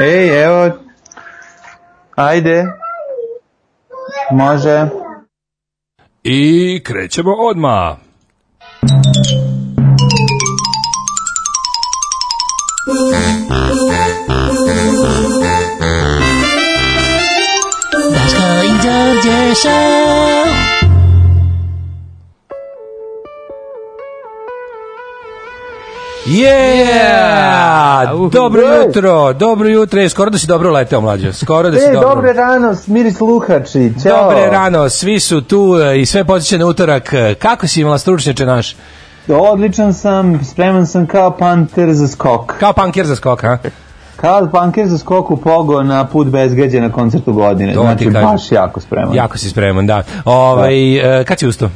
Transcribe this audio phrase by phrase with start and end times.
[0.00, 0.70] Ej, evo.
[2.16, 2.64] Ajde.
[4.30, 4.86] Može.
[6.22, 7.96] I krećemo odmah.
[18.12, 20.46] Daško i Đorđe show.
[26.26, 27.55] Yeah!
[28.04, 28.86] Uh, Dobro ej.
[28.86, 30.00] jutro, dobro jutro.
[30.00, 31.32] E, Skoro da si dobro leteo, mlađe.
[31.32, 32.08] Skoro da si E, dobro.
[32.08, 33.92] dobre rano, Miris Luhači.
[34.02, 34.22] Ćao.
[34.22, 37.12] Dobre rano, svi su tu e, i sve podsjeća na utorak.
[37.12, 38.76] E, Kako si imala stručnjače naš?
[39.28, 42.54] Odličan sam, spreman sam kao panter za skok.
[42.60, 43.58] Kao panker za skok, ha?
[44.16, 47.74] Kao panker za skok u pogo na put bez gađe na koncertu godine.
[47.74, 49.14] To ti znači, baš jako spreman.
[49.14, 50.02] Jako si spreman, da.
[50.24, 51.68] Ovaj, e, kad si ustao?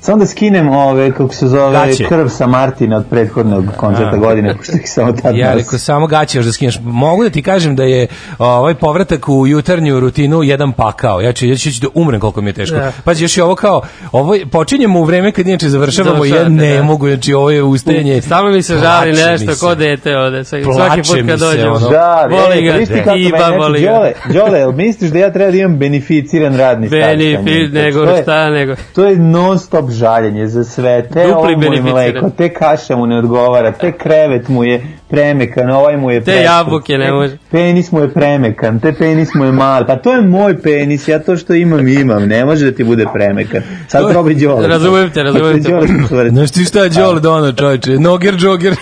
[0.00, 2.04] Samo da skinem ove, kako se zove, Gaće.
[2.04, 4.18] krv sa Martina od prethodnog koncerta A.
[4.18, 6.78] godine, pošto ih samo tad Ja rekao samo gaće još da skineš.
[6.82, 8.06] Mogu da ti kažem da je
[8.38, 11.20] ovaj povratak u jutarnju rutinu jedan pakao.
[11.20, 12.76] Ja ću ja ću da umrem koliko mi je teško.
[12.76, 12.92] Da.
[13.04, 16.48] Pazi još je ovo kao ovo je- počinjemo u vreme kad inače završavamo i ja
[16.48, 16.82] ne da.
[16.82, 18.22] mogu znači ovo je ustajanje.
[18.22, 20.44] Stalno mi se žali nešto ko dete ovde.
[20.44, 20.64] Svaki,
[21.02, 21.72] put kad se, dođem.
[21.72, 21.88] ono.
[21.88, 23.90] Da, Voli e, ga, Iba, voli ga.
[23.92, 26.90] Đole, Đole, misliš da ja treba da imam beneficiran radni njim?
[26.90, 28.74] Benefit, nego šta nego.
[28.94, 31.02] To je non stop žaljenje za sve.
[31.02, 34.86] Te Dupli ovo mu je mleko, te kaša mu ne odgovara, te krevet mu je
[35.08, 37.38] premekan, ovaj mu je Te preskup, jabuke ne te može.
[37.50, 39.86] Penis mu je premekan, te penis mu je mal.
[39.86, 42.26] Pa to je moj penis, ja to što imam, imam.
[42.26, 43.62] Ne može da ti bude premekan.
[43.88, 44.68] Sad probaj Đole.
[44.68, 46.28] Razumem te, razumem te.
[46.30, 47.90] Znaš ti šta je Đole dono, čovječe?
[47.90, 48.74] Noger, džoger.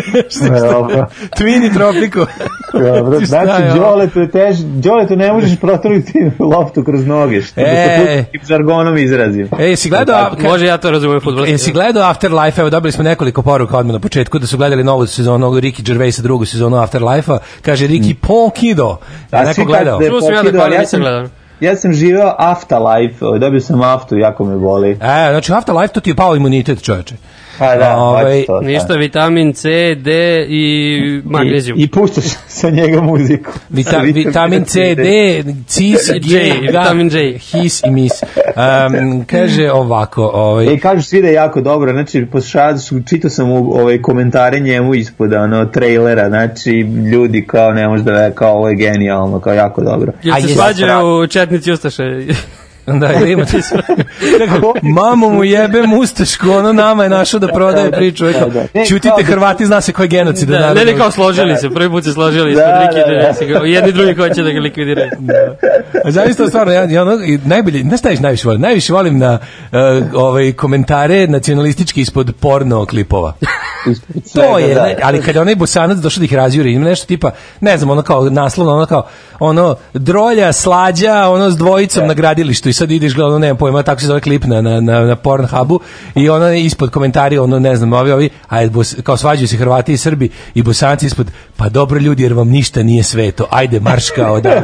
[0.70, 1.06] Dobro.
[1.38, 2.20] Twini tropiku.
[2.74, 3.74] Dobro, znači, ovo?
[3.76, 6.12] Đole tu je tež, Đole tu ne možeš proturiti
[6.52, 8.24] loptu kroz noge, što E.
[8.32, 9.48] da žargonom izrazim.
[9.58, 10.30] Ej, jesi gledao...
[10.32, 11.52] ka- Može ja to razumem fudbalski.
[11.52, 15.06] Jesi gledao Afterlife, evo dobili smo nekoliko poruka odmah na početku da su gledali novu
[15.06, 18.96] sezonu Ricky Gervaisa drugu sezonu Afterlife-a, kaže Ricky Ponkido.
[19.32, 19.98] Je A neko svi gledao?
[19.98, 21.26] da Čuo sam ja da pokidao, hvala, ja nisam sam- gledao.
[21.60, 24.90] Ja sam živeo afterlife, dobio sam aftu, jako me boli.
[24.90, 24.96] E,
[25.30, 27.14] znači Afterlife to ti je pao imunitet, čoveče.
[27.58, 28.60] Pa da, Ovaj, baš to.
[28.60, 28.66] da.
[28.66, 30.10] Ništa, vitamin C, D
[30.48, 31.78] i magnezijum.
[31.78, 33.52] I, I puštaš sa njega muziku.
[33.70, 37.38] Vita, vitamin C, D, cis, J, G, vitamin J.
[37.38, 38.12] his i mis.
[38.22, 42.72] Um, kaže ovako, ovaj, E, kažu svi da je jako dobro, znači, poslušao,
[43.08, 46.70] čitao sam u, ovaj, komentare njemu ispod, ono, trailera, znači,
[47.12, 50.12] ljudi kao ne može da kao ovo je genijalno, kao jako dobro.
[50.22, 52.02] Jel se svađaju četnici Ustaše?
[52.86, 53.78] Da, ili imate sve.
[54.48, 58.24] Kako, Mamo mu jebe mustašku, ono nama je našao da prodaje priču.
[58.24, 58.60] Da, da.
[58.60, 60.48] Ne, kao Čutite da- Hrvati, zna se ko je genocid.
[60.48, 63.06] Da, ne, ne kao složili se, prvi put se složili Da, ispod da, Riki da.
[63.06, 63.66] Gervaisa.
[63.66, 65.10] Jedni drugi hoće da ga likvidiraju.
[66.04, 68.60] A zaista stvarno ja, ja ono, i najbolje, znaš šta najviše volim?
[68.60, 69.38] Najviše volim na
[69.72, 69.78] uh,
[70.14, 73.34] ovaj komentare nacionalistički ispod porno klipova.
[74.34, 74.82] To je, da.
[74.82, 77.30] ne, ali kad je onaj bosanac došao da ih razjuri, ima nešto tipa,
[77.60, 79.06] ne znam, ono kao naslovno, ono kao,
[79.38, 84.00] ono, drolja, slađa, ono s dvojicom na gradilištu i sad ideš, gledano, nemam pojma, tako
[84.00, 85.80] se zove klip na, na, na, na Pornhubu
[86.14, 89.56] i ono je ispod komentari, ono, ne znam, ovi, ovi, a bos, kao svađaju se
[89.56, 93.80] Hrvati i Srbi i bosanci ispod, pa dobro ljudi, jer vam ništa nije sveto, ajde,
[93.80, 94.62] marš kao da,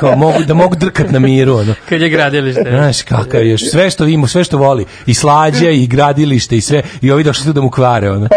[0.00, 1.74] kao mogu, da mogu drkat na miru, ono.
[1.88, 2.70] Kad je gradilište.
[2.70, 6.82] Znaš kakav je, sve što ima, sve što voli, i slađa, i gradilište, i sve,
[7.00, 8.28] i ovi došli da mu kvare, ono.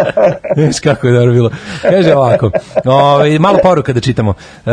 [0.56, 1.50] Znaš kako je dobro bilo.
[1.82, 2.52] Kaže ovako,
[2.86, 4.34] ovaj, malo poruka da čitamo.
[4.66, 4.72] E,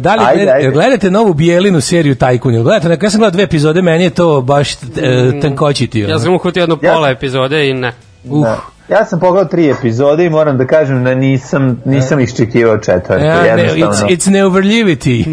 [0.00, 0.70] da li Ajde, ajde.
[0.70, 2.54] gledate novu Bijelinu seriju Tajkun?
[2.54, 4.76] Jel Gledate, ja sam gledao dve epizode, meni je to baš e,
[5.42, 6.04] tankoćiti.
[6.04, 6.12] Ono.
[6.12, 7.92] Ja sam uhvatio jedno Ja- pola epizode i ne.
[8.24, 8.44] Uh.
[8.44, 8.56] Da.
[8.88, 13.56] Ja sam pogledao tri epizode i moram da kažem da nisam, nisam iščekivao četvrtu, Ja,
[13.56, 15.24] ne, it's, it's neuverljivity.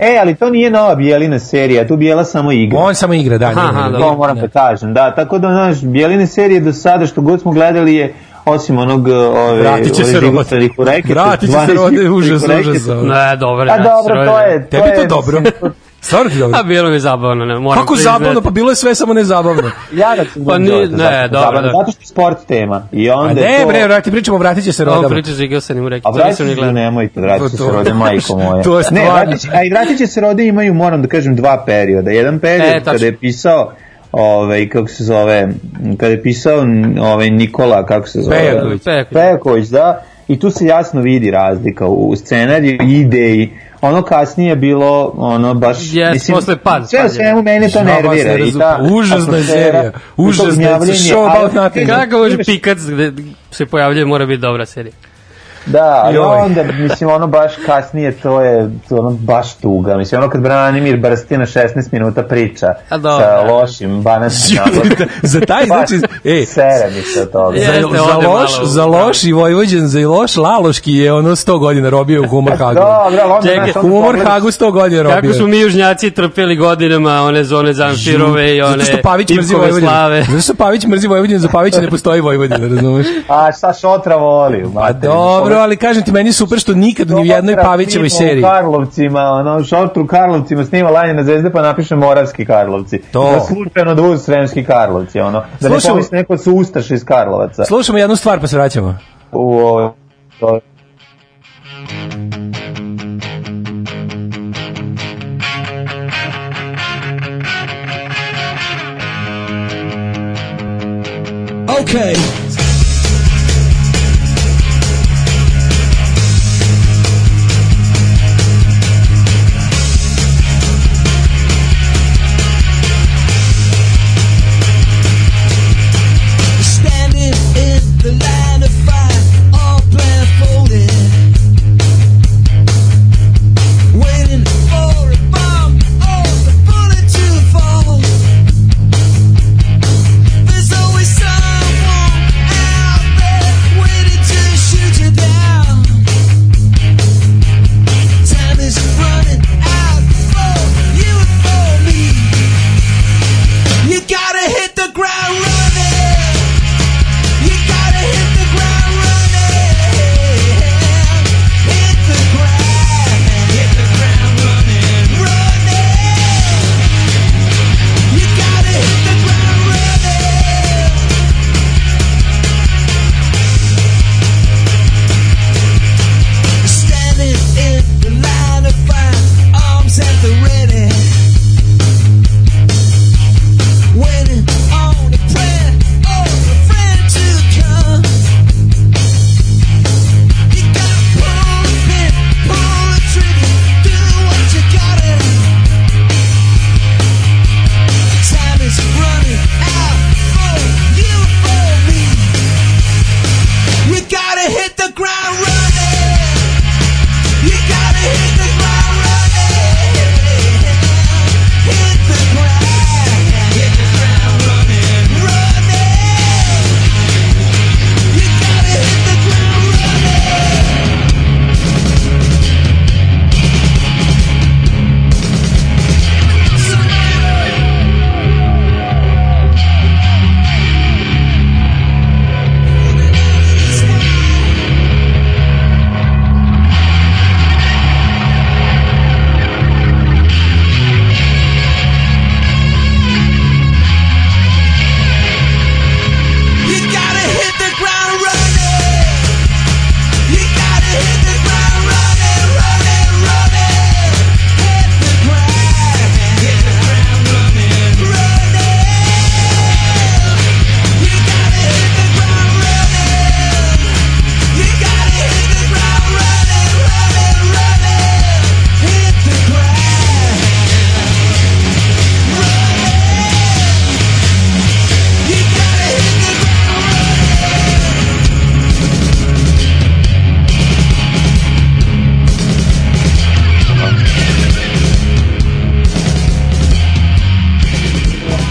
[0.14, 2.78] E, ali to nije nova Bijelina serija, tu Bijela samo igra.
[2.78, 3.46] On samo igra, da.
[3.46, 4.00] Aha, dobro.
[4.00, 7.52] To moram da kažem, da, tako da, znaš, Bijeline serije do sada što god smo
[7.52, 8.14] gledali je
[8.50, 10.38] osim onog ove, Vratit će ove se rode.
[10.78, 12.88] u rekete, Vratit će se 12 rode, užas, užas.
[12.88, 13.02] ono.
[13.04, 13.62] Ne, dobro.
[13.62, 14.62] A ja, dobro, to je...
[14.62, 15.42] to Tebi to dobro.
[16.02, 16.58] Stvarno ti dobro.
[16.58, 18.18] A bilo mi je zabavno, ne, moram Kako priznati.
[18.18, 19.70] zabavno, pa bilo je sve samo nezabavno.
[19.92, 21.78] Ja da sam Pa pa nije- nije, ne, dobro, dobro.
[21.78, 22.82] Zato što je sport tema.
[22.92, 23.68] I A onda je ne, to...
[23.68, 25.08] bre, vrati, pričamo, vratit će se Ovo rodama.
[25.10, 27.64] priča žigao sam im rekao, A vratit nisam će ni se, nemojte, vratit će To-
[27.64, 28.62] se rode, majko moje.
[28.62, 29.12] to je Ne, stvarno.
[29.14, 32.10] vratit će, a i vratit će se rode imaju, moram da kažem, dva perioda.
[32.10, 33.72] Jedan period E, kada je pisao
[34.12, 35.48] ovaj kako se zove
[35.98, 36.64] kada je pisao
[37.00, 38.82] ovaj Nikola kako se zove Pejaković.
[39.12, 39.68] Pejaković.
[39.68, 44.56] Da i tu se jasno vidi razlika u, u scenariju i ideji ono kasnije je
[44.56, 47.08] bilo ono baš Yes, posle pad, sve u je.
[47.08, 48.78] svemu mene to nervira ne i ta.
[48.92, 49.92] Užasna serija.
[50.16, 50.56] Užasna je.
[50.56, 51.88] gnjavljenje, Show about nothing.
[51.88, 53.12] Kako može pikac gde
[53.50, 54.92] se pojavljuje, mora biti dobra serija.
[55.66, 56.24] Da, ali Joj.
[56.26, 59.96] onda, mislim, ono baš kasnije, to je to ono baš tuga.
[59.96, 63.26] Mislim, ono kad Branimir Brstina 16 minuta priča A dobro.
[63.26, 64.92] sa lošim bananskim naborom.
[65.22, 67.58] za taj, znači, ej, Sere mi se od toga.
[67.58, 71.30] za, Jeste, za, ode loš, malo za loš i Vojvođan, za loš Laloški je ono
[71.30, 72.74] 100 godina robio u Humor Hagu.
[72.74, 75.20] Dobro, onda, Čekaj, onda Humor Hagu 100 godina robio.
[75.20, 79.54] Kako smo mi južnjaci trpeli godinama one zone Zamfirove i one Zato što Pavić mrzi
[79.54, 79.80] Vojvodinu.
[79.80, 80.22] slave.
[80.22, 83.06] Zato što Pavić mrzi Vojvodinu, za Pavića ne postoji Vojvodina, razumeš?
[83.28, 84.64] A šta šotra voli?
[84.64, 85.14] u Pa materinu?
[85.50, 88.42] Dobro, ali kažem ti, meni je super što nikad ni u jednoj Pavićevoj seriji.
[88.42, 92.98] U Karlovcima, ono, šotru u Karlovcima snima Lanje na zvezde pa napiše Moravski Karlovci.
[93.02, 93.32] To.
[93.32, 95.42] Da slučajno da Sremski Karlovci, ono.
[95.60, 97.64] Da ne Slušaj- pomisli neko su Ustaš iz Karlovaca.
[97.64, 98.98] Slušamo jednu stvar pa se vraćamo.
[99.32, 99.94] U ovo,
[100.40, 100.60] to,
[111.70, 112.39] Okay.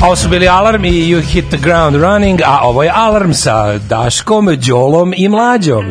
[0.10, 3.78] Ovo su bili Alarm i You Hit the Ground Running, a ovo je Alarm sa
[3.80, 5.86] Daškom, Đolom i Mlađom.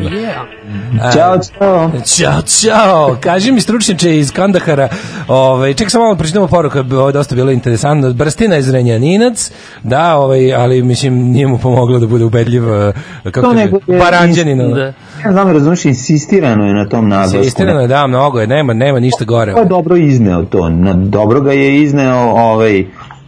[1.13, 1.91] Ćao, čao.
[2.05, 3.17] Ćao, čao.
[3.21, 4.89] Kaži mi stručnjače iz Kandahara.
[5.27, 8.13] Ovaj ček samo malo pročitamo poruku, ovo je dosta bilo interesantno.
[8.13, 9.51] Brstina je zrenjaninac,
[9.83, 13.79] da, ovaj, ali mislim nije mu pomoglo da bude ubedljiv eh, kako To kaže, nego
[13.87, 14.61] je- Baranđanin.
[14.61, 14.75] ono.
[14.75, 14.93] Da.
[15.25, 17.39] Ja znam, razumiješ, insistirano je na tom naglasku.
[17.39, 19.53] Istina je, da, mnogo je, nema, nema ništa gore.
[19.53, 20.69] Ko je dobro izneo to?
[20.69, 22.85] Na, dobro ga je izneo ovaj,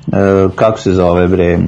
[0.08, 1.60] e, kako se zove bre,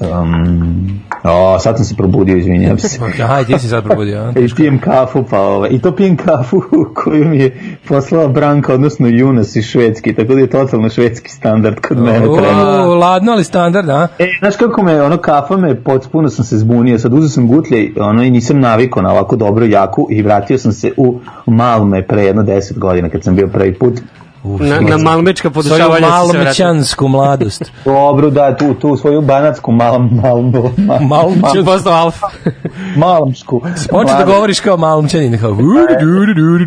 [0.00, 2.98] um, o, sad sam se probudio, izvinjam se.
[3.24, 4.32] Aha, i ti si sad probudio?
[4.46, 6.62] I pijem kafu, pa ovaj, i to pijem kafu
[7.04, 11.80] koju mi je poslala Branka, odnosno Junas iz Švedski, tako da je totalno švedski standard
[11.80, 12.82] kod mene trenutno.
[12.82, 14.08] O, ladno, ali standard, a?
[14.18, 17.92] E, znaš kako me, ono kafa me, potpuno sam se zbunio, sad uzeo sam gutlje,
[18.00, 22.24] ono, i nisam navikao na ovako dobro jaku i vratio sam se u Malme pre
[22.24, 24.00] jedno deset godina kad sam bio prvi put
[24.44, 26.08] Na, na malmečka Svoju vratio.
[26.08, 27.72] malomćansku mladost.
[27.84, 31.64] Dobro, da, tu, tu svoju banatsku mal, mal, mal, mal, Malomćansku.
[31.64, 32.26] Postao alfa.
[32.96, 33.60] malomsku.
[33.90, 35.38] Počeš da govoriš kao malomćanin.
[35.38, 35.56] Kao,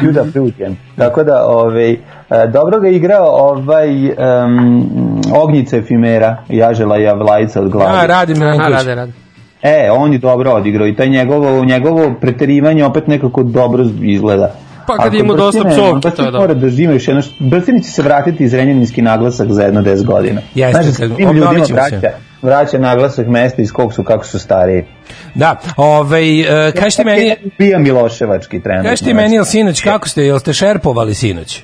[0.08, 0.76] Kuda Frugen.
[0.98, 1.98] Tako da, ovaj, e,
[2.54, 8.00] dobro ga igrao ovaj um, Ognjice Efimera, Jažela Javlajica od glave.
[8.00, 8.72] A, Radim A, Ranković.
[8.74, 9.12] rade, rade.
[9.62, 14.56] E, on je dobro odigrao i taj njegovo, njegovo preterivanje opet nekako dobro izgleda.
[14.88, 16.40] Pa kad Ako ima dosta psovki, Brstine to je dobro.
[16.42, 20.42] mora da još jedno, Brstini će se vratiti iz renjaninski naglasak za jedno 10 godina.
[20.56, 21.98] Jeste, Znaš, kad- da obnovit ljudima ćemo se.
[21.98, 24.84] vraća, vraća naglasak mesta iz kog su, kako su stariji.
[25.36, 28.86] Da, ovaj, uh, kaži ti meni, Bija Miloševački trener.
[28.86, 31.64] kaži ti meni, jel sinoć, kako ste, jel ste šerpovali sinoć?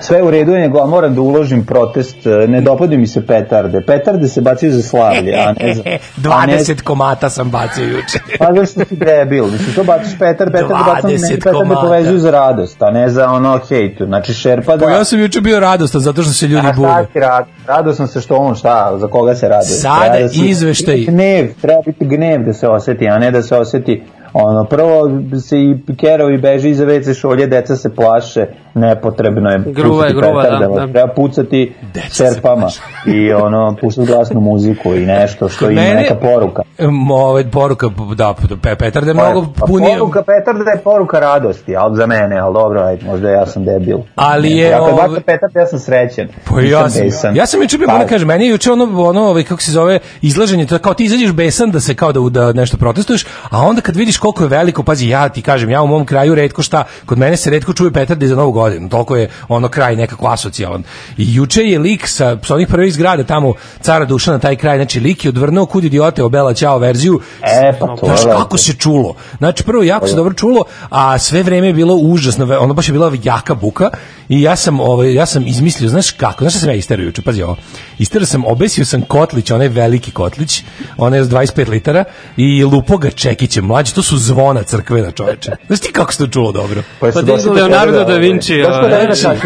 [0.00, 3.26] Sve u redu je, nego a moram da uložim protest, e, ne dopadi mi se
[3.26, 3.80] petarde.
[3.86, 5.82] Petarde se bacaju za slavlje, a ne za...
[6.32, 8.18] a ne- 20 komata sam bacio juče.
[8.38, 9.44] Pa zašto si debil?
[9.44, 11.80] Mislim, to baciš petar, petar, 20 bacam, ne, petar da komada.
[11.80, 14.06] povezuju za radost, a ne za ono hejtu.
[14.06, 14.84] Znači, šerpa da...
[14.84, 17.44] Pa ja sam juče bio radostan zato što se ljudi A šta ti rad?
[17.66, 19.70] Radao sam se što on, šta, za koga se raduje?
[19.70, 21.04] Sada Treba da izveštaj.
[21.04, 25.10] Gnev, treba biti gnev da se oseti, a ne da se oseti ono, prvo
[25.48, 30.26] se i kerovi beže iza WC šolje, deca se plaše, nepotrebno je Gruva je, pucati
[30.26, 30.92] gruva, petardama, da, da.
[30.92, 32.68] treba pucati Deca se šerpama
[33.06, 36.62] i ono, puštati glasnu muziku i nešto što ima neka poruka.
[36.78, 41.20] Um, ovaj, poruka, da, pe- Petar da je mnogo Pa punije, Poruka Petarda je poruka
[41.20, 43.98] radosti, ali za mene, ali dobro, ajde, možda ja sam debil.
[44.14, 46.28] Ali je, Ja kad ovaj- bacam Petarda, ja sam srećen.
[46.44, 47.36] Pa ja sam, besan.
[47.36, 49.70] ja sam juče bio, Pa, moram kažem, meni je juče ono, ono ovaj, kako se
[49.72, 53.24] zove, izlaženje, to je kao ti izađeš besan da se kao da, da nešto protestuješ,
[53.50, 56.34] a onda kad vidiš koliko je veliko, pazi, ja ti kažem, ja u mom kraju
[56.34, 59.96] redko šta, kod mene se redko čuje petarde za novu godinu, toliko je ono kraj
[59.96, 60.82] nekako asocijalan.
[61.16, 65.00] I juče je lik sa, sa onih prvih zgrada tamo, cara Dušana, taj kraj, znači
[65.00, 69.14] lik je odvrnuo kud idiote obela ćao verziju, E, pa to Znaš kako se čulo.
[69.38, 72.92] Znači prvo jako se dobro čulo, a sve vreme je bilo užasno, ono baš je
[72.92, 73.90] bila jaka buka
[74.28, 77.22] i ja sam ovaj ja sam izmislio, znaš kako, znaš šta sam ja isterao juče,
[77.22, 77.56] pazi ovo.
[77.98, 80.62] Isterao sam, obesio sam kotlić, onaj veliki kotlić,
[80.96, 82.04] onaj od 25 litara
[82.36, 85.56] i lupo ga čekićem, mlađi, to su zvona crkvena čoveče.
[85.66, 86.82] Znaš ti kako se to čulo dobro?
[87.00, 87.20] Pa, Pa
[87.52, 89.40] Leonardo da ovaj, Vinci, Na znači.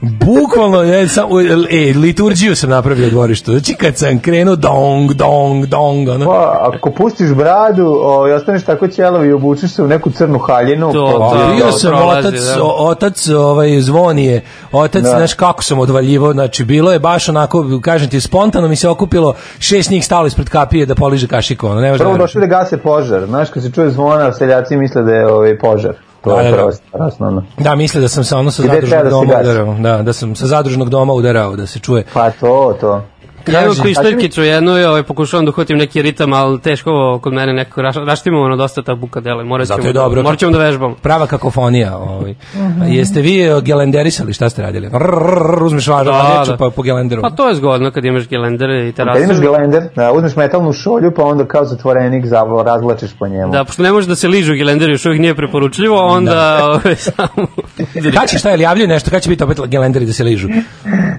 [0.00, 1.24] Bukvalno, je, sam,
[1.70, 3.50] e, liturgiju sam napravio u dvorištu.
[3.50, 6.26] Znači kad sam krenuo dong, dong, dong, ono.
[6.26, 10.38] Pa, ako pustiš bradu o, i ostaneš tako ćelav i obučeš se u neku crnu
[10.38, 11.54] haljinu, To, pa- to.
[11.56, 12.62] bio da, sam prolazi, otac, da.
[12.62, 14.42] o- otac ovaj zvonije,
[14.72, 15.08] otac, Da.
[15.08, 19.34] znaš kako sam odvaljivo, znači bilo je baš onako, kažem ti, spontano mi se okupilo,
[19.58, 22.20] šest njih stalo ispred kapije da poliže kašiku, ono, ne da Prvo veruješ.
[22.22, 23.26] došli da gase požar.
[23.26, 25.92] Znaš, kad se čuje zvona, seljaci misle da je ovaj požar.
[26.24, 26.72] To Da, da, je da.
[26.72, 27.44] stvar, osnovno.
[27.58, 30.12] Da, misle da sam sa ono sa Gde zadružnog da se doma udarao, da, da
[30.12, 32.04] sam sa zadružnog doma udarao, da se čuje.
[32.14, 33.02] Pa to, to.
[33.46, 36.90] Ja imam Kaži, pištaljkicu jednu i ovaj, pokušavam da uhvatim neki ritam, ali teško
[37.22, 39.44] kod mene nekako raš- raštimovano dosta ta buka dele.
[39.44, 40.22] Morat Zato ćemo, je dobro.
[40.22, 40.94] Morat ćemo da vežbamo.
[40.94, 41.96] Prava kakofonija.
[41.96, 42.34] Ovaj.
[42.54, 42.82] Mhm.
[42.84, 44.88] Jeste vi e, gelenderisali, šta ste radili?
[44.88, 46.56] Rrrr, uzmeš važu, Da, da, da.
[46.56, 47.22] pa po gelenderu.
[47.22, 49.22] Pa to je zgodno kad imaš gelendere i Kad terasu.
[49.22, 53.52] imaš gelender, da, uzmeš metalnu šolju, pa onda kao zatvorenik zavlo, razvlačiš po njemu.
[53.52, 57.46] Da, pošto ne može da se ližu gelenderi, još uvijek nije preporučljivo, onda ovaj, samo...
[58.14, 60.48] Kad će šta, je li javljaju nešto, kad će biti opet gelenderi da se ližu?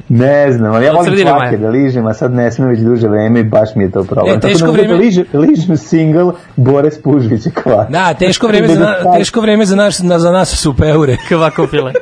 [0.09, 3.39] Ne znam, ali ja volim svake da ližem, a sad ne smijem već duže vreme
[3.39, 4.37] i baš mi je to problem.
[4.37, 7.85] E, teško Tako da vreme- da ližem, ližem single Bore Spužvića kvar.
[7.89, 11.17] Da, teško vreme za, na, teško vreme za, nas, na, za nas su peure.
[11.27, 11.93] Kvakofile.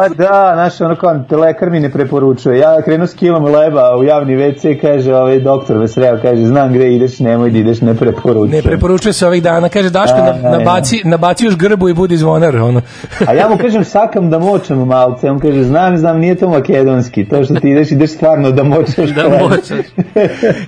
[0.00, 2.58] Pa da, znaš, ono kao, te lekar mi ne preporučuje.
[2.58, 6.72] Ja krenu s kilom leba u javni WC, kaže, ovaj doktor me sreo, kaže, znam
[6.72, 8.50] gde ideš, nemoj da ideš, ne preporučujem.
[8.50, 11.94] Ne preporučuje se ovih dana, kaže Daško, A, na, ne, nabaci, nabaci još grbu i
[11.94, 12.82] budi zvonar, ono.
[13.28, 15.30] A ja mu kažem, sakam da močem malce.
[15.30, 17.24] On kaže, znam, znam, nije to makedonski.
[17.24, 19.10] To što ti ideš, ideš stvarno da močeš.
[19.20, 19.86] Da močeš.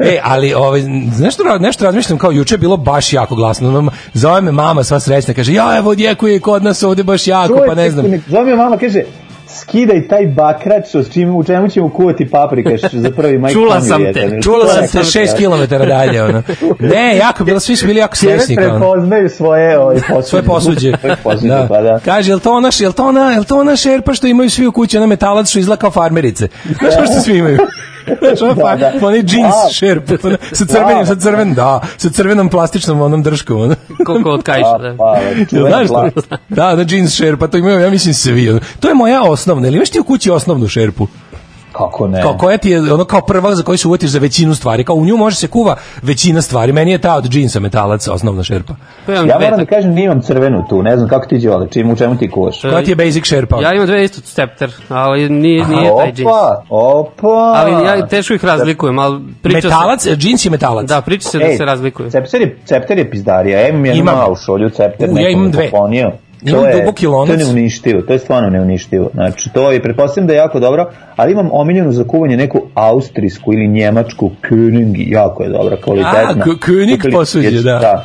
[0.01, 0.83] E, ali ovaj,
[1.21, 3.91] nešto, nešto razmišljam kao juče je bilo baš jako glasno.
[4.15, 7.67] Zove me mama sva srećna, kaže, ja evo odjekuje kod nas ovde baš jako, Čuje
[7.67, 8.07] pa ne znam.
[8.29, 9.03] Zove me mama, kaže,
[9.61, 13.53] skidaj taj bakrač, s čim, u čemu ćemo kuvati paprikaš za prvi majk.
[13.53, 14.43] Čula sam te, jedan.
[14.43, 16.43] Čula sam te šest kilometara dalje, ono.
[16.81, 18.17] Ne, jako, bilo, svi su bili jako
[18.57, 18.79] kao ono.
[18.79, 20.29] prepoznaju svoje, ovaj, posuđe.
[20.29, 20.93] Svoje posuđe.
[21.23, 22.01] Posuđe, pa da.
[22.05, 24.73] Kaže, jel to ona, jel to ona, jel to ona šerpa što imaju svi u
[24.73, 26.49] kući, ona metalac što izgleda kao farmerice.
[26.65, 27.59] Znaš ko što svi imaju?
[28.19, 29.07] Znaš, Da, da.
[29.07, 29.73] onaj džins Da.
[29.73, 33.75] šerpa, ona, sa crvenim, sa crvenim, da, sa crvenom plastičnom onom drškom, ono.
[34.07, 34.95] Koliko od kajša, da.
[34.97, 35.17] Pa,
[35.51, 36.11] čuvena znaš?
[36.49, 38.51] Da, da, džins šerpa, to imaju, ja mislim, svi.
[38.51, 38.61] ono.
[38.81, 41.07] To je moja osnovna, ili imaš ti u kući osnovnu šerpu?
[41.73, 42.23] Kako ne?
[42.23, 44.85] Kao koja ti je ono kao prva za koju se uvetiš za većinu stvari.
[44.85, 46.73] Kao u nju može se kuva većina stvari.
[46.73, 48.75] Meni je ta od džinsa metalac osnovna šerpa.
[49.07, 51.97] Pa Ja moram da kažem, nimam crvenu tu, ne znam kako ti đole, čim, u
[51.97, 52.61] čemu ti kuvaš?
[52.61, 53.61] Koja ti je basic šerpa?
[53.63, 56.29] Ja imam dve isto stepter, ali nije, nije taj džins.
[56.29, 57.53] Opa, opa.
[57.57, 60.89] Ali ja teško ih razlikujem, ali priča metalac, džins je metalac.
[60.89, 60.95] se...
[60.95, 62.11] Da, priča se da Ej, se razlikuju.
[62.11, 64.17] Cepter je, cepter je pizdarija, ja imam jednu Imam.
[64.17, 65.71] malu šolju, cepter, U, ja imam dve.
[65.71, 66.13] poklonio.
[66.45, 67.41] Imam je, duboki to lonac.
[67.41, 69.11] je neuništivo, to je stvarno neuništivo.
[69.15, 73.53] Znači, to je, pretpostavljam da je jako dobro, ali imam omiljenu za kuvanje neku austrijsku
[73.53, 76.45] ili njemačku König, jako je dobra, kvalitetna.
[76.45, 77.79] A, König posuđe, da.
[77.79, 78.05] da.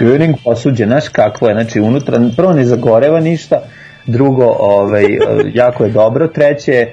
[0.00, 3.60] König posuđe, znaš kakvo je, znači unutra, prvo ne zagoreva ništa,
[4.06, 5.04] drugo, ovaj,
[5.62, 6.88] jako je dobro, treće, e,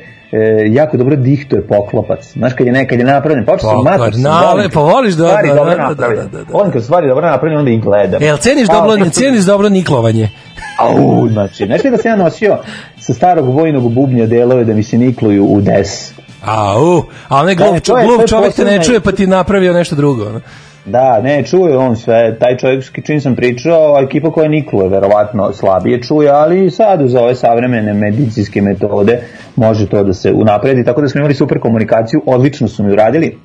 [0.71, 2.31] jako dobro dihtuje poklopac.
[2.33, 5.27] Znaš, kad je nekad je napravljen, počeo sam mator nale, volim kad pa voliš da-
[5.27, 6.23] stvari da, dobro da, da, napravljene.
[6.23, 6.51] da, da, da.
[6.53, 8.21] Volim kad su stvari dobro napravljene, onda ih gledam.
[8.23, 10.29] Jel ceniš dobro, A, ceniš dobro niklovanje?
[10.77, 12.57] Au, znači, znaš li da sam ja nosio
[12.99, 16.13] sa starog vojnog bubnja delove da mi se nikluju u des?
[16.45, 19.95] Au, a onaj Da, glup, je- glup čovjek te ne čuje pa ti napravio nešto
[19.95, 20.25] drugo.
[20.25, 20.41] ono.
[20.85, 25.53] Da, ne, čuje on sve, taj čovjek s čim sam pričao, ekipa koja nikluje, verovatno
[25.53, 29.19] slabije čuje, ali sad uz ove savremene medicinske metode
[29.55, 33.37] može to da se unapredi, tako da smo imali super komunikaciju, odlično su mi uradili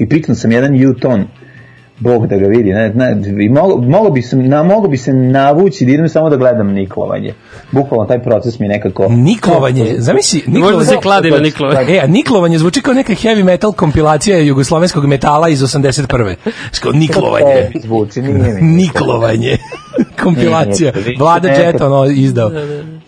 [0.00, 1.24] i piknuo sam jedan U-ton,
[1.98, 5.12] Bog da ga vidi, ne, ne, i mogo, mogo, bi se, na, mogo bi se
[5.12, 7.34] navući da idem samo da gledam niklovanje.
[7.72, 9.08] Bukvalno taj proces mi nekako...
[9.08, 10.86] Niklovanje, zamisli, Možda niklovanje.
[10.86, 11.86] se kladi na niklove.
[11.88, 16.34] E, a niklovanje zvuči kao neka heavy metal kompilacija jugoslovenskog metala iz 81.
[16.72, 17.52] Sko, niklovanje.
[17.52, 18.62] E, zvuči, nije mi.
[18.82, 19.58] Niklovanje.
[20.22, 20.92] kompilacija.
[20.92, 22.50] Nije, nije, Vlada Jet ono izdao.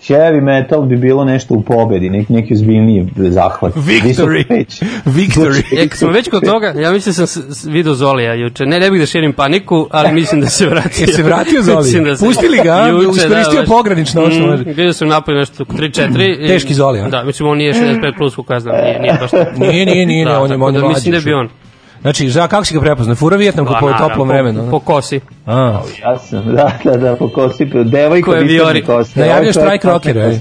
[0.09, 3.75] Heavy metal bi bilo nešto u pobedi, nek, neki ozbiljniji zahvat.
[3.77, 4.03] Victory.
[4.03, 4.83] Visok peć.
[5.07, 5.85] Victory.
[5.85, 8.67] E, smo već kod toga, ja mislim da sam video Zolija juče.
[8.67, 11.03] Ne, ne bih da širim paniku, ali mislim da se vratio.
[11.03, 11.77] Je se vratio Zoli?
[11.79, 12.75] Mislim da se- Pustili ga?
[12.87, 13.69] Juče, Iskoristio baš.
[13.69, 14.23] pogranično.
[14.23, 16.45] Mm, Vidio sam napolje nešto 3-4.
[16.45, 17.09] i- Teški Zoli, a?
[17.09, 19.31] Da, mislim, on nije 65 plus, kako ja znam, nije, nije baš...
[19.62, 20.95] Nije, nije, nije, Da, on je tako on je da mlađi.
[20.95, 21.49] Mislim da bi on.
[22.00, 23.17] Znači, za kako si ga prepoznao?
[23.17, 24.69] Fura Vijetnamku Pa, po naravno, toplom vremenu.
[24.71, 25.21] Po kosi.
[25.49, 25.81] A.
[26.02, 28.85] Ja sam, da, da, da, po kosi, devojka Ko je Viori?
[28.85, 29.19] kosi.
[29.19, 30.38] Najavio štrajk rockera, ej.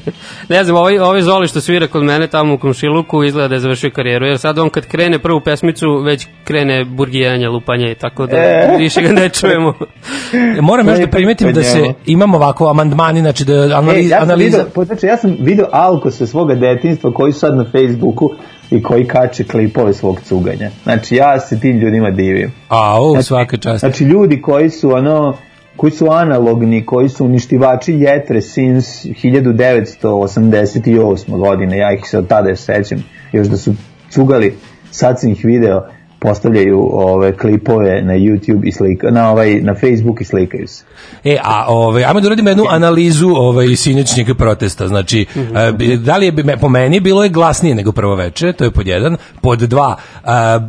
[0.49, 3.59] Ne znam, ovaj, ovaj Zoli što svira kod mene tamo u komšiluku izgleda da je
[3.59, 8.37] završio karijeru, jer sad on kad krene prvu pesmicu već krene burgijanje, lupanje, tako da
[8.37, 8.75] E.
[8.79, 9.73] više ga ne čujemo.
[10.61, 14.29] Moram još da primetim da se imamo ovako amandmani, znači da E, analiz, ja sam
[14.29, 14.57] analiza...
[14.57, 18.29] video, znači, ja sam video alko sa svoga detinjstva koji su sad na Facebooku
[18.71, 20.69] i koji kače klipove svog cuganja.
[20.83, 22.51] Znači, ja se tim ljudima divim.
[22.67, 23.79] Au, svaka čast.
[23.79, 25.33] Znači, ljudi koji su ono
[25.75, 31.37] koji su analogni, koji su uništivači jetre since 1988.
[31.37, 33.73] godine, ja ih se od tada još sećam, još da su
[34.09, 34.55] cugali,
[34.91, 35.81] sad sam ih video,
[36.19, 40.83] postavljaju ove klipove na YouTube i slika, na ovaj na Facebook i slikaju se.
[41.23, 44.87] E, a ovaj ajmo da uradimo jednu analizu ovaj sinoćnjeg protesta.
[44.87, 45.25] Znači,
[45.57, 48.53] e, bi- da li je bi- me- po meni bilo je glasnije nego prvo veče,
[48.53, 50.59] to je pod jedan, pod dva, a,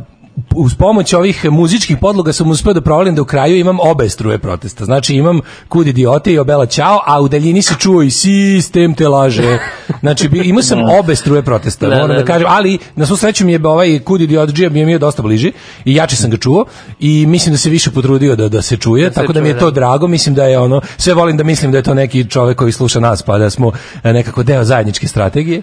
[0.55, 4.37] uz pomoć ovih muzičkih podloga sam uspeo da provalim da u kraju imam obe struje
[4.37, 4.85] protesta.
[4.85, 9.07] Znači imam kud idiote i obela ćao, a u daljini se čuo i sistem te
[9.07, 9.59] laže.
[9.99, 12.25] Znači imao sam obe struje protesta, Da, moram da, da, da.
[12.25, 15.21] kažem, ali na svu sreću mi je ovaj kud idiot džija mi je bio dosta
[15.21, 15.51] bliži
[15.85, 16.65] i jače sam ga čuo
[16.99, 19.59] i mislim da se više potrudio da, da se čuje, tako da mi je čuje,
[19.59, 19.71] to da.
[19.71, 22.71] drago, mislim da je ono, sve volim da mislim da je to neki čovek koji
[22.71, 23.71] sluša nas, pa da smo
[24.03, 25.61] e, nekako deo zajedničke strategije.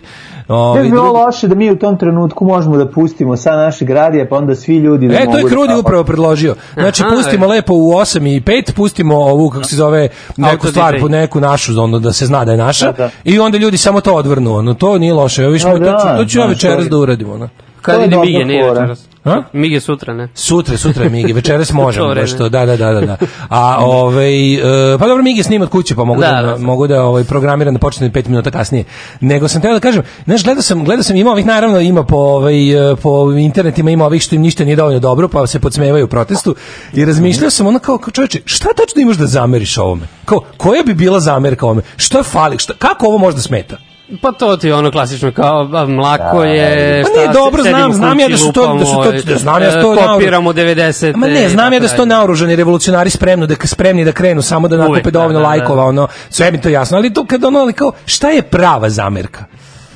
[0.48, 3.56] Ne Ovi, bi bilo drugi- loše da mi u tom trenutku možemo da pustimo sa
[3.56, 6.54] našeg radija, pa onda svi ljudi da E, mogu to je da- Krudi upravo predložio.
[6.74, 7.48] Znači, Aha, pustimo e.
[7.48, 11.40] lepo u 8 i 5, pustimo ovu, kako se zove, neku Auto stvar, po neku
[11.40, 13.10] našu, ono, da se zna da je naša, Da, da.
[13.24, 15.82] i onda ljudi samo to odvrnu, ono, to nije loše, evo, viš, Da, to, ću,
[15.82, 17.46] da, to ću ja da, večeras to- da uradim, ono.
[17.46, 17.52] To
[17.82, 18.72] Kad je ide dobra Mige, fora.
[18.72, 19.06] večeras.
[19.26, 19.42] A?
[19.52, 20.28] Mige sutra, ne?
[20.34, 22.20] Sutra, sutra je Migi, večeras možemo vreme.
[22.20, 23.16] baš to, da, da, da, da, da.
[23.48, 26.58] A ovaj e, pa dobro Migi snima od kuće, pa mogu da, Da, da, da.
[26.58, 28.84] mogu da ovaj programiram da počne 5 minuta kasnije.
[29.20, 32.16] Nego sam teo da kažem, znaš, gledao sam, gledao sam ima ovih naravno ima po
[32.16, 36.04] ovaj e, po internetima ima ovih što im ništa nije dovoljno dobro, pa se podsmevaju
[36.04, 36.54] u protestu
[36.94, 40.06] i razmišljao sam ono kao, kao čoveče, šta tačno imaš da zameriš ovome?
[40.24, 41.82] Kao, koja bi bila zamerka ovome?
[41.96, 42.58] Šta fali?
[42.58, 43.76] Šta, kako ovo možda smeta?
[44.20, 47.94] Pa to ti je ono klasično kao mlako je Pa šta, nije dobro, znam, u
[47.94, 49.96] znam ja da su to- da su to- da znam ja da su to e,
[49.96, 54.04] naoru- kopiramo 90 Ma ne, znam ja da su to naoružani revolucionari spremno da spremni
[54.04, 55.48] da krenu samo da nakupe da, dovoljno da, da.
[55.48, 58.90] lajkova, ono, sve mi to jasno, ali to kad ono, ali kao, šta je prava
[58.90, 59.44] zamerka?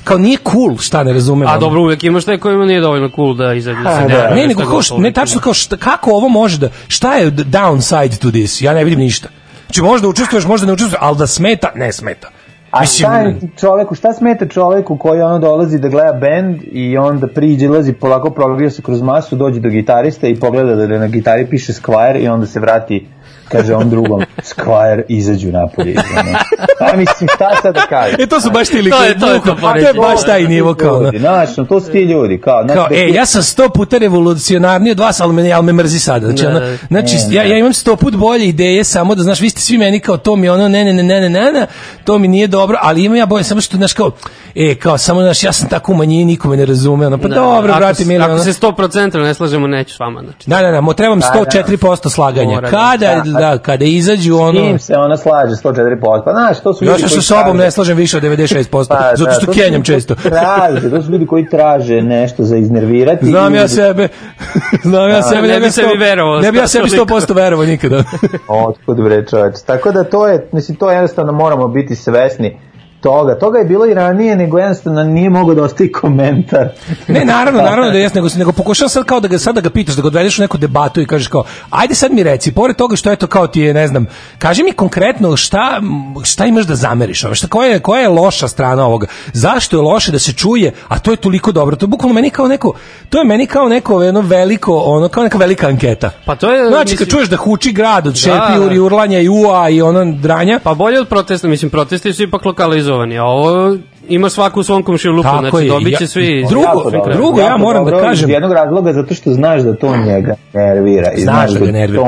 [0.03, 1.47] Kao nije cool, šta ne razumem.
[1.47, 4.35] A dobro, uvek imaš taj kojima nije dovoljno cool da izađe da se da.
[4.35, 8.31] Ne, nego kao, ne tačno kao, šta, kako ovo može da, šta je downside to
[8.31, 8.61] this?
[8.61, 9.27] Ja ne vidim ništa.
[9.65, 12.29] Znači možda učestvuješ, možda ne učestvuješ, ali da smeta, ne smeta.
[12.71, 17.27] A šta je čoveku, šta smeta čoveku koji ono dolazi da gleda bend i onda
[17.27, 21.47] priđe, lazi polako prolagio se kroz masu, dođe do gitarista i pogleda da na gitari
[21.49, 23.07] piše Squire i onda se vrati
[23.51, 25.95] kaže on drugom, Squire izađu napolje.
[26.19, 26.37] Ono.
[26.79, 28.15] Pa mislim, šta sad da kažem?
[28.19, 30.43] E, to su baš ti To likovi, je- to je to to je baš taj
[30.43, 31.01] nivo kao.
[31.01, 33.69] Ljudi, Znaš, no, to su ti ljudi, kao, znači, kao, da e, ja sam sto
[33.69, 36.25] puta revolucionarniji od vas, ali me, ali me mrzi sada.
[36.25, 36.77] Znači, Da, ono, da.
[36.87, 37.49] znači Ne, ja, ne.
[37.49, 40.35] ja imam sto put bolje ideje, samo da, znaš, vi ste svi meni kao, to
[40.35, 41.67] mi ono, ne, ne, ne, ne, ne, ne, ne,
[42.03, 44.11] to mi nije dobro, ali imam ja bolje, samo što, znaš, kao,
[44.55, 47.27] e, kao, samo, znaš, ja sam tako u manjini, niko me ne razume, ono, pa
[47.27, 50.49] Da, dobro, brate, s- mili, ono, Ako se 100% ne slažemo, neću s vama, znači.
[50.49, 52.61] Da, da, da, mo trebam 104% slaganja.
[52.61, 52.69] Da.
[52.69, 54.59] Kada Da, da, da, kada izađu S ono...
[54.59, 56.23] kim se ona slaže 104%?
[56.25, 59.11] Pa znaš, to su ljudi koji sa sobom traže- ne slažem više od 96%, Pa,
[59.15, 60.15] zato da, što to su kenjam često.
[60.15, 63.25] Traže, to su ljudi koji traže nešto za iznervirati.
[63.25, 64.07] Znam ja sebe,
[64.83, 67.15] znam ja sebe, ne bi bi sebi verovao Ne bi ja sebi toliko.
[67.15, 68.03] 100% verovao nikada.
[68.67, 69.55] Otkud bre čoveč.
[69.65, 72.57] Tako da to je, mislim, to jednostavno moramo biti svesni
[73.01, 73.39] toga.
[73.39, 76.69] Toga je bilo i ranije, nego jednostavno nije mogao da ostavi komentar.
[77.07, 79.69] Ne, naravno, naravno da jes, nego, nego pokušavam sad kao da ga, sad da ga
[79.69, 82.75] pitaš, da ga odvedeš u neku debatu i kažeš kao, ajde sad mi reci, pored
[82.75, 84.05] toga što je to kao ti je, ne znam,
[84.37, 85.81] kaži mi konkretno šta,
[86.23, 89.81] šta imaš da zameriš, ove, šta, koja, je, koja je loša strana ovoga, zašto je
[89.81, 92.73] loše da se čuje, a to je toliko dobro, to je bukvalno meni kao neko,
[93.09, 96.11] to je meni kao neko jedno veliko, ono, kao neka velika anketa.
[96.25, 98.83] Pa to je, Znači, kad čuješ da huči grad od Da, šepi, da.
[98.83, 102.90] urlanja i ua i ono dranja, Pa bolje od protesta, mislim, protesti su ipak lokalizovani,
[103.17, 103.77] a ovo
[104.11, 106.45] ima svaku u svom komšiluku, Tako znači je, dobit će ja- svi...
[106.49, 109.97] Drugo- dobro, drugo, ja moram da kažem- Iz jednog razloga, zato što znaš da to
[109.97, 111.11] njega nervira.
[111.17, 112.03] i Znaš da ga to nervira.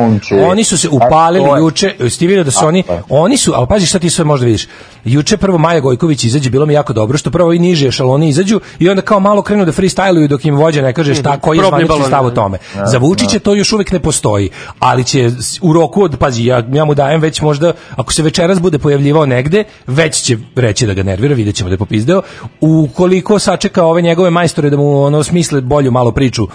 [0.47, 3.67] Oni su se upalili je- juče, jesi ti vidio da su oni, oni su, ali
[3.67, 4.67] pazi šta ti sve možda vidiš.
[5.05, 8.59] Juče prvo Maja Gojković izađe, bilo mi jako dobro, što prvo i niže šaloni izađu
[8.79, 11.65] i onda kao malo krenu da freestyluju dok im vođa ne kaže šta, koji je
[11.67, 12.35] zvanični stav o da.
[12.35, 12.57] tome.
[12.85, 15.29] Za Vučića to još uvijek ne postoji, ali će
[15.61, 19.25] u roku od, pazi, ja, ja mu dajem već možda, ako se večeras bude pojavljivao
[19.25, 22.21] negde, već će reći da ga nervira, vidjet ćemo da je popizdeo.
[22.61, 26.47] Ukoliko sačeka ove njegove majstore da mu ono smisle bolju malo priču,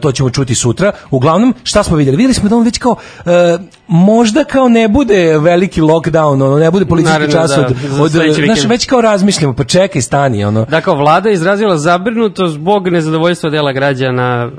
[0.00, 0.92] to ćemo čuti sutra.
[1.10, 2.16] Uglavnom, šta smo vidjeli?
[2.16, 3.58] Vidjeli smo da on već kao, e,
[3.88, 8.36] možda kao ne bude veliki lockdown, ono, ne bude policijski čas da, od, od znaš,
[8.36, 8.70] vikend.
[8.70, 10.64] već kao razmišljamo, pa čekaj, stani, ono.
[10.64, 14.50] Dakle, vlada je izrazila zabrinutost zbog nezadovoljstva dela građana,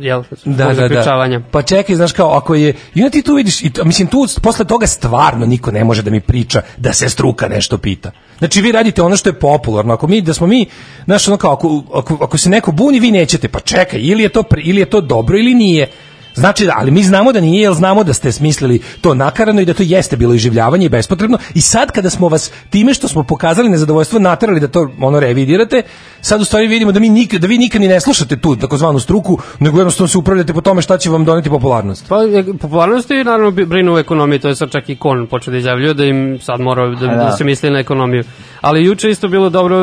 [0.00, 1.40] jel, da, da, da.
[1.50, 4.86] Pa čekaj, znaš kao, ako je, i ti tu vidiš, i mislim, tu posle toga
[4.86, 8.10] stvarno niko ne može da mi priča da se struka nešto pita.
[8.42, 9.94] Znači, vi radite ono što je popularno.
[9.94, 10.66] Ako mi, da smo mi,
[11.04, 14.28] znaš, ono kao, ako, ako, ako se neko buni, vi nećete, pa čekaj, ili je
[14.28, 15.90] to, pri- ili je to dobro ili nije.
[16.34, 19.64] Znači da, ali mi znamo da nije, jer znamo da ste smislili to nakarano i
[19.64, 21.38] da to jeste bilo iživljavanje i bespotrebno.
[21.54, 25.82] I sad kada smo vas time što smo pokazali nezadovoljstvo naterali da to ono revidirate,
[26.20, 28.98] sad u stvari vidimo da mi nikad, da vi nikad ni ne slušate tu takozvanu
[28.98, 32.08] struku, nego jednostavno se upravljate po tome šta će vam doneti popularnost.
[32.08, 35.52] Pa, e, popularnost i naravno brinu u ekonomiji, to je sad čak i Kon počeo
[35.52, 37.14] da izjavljuje da im sad mora da, da.
[37.14, 37.32] da.
[37.32, 38.24] se misli na ekonomiju.
[38.60, 39.76] Ali juče isto bilo dobro,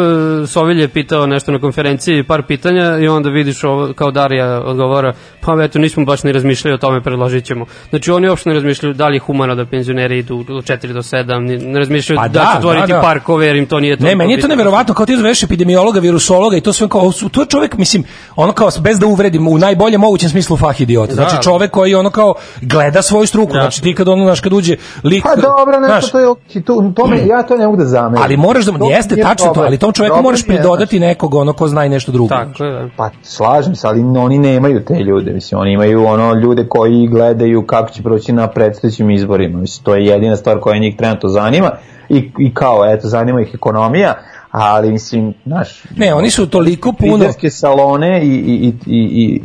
[0.43, 4.61] e, Sovilj je pitao nešto na konferenciji, par pitanja i onda vidiš ovo, kao Darija
[4.65, 7.65] odgovara, pa eto nismo baš ni razmišljali o tome, predložit ćemo.
[7.89, 11.01] Znači oni uopšte ne razmišljaju da li je humano da penzioneri idu od 4 do
[11.01, 13.01] 7, ni- ne razmišljaju Pa da, da, će otvoriti da, da.
[13.01, 14.03] parkove jer im to nije to.
[14.03, 17.29] Ne, meni je to neverovatno, kao ti zoveš epidemiologa, virusologa i to sve kao, su-
[17.29, 18.03] to je čovjek, mislim,
[18.35, 21.13] ono kao, bez da uvredim, u najboljem mogućem smislu fah idiota.
[21.13, 21.41] Znači Da.
[21.41, 23.59] čovjek koji ono kao gleda svoju struku, Da.
[23.59, 25.23] znači ti kad ono, znaš, kad uđe lik...
[25.23, 27.85] Pa dobro, nešto znaš, to je okej, to, to me, ja to ne mogu da
[27.85, 28.23] zamerim.
[28.23, 31.53] Ali moraš da, To jeste tačno to, ali tom čoveku moraš je, pridodati nekog ono
[31.53, 32.29] ko zna i nešto drugo.
[32.29, 32.89] Tako je, da.
[32.97, 37.65] Pa slažem se, ali oni nemaju te ljude, mislim, oni imaju ono ljude koji gledaju
[37.65, 41.71] kako će proći na predstojećim izborima, mislim, to je jedina stvar koja njih trenutno zanima
[42.09, 44.13] i, i kao, eto, zanima ih ekonomija,
[44.51, 45.83] ali mislim, znaš...
[45.97, 49.41] Ne, oni su toliko puno- Frizerske salone i, i, i, i, i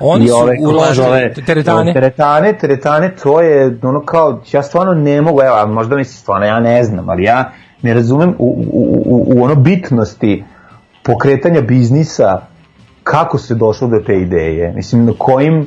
[0.00, 1.92] Oni i su ove, uložili se zove, teretane.
[1.92, 6.46] Teretane, teretane, to je ono kao, ja stvarno ne mogu, evo, možda mi se stvarno,
[6.46, 7.52] ja ne znam, ali ja
[7.82, 10.44] ne razumem u, u, u, u ono bitnosti
[11.02, 12.40] pokretanja biznisa
[13.02, 14.72] kako se došlo do te ideje.
[14.72, 15.66] Mislim, na kojim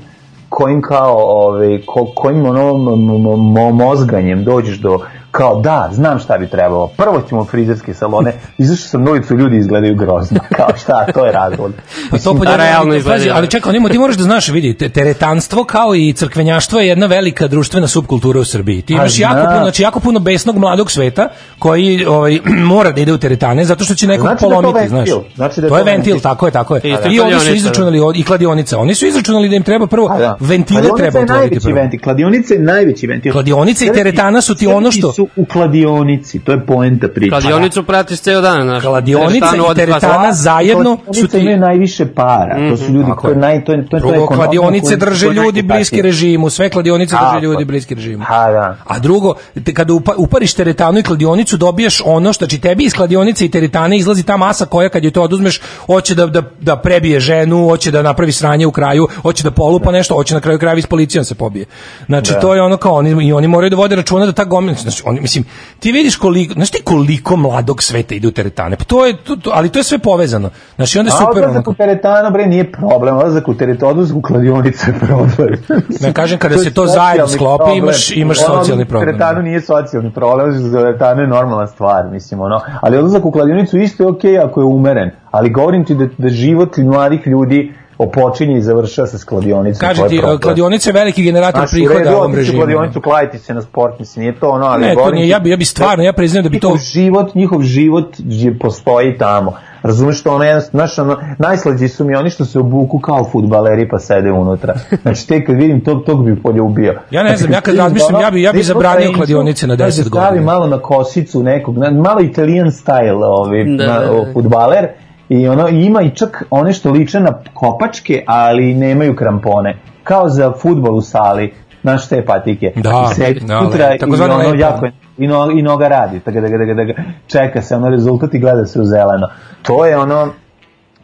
[0.52, 5.00] kojim kao, ove, ko, kojim ono m- m- m- mozganjem dođeš do,
[5.32, 6.88] kao da, znam šta bi trebalo.
[6.88, 10.40] Prvo ćemo frizerske salone, izašao sam na ulicu, ljudi izgledaju grozno.
[10.58, 11.72] Kao šta, to je razlog.
[12.12, 13.26] Pa to pod da, jedan- realno izgleda.
[13.34, 17.06] ali čekaj, onimo, ti moraš da znaš, vidi, te- teretanstvo kao i crkvenjaštvo je jedna
[17.06, 18.82] velika društvena subkultura u Srbiji.
[18.82, 21.28] Ti Pa imaš jako puno, znači jako puno besnog mladog sveta
[21.60, 25.16] koji ovaj mora da ide u teretane zato što će nekog Znači da polomiti, ventil.
[25.16, 25.36] znaš.
[25.36, 26.22] Znači da je to je ventil, ventil.
[26.22, 26.82] tako je, tako je.
[26.84, 28.78] I I oni su izračunali od- i kladionica.
[28.80, 30.38] Oni su izračunali da im treba prvo da.
[30.40, 31.76] ventile treba otvoriti prvo.
[31.76, 32.00] ventil.
[32.00, 33.32] Kladionica je najveći ventil.
[33.32, 37.30] Kladionica i ti- teretana su ti ono što- su u kladionici, to je poenta priče.
[37.30, 38.84] Kladionicu pratiš ceo dan, znaš.
[38.84, 42.70] Kladionica i teretana zajedno su ti imaju najviše para.
[42.70, 44.96] To su ljudi Tako koji naj to je to je to je Drugo, ekonomija kladionice
[44.96, 48.24] drže ljudi bliski režimu, sve kladionice drže ljudi bliski režimu.
[48.24, 48.78] Ha, da.
[48.88, 49.34] A drugo,
[49.66, 53.52] te, kada upa, upariš teretanu i kladionicu, dobiješ ono što, znači tebi iz kladionice i
[53.52, 57.68] teretane izlazi ta masa koja kad je to oduzmeš, hoće da, da, da prebije ženu,
[57.70, 60.86] hoće da napravi sranje u kraju, hoće da polupa nešto, hoće na kraju krajeva s
[60.86, 61.66] policijom se pobije.
[62.06, 62.40] Znači, Da.
[62.40, 65.04] to je ono kao, oni, i oni moraju da vode računa da ta gomila, znači,
[65.12, 65.44] oni, mislim,
[65.80, 69.36] ti vidiš koliko, znaš ti koliko mladog sveta ide u teretane, pa to je, to,
[69.36, 70.50] to, ali to je sve povezano.
[70.76, 71.72] Znači, onda je super, odlazak onako.
[71.72, 73.18] u teretanu, bre, nije problem.
[73.18, 75.58] Odlazak u teretanu, odlazak u kladionicu je problem.
[76.02, 77.78] Ne, kažem, kada je se to zajedno sklopi, problem.
[77.80, 79.42] imaš- imaš Ono, socijalni problem, U teretanu da.
[79.42, 82.62] nije socijalni problem, teretanu je normalna stvar, mislim, ono.
[82.82, 85.12] Ali odlazak u kladionicu isto je okej ako je umeren.
[85.32, 89.80] Ali govorim ti da, da život mladih ljudi opočinje i završava sa skladionicom.
[89.80, 92.58] Kaže je ti, kladionica je veliki generator Znaš, u prihoda redu, ovom u režimu.
[92.58, 94.82] kladionicu, kladiti se na sport, mislim, nije to ono, ali...
[94.82, 96.68] Ne, to nije, ja bi, ja bi stvarno, ja priznajem da bi to...
[96.68, 98.16] njihov život, njihov život
[98.60, 99.54] postoji tamo.
[99.84, 103.90] Razumeš što ono jedan, znaš, ono, najslađi su mi oni što se obuku kao futbaleri
[103.90, 104.74] pa sede unutra.
[105.02, 107.00] Znači, te kad vidim tog, tog bi poljubio.
[107.12, 109.80] Ja ne znam, ja kad vidim razmišljam, ja bi- ja bi zabranio kladionice na 10
[109.80, 110.46] kaže, Stavi godina.
[110.46, 114.26] malo na kosicu nekog, na- malo italijan style ovi, Da, na, da, da.
[114.34, 114.88] futbaler,
[115.32, 119.76] i ono ima i čak one što liče na kopačke, ali nemaju krampone.
[120.04, 122.72] Kao za fudbal u sali, znaš te patike.
[122.76, 126.42] Da, I sedi da, unutra le- i ono jako i, no, i noga radi, tako
[126.42, 126.94] da, ga- da, ga- da, ga
[127.28, 129.28] čeka se ono rezultat i gleda se u zeleno.
[129.62, 130.28] To je ono,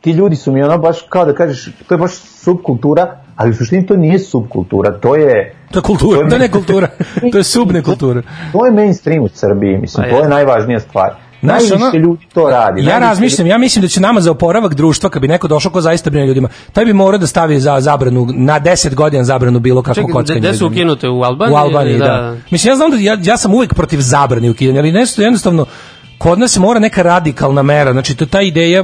[0.01, 3.55] ti ljudi su mi ono baš, kao da kažeš, to je baš subkultura, ali u
[3.55, 5.55] suštini to nije subkultura, to je...
[5.71, 6.87] To je kultura, to je ne kultura,
[7.31, 8.21] to je subne kultura.
[8.51, 11.09] To je mainstream u Srbiji, mislim, Pa to je najvažnija stvar.
[11.41, 12.85] Znaš, Najviše ono, ljudi to radi.
[12.85, 15.81] Ja razmišljam, ja mislim da će nama za oporavak društva, kad bi neko došao ko
[15.81, 19.81] zaista brine ljudima, taj bi morao da stavi za zabranu, na 10 godina zabranu bilo
[19.81, 20.39] kako Čekaj, kockanje.
[20.39, 21.09] gde su ukinute?
[21.09, 21.53] U Albaniji?
[21.53, 22.35] U Albaniji, da.
[22.51, 25.65] Mislim, ja znam da ja, ja sam uvek protiv zabrane ukidanja, ali nešto jednostavno
[26.17, 28.83] kod nas mora neka radikalna mera, znači to ta ideja,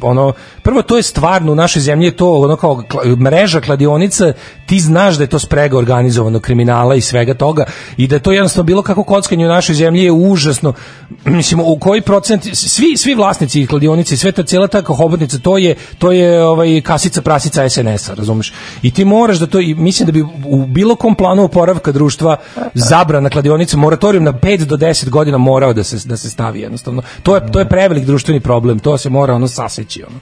[0.00, 2.82] ono, prvo to je stvarno u našoj zemlji je to ono kao
[3.16, 4.32] mreža kladionica,
[4.66, 7.64] ti znaš da je to sprega organizovanog kriminala i svega toga
[7.96, 10.72] i da je to jednostavno bilo kako kockanje u našoj zemlji je užasno,
[11.24, 15.74] mislim, u koji procent, svi, svi vlasnici kladionice, sve ta cijela ta hobotnica, to je,
[15.98, 18.52] to je ovaj, kasica prasica SNS-a, razumeš?
[18.82, 22.36] I ti moraš da to, i mislim da bi u bilo kom planu oporavka društva
[22.74, 27.02] zabrana kladionica, moratorium na 5 do 10 godina morao da se, da se stavi jednostavno.
[27.22, 30.18] To je, to je prevelik društveni problem, to se mora ono saseći, ono.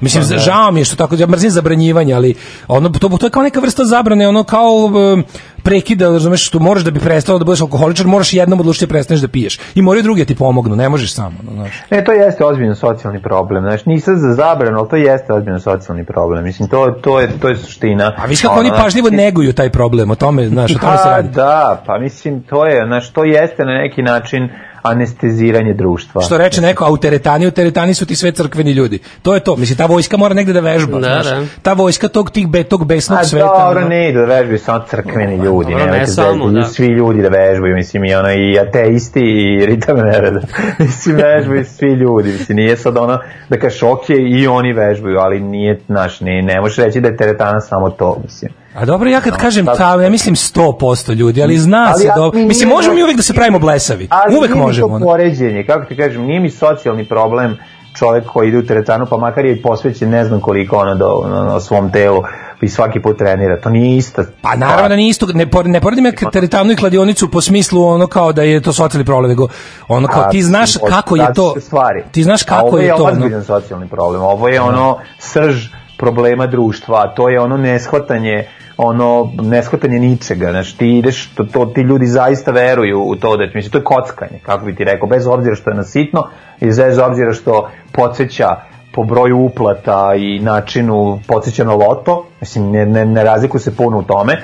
[0.00, 2.34] Mislim, žao mi je što tako, ja mrzim zabranjivanje, ali
[2.68, 5.24] ono, to, to je kao neka vrsta zabrane, ono kao um,
[5.62, 9.20] prekida, razumeš, što moraš da bi prestao da budeš alkoholičar, moraš jednom odlučiti da prestaneš
[9.20, 9.58] da piješ.
[9.74, 11.82] I moraju drugi da ti pomognu, ne možeš samo, ono, znaš.
[11.90, 13.64] Ne, to jeste ozbiljno socijalni problem.
[13.64, 16.44] Znači, nisam za zabranu, ali to jeste ozbiljno socijalni problem.
[16.44, 18.12] Mislim, to, to, je, to je suština.
[18.16, 21.02] A viš kako oni Ono, pažljivo neguju taj problem, o tome, znaš, o tome se
[21.04, 21.28] Pa radi.
[21.28, 24.48] da, pa mislim, to je, znaš, to jeste na neki način
[24.84, 26.22] anesteziranje društva.
[26.22, 28.98] Što reče neko, a u teretani, u teretani su ti sve crkveni ljudi.
[29.22, 29.56] To je to.
[29.56, 30.98] Mislim, ta vojska mora negde da vežba.
[30.98, 31.26] Da, znaš.
[31.26, 31.46] da.
[31.62, 33.46] Ta vojska tog, tih, be, tog besnog A sveta.
[33.46, 33.88] dobro, ono.
[33.88, 36.66] ne idu da vežbaju samo crkveni ljudi, dobro, ne nemojte samo, da, da.
[36.66, 40.40] svi ljudi da vežbaju, mislim, i ono, i ateisti, i ritam nereda,
[40.78, 43.18] mislim, vežbaju svi ljudi, mislim, nije sad ono,
[43.48, 47.16] da kažeš, ok, i oni vežbaju, ali nije, znaš, ne, ne možeš reći da je
[47.16, 48.52] teretana samo to, mislim.
[48.74, 52.06] A dobro, ja kad kažem sad- ta, ja mislim 100% ljudi, ali zna Ali se
[52.06, 52.38] ja- dobro.
[52.40, 54.08] mi Mislim, možemo mi uvek da se pravimo blesavi.
[54.10, 54.88] Ali Uvek možemo.
[54.88, 55.06] to ono.
[55.06, 57.56] poređenje, kako ti kažem, nije mi socijalni problem
[57.94, 61.24] čovjek koji ide u teretanu, pa makar je i posvećen ne znam koliko ono do,
[61.26, 62.22] na, na svom telu
[62.60, 63.60] i svaki put trenira.
[63.60, 64.24] To nije ista.
[64.42, 67.84] Pa naravno da nije isto, ne, por- ne poredim ja teretanu i kladionicu po smislu
[67.84, 69.48] ono kao da je to socijalni problem, nego
[69.88, 72.02] ono kao ti znaš kako je to, stvari.
[72.12, 72.94] ti znaš kako je to.
[72.94, 73.12] Ovo je ono.
[73.14, 74.22] ozbiljan socijalni problem.
[74.22, 75.66] Ovo je ono srž
[75.98, 81.80] problema društva, to je ono neshvatanje ono neshvatanje ničega, znači ti ideš, to, to, ti
[81.80, 85.26] ljudi zaista veruju u to da, mislim, to je kockanje, kako bi ti rekao, bez
[85.26, 86.28] obzira što je nasitno
[86.60, 88.48] i bez obzira što podsjeća
[88.94, 93.98] po broju uplata i načinu podsjeća na loto, mislim, ne, ne, ne razlikuju se puno
[93.98, 94.42] u tome,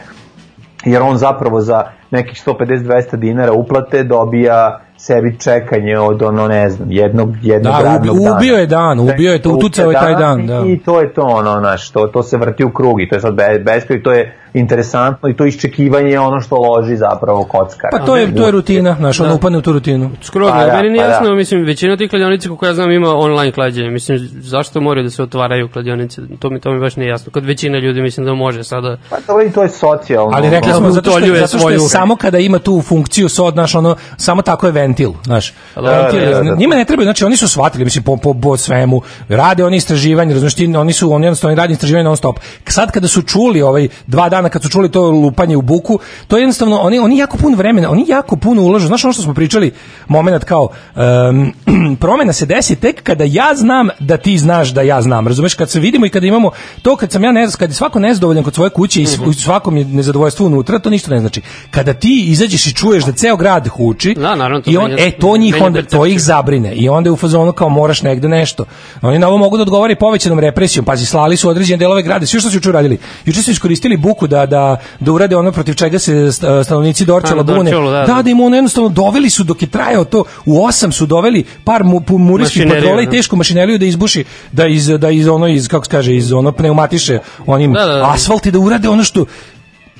[0.84, 6.88] jer on zapravo za nekih 150-200 dinara uplate dobija sebi čekanje od ono ne znam
[6.90, 8.36] jednog jednog Da, radnog ubi- dana.
[8.36, 10.62] ubio je dan, ubio je to, utucao je taj dan, da.
[10.66, 13.20] i to je to ono znaš to to se vrti u krug i to je
[13.20, 17.44] sad be, beskraj i to je interesantno i to iščekivanje je ono što loži zapravo
[17.44, 19.34] kockar Pa to je, to je rutina, znaš, ono Da.
[19.34, 20.10] upadne u tu rutinu.
[20.22, 21.12] Skroz, Pa da, meni nije pa da.
[21.12, 23.90] jasno, mislim, većina tih kladionica, kako ja znam, ima online klađenje.
[23.90, 26.20] Mislim, zašto moraju da se otvaraju kladionice?
[26.38, 27.32] To mi, to mi baš nije jasno.
[27.32, 28.96] Kod većina ljudi mislim da može sada.
[29.10, 31.70] pa to, i to je socijalno Ali rekli Da, smo zato što, utoljuje zato što
[31.70, 35.52] je svoju- samo kada ima tu funkciju sod, znaš, ono, samo tako je ventil, znaš.
[35.74, 36.56] Da, ventil, da, da, da.
[36.56, 40.34] Njima ne treba, znači oni su shvatili, mislim, po, po, po svemu, rade oni istraživanje,
[40.34, 42.38] razumiješ, ti, oni su, oni jednostavno rade istraživanje non stop.
[42.68, 46.36] Sad kada su čuli, ovaj, dva dana kad su čuli to lupanje u buku, to
[46.36, 49.34] je jednostavno, oni, oni jako puno vremena, oni jako puno ulažu, znaš ono što smo
[49.34, 49.72] pričali,
[50.08, 51.52] moment kao, um,
[52.00, 55.70] promena se desi tek kada ja znam da ti znaš da ja znam, razumeš, kad
[55.70, 56.50] se vidimo i kada imamo
[56.82, 59.76] to, kad sam ja, ne, kad je svako nezadovoljan kod svoje kuće i u svakom
[59.76, 61.42] je nezadovoljstvo unutra, to ništa ne znači.
[61.70, 64.98] Kada ti izađeš i čuješ da ceo grad huči, Da, naravno, to i on, menja-
[64.98, 68.28] e, to njih onda, to ih zabrine i onda je u fazonu kao moraš negde
[68.28, 68.64] nešto.
[69.02, 72.40] Oni na ovo mogu da odgovore povećanom represijom, pazi, slali su određene delove grada, sve
[72.40, 72.98] što su juče uradili.
[73.24, 77.42] Juče su iskoristili buku da, da, da urade ono protiv čega se st- stanovnici Dorčela
[77.44, 77.70] bune.
[77.70, 78.22] Da, da, da.
[78.22, 81.84] da im ono jednostavno doveli su dok je trajao to, u osam su doveli par
[81.84, 83.10] mu, Mašineriju, patrola i da.
[83.10, 86.52] tešku mašineriju da izbuši, da iz, da iz ono, iz, kako se kaže, iz ono
[86.52, 88.10] pneumatiše onim Da, da, da.
[88.10, 89.24] asfalt i da urade ono što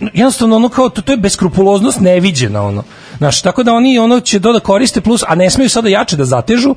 [0.00, 2.82] jednostavno ono kao to, to je beskrupuloznost neviđena ono.
[3.18, 6.16] Znaš, tako da oni ono će to da koriste plus, a ne smeju sada jače
[6.16, 6.74] da zatežu,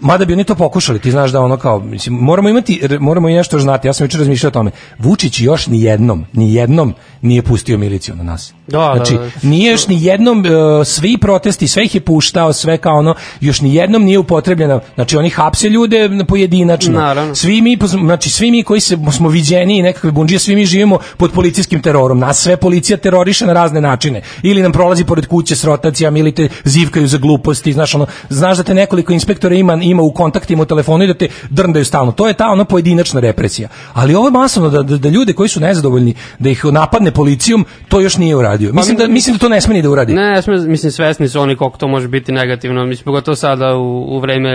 [0.00, 3.34] mada bi oni to pokušali, ti znaš da ono kao, mislim, moramo imati, moramo i
[3.34, 7.42] nešto znati, ja sam jučer razmišljao o tome, Vučić još ni jednom, ni jednom nije
[7.42, 8.52] pustio miliciju na nas.
[8.66, 9.30] Da, znači, da, da.
[9.42, 13.60] nije još ni jednom, e, svi protesti, sve ih je puštao, sve kao ono, još
[13.60, 16.92] ni jednom nije upotrebljena, znači oni hapse ljude pojedinačno.
[16.92, 17.34] Naravno.
[17.34, 20.98] Svi mi, znači svi mi koji se, smo viđeni i nekakve bundžije, svi mi živimo
[21.16, 22.18] pod policijskim terorom.
[22.18, 24.22] Nas sve policija teroriše na razne načine.
[24.42, 28.56] Ili nam prolazi pored kuće s rotacijama, ili te zivkaju za gluposti, znaš, ono, znaš
[28.56, 32.12] da te nekoliko inspektora ima, ima u kontaktima u telefonu i da te drndaju stalno.
[32.12, 33.68] To je ta ono pojedinačna represija.
[33.92, 37.64] Ali ovo je masovno da, da, da ljude koji su nezadovoljni da ih napadne policijom,
[37.88, 38.72] to još nije uradio.
[38.72, 40.14] Mislim da, mislim da to ne sme ni da uradi.
[40.14, 44.16] Ne, sme, mislim, svesni su oni koliko to može biti negativno, mislim, pogotovo sada u,
[44.16, 44.50] u vreme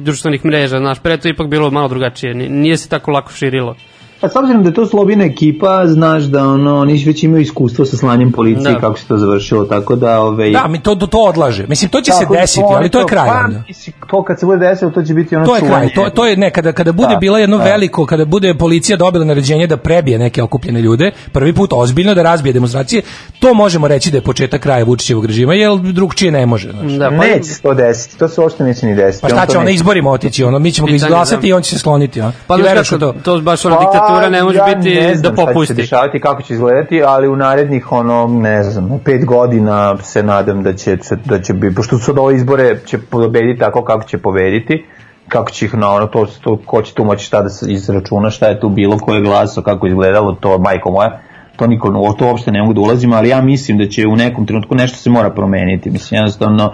[0.00, 3.76] društvenih mreža, znaš, pre to ipak bilo malo drugačije, ni- nije se tako lako širilo.
[4.20, 7.84] Pa s obzirom da je to slobina ekipa, znaš da ono, oni već imaju iskustvo
[7.84, 8.70] sa slanjem policije Da.
[8.70, 10.20] i kako se to završilo, tako da...
[10.20, 11.66] Ove, Da, mi to, to, to odlaže.
[11.66, 13.28] Mislim, to će se Tako da desiti, ali to je kraj.
[13.28, 13.62] Pa, onda.
[14.10, 15.90] to kad se bude desilo, to će biti ono To je čuvanje.
[15.90, 16.04] kraj.
[16.04, 17.64] To, to je ne, kada, kada bude Da, bila jedno da.
[17.64, 22.22] veliko, kada bude policija dobila naređenje da prebije neke okupljene ljude, prvi put ozbiljno da
[22.22, 23.02] razbije demonstracije,
[23.38, 26.70] to možemo reći da je početak kraja Vučićevog režima, jer drugčije ne može.
[26.70, 26.96] Znači.
[26.96, 29.22] Da, pa, Neće se to desiti, to se uopšte neće ni desiti.
[29.22, 29.74] Pa šta on to će on na neće.
[29.74, 31.48] izborima otići, ono, mi ćemo ga izglasati da.
[31.48, 32.20] i on će se skloniti.
[32.20, 32.32] A?
[32.46, 33.20] pa znaš veruješ u kako, to?
[33.24, 35.52] to baš ona Pa, diktatura ne može ja biti ne da znam šta će se
[35.52, 35.74] popusti.
[35.74, 40.72] dešavati, kako će izgledati, ali u narednih, ono, ne znam, pet godina se nadam da
[40.72, 44.84] će, da će bi, pošto su ove izbore će pobediti tako kako će pobediti,
[45.28, 48.30] kako će ih na ono, to, to ko će tu moći šta da se izračuna,
[48.30, 51.20] šta je tu bilo, ko je glasao, kako je izgledalo, to, majko moja,
[51.56, 54.16] to niko, u to uopšte ne mogu da ulazim, ali ja mislim da će u
[54.16, 56.72] nekom trenutku nešto se mora promeniti, mislim, jednostavno,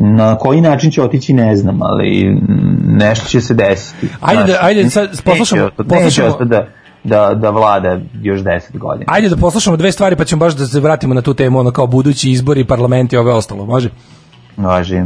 [0.00, 2.36] na koji način će otići ne znam, ali
[2.84, 4.08] nešto će se desiti.
[4.20, 6.66] Ajde da- ajde sad neće poslušamo- ostati- poslušamo- Neće da,
[7.04, 9.04] da, da vlada još 10 godina.
[9.08, 11.70] Ajde da poslušamo dve stvari pa ćemo baš da se vratimo na tu temu, ono
[11.70, 13.90] kao budući izbori, parlament i ove ostalo, može?
[14.56, 15.02] Važi.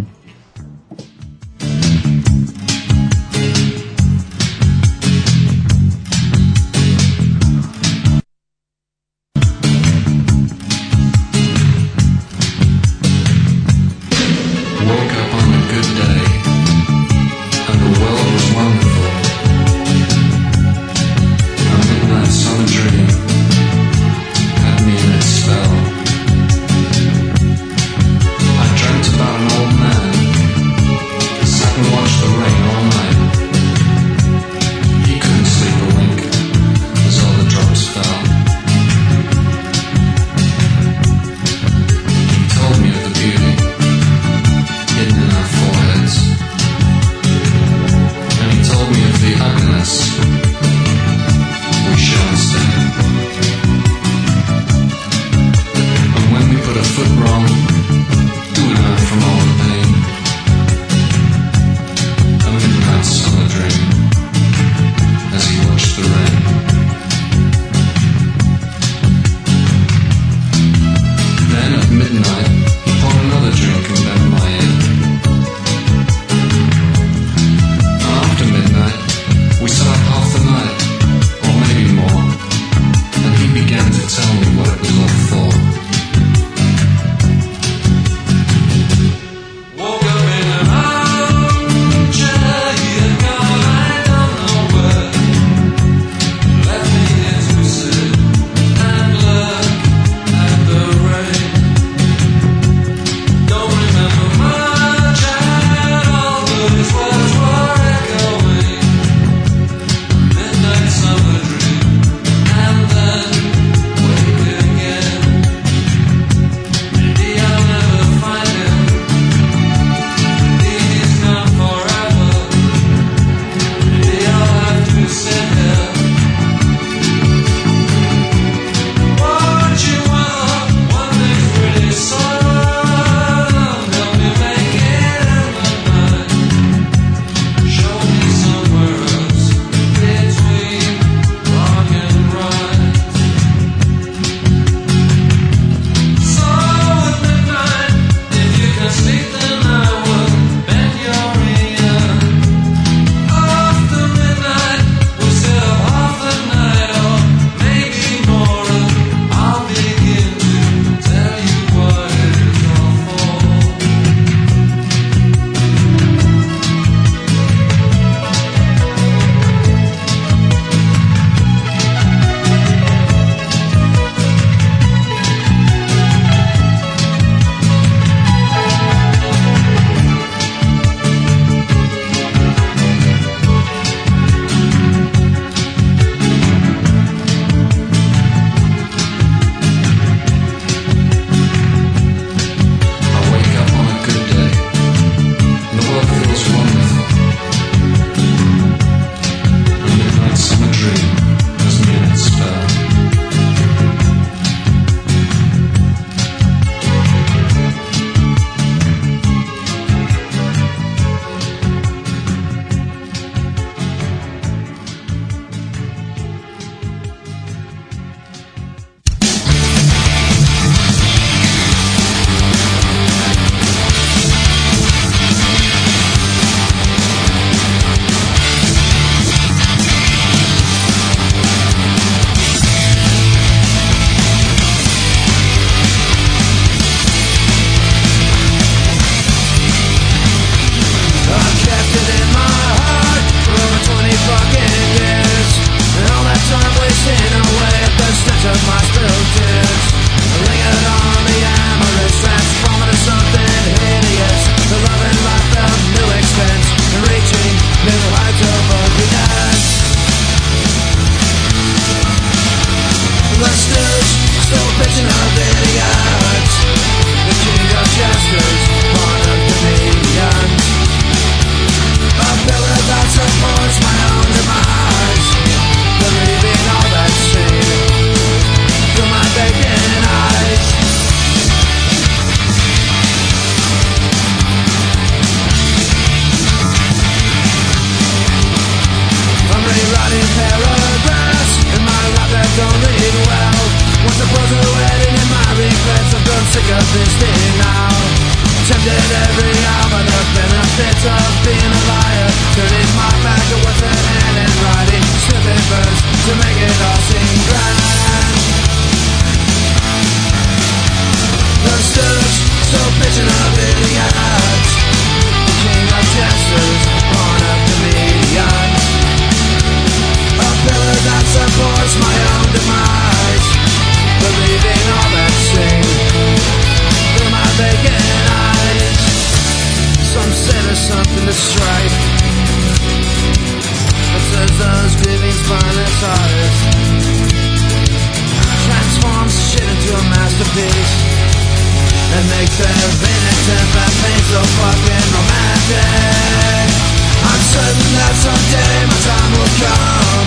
[342.25, 346.73] Makes their innocent that pain so fucking romantic.
[347.21, 350.27] I'm certain that someday my time will come.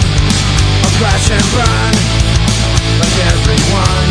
[0.85, 1.93] I'll crash and burn
[3.01, 4.09] like everyone.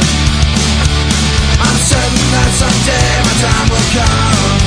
[1.63, 4.61] I'm certain that someday my time will come.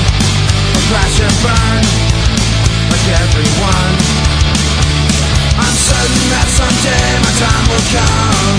[0.80, 1.84] I'll crash and burn
[2.88, 3.96] like everyone.
[5.60, 8.58] I'm certain that someday my time will come.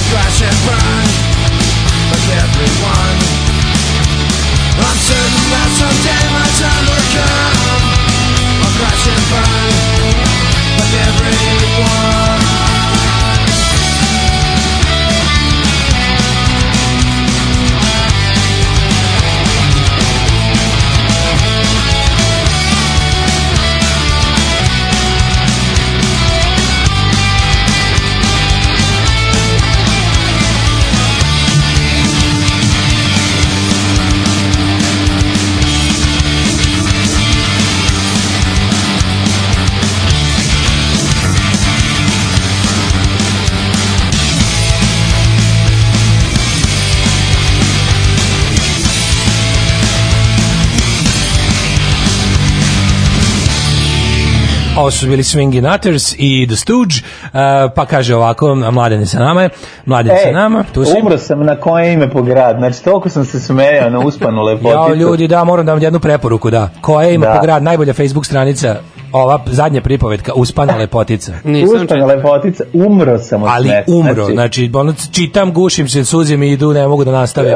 [0.00, 1.06] I'll crash and burn
[2.08, 3.45] like everyone
[4.78, 7.35] I'm certain that someday my time will come
[54.76, 57.30] Ovo su bili Swingin' Nutters i The Stooge, uh,
[57.74, 59.48] pa kaže ovako, mladen je sa nama, je,
[59.86, 60.92] mladen je sa nama, tu si.
[61.02, 62.56] umro sam na koje ime po grad.
[62.58, 64.70] Znači, toliko sam se smejao na uspanu lepoticu.
[64.70, 66.68] Jao, ljudi, da, moram da vam jednu preporuku, da.
[66.80, 67.34] Koja ima Da.
[67.34, 68.76] po grad, najbolja Facebook stranica,
[69.16, 71.32] ova zadnja pripovetka, Uspana lepotica.
[71.44, 72.06] Nisam Uspana čitao.
[72.08, 73.82] lepotica, umro sam od Ali smeha.
[73.88, 77.54] umro, znači, ono, čitam, gušim se, suze mi idu, ne mogu da nastavim.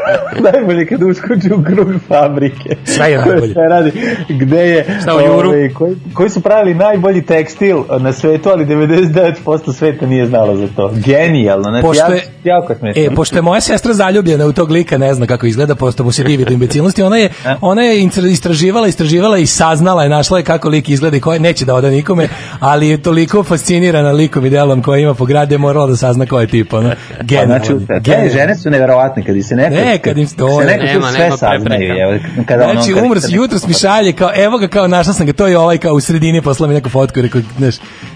[0.52, 2.76] najbolje kad uskoči u krug fabrike.
[2.86, 3.52] Sve je najbolje.
[3.52, 3.92] sve radi,
[4.30, 5.48] gde je, Šta u Juru?
[5.48, 7.58] ovaj, koji, koji su pravili najbolji tekstil
[7.90, 9.28] na svetu, ali 99%
[9.72, 10.90] sveta nije znalo za to.
[10.96, 13.02] Genijalno, znači, Pošto je- jako smešno.
[13.02, 16.12] E, pošto je moja sestra zaljubljena u tog lika, ne zna kako izgleda, posto mu
[16.12, 17.30] se divi do imbecilnosti, ona je,
[17.60, 21.64] ona je istraživala, istraživala i saznala je, našla je kako lik izgleda i koje neće
[21.64, 22.28] da oda nikome,
[22.60, 26.26] ali je toliko fascinirana likom i delom koje ima po grade, je morala da sazna
[26.26, 27.58] ko je tip, ono, Pa, genijalno.
[27.58, 30.84] znači, te žene su neverovatne kad se neko Ne, kad im se- to se neko
[30.84, 31.94] Nema, tu sve nema saznaju prepreka.
[32.02, 35.12] evo, kada ono, Znači, kad- umro kad- jutros mi šalje kao, evo ga kao, našla
[35.12, 37.74] sam ga, to je ovaj kao u sredini, poslala mi neku fotku, rekao, znaš,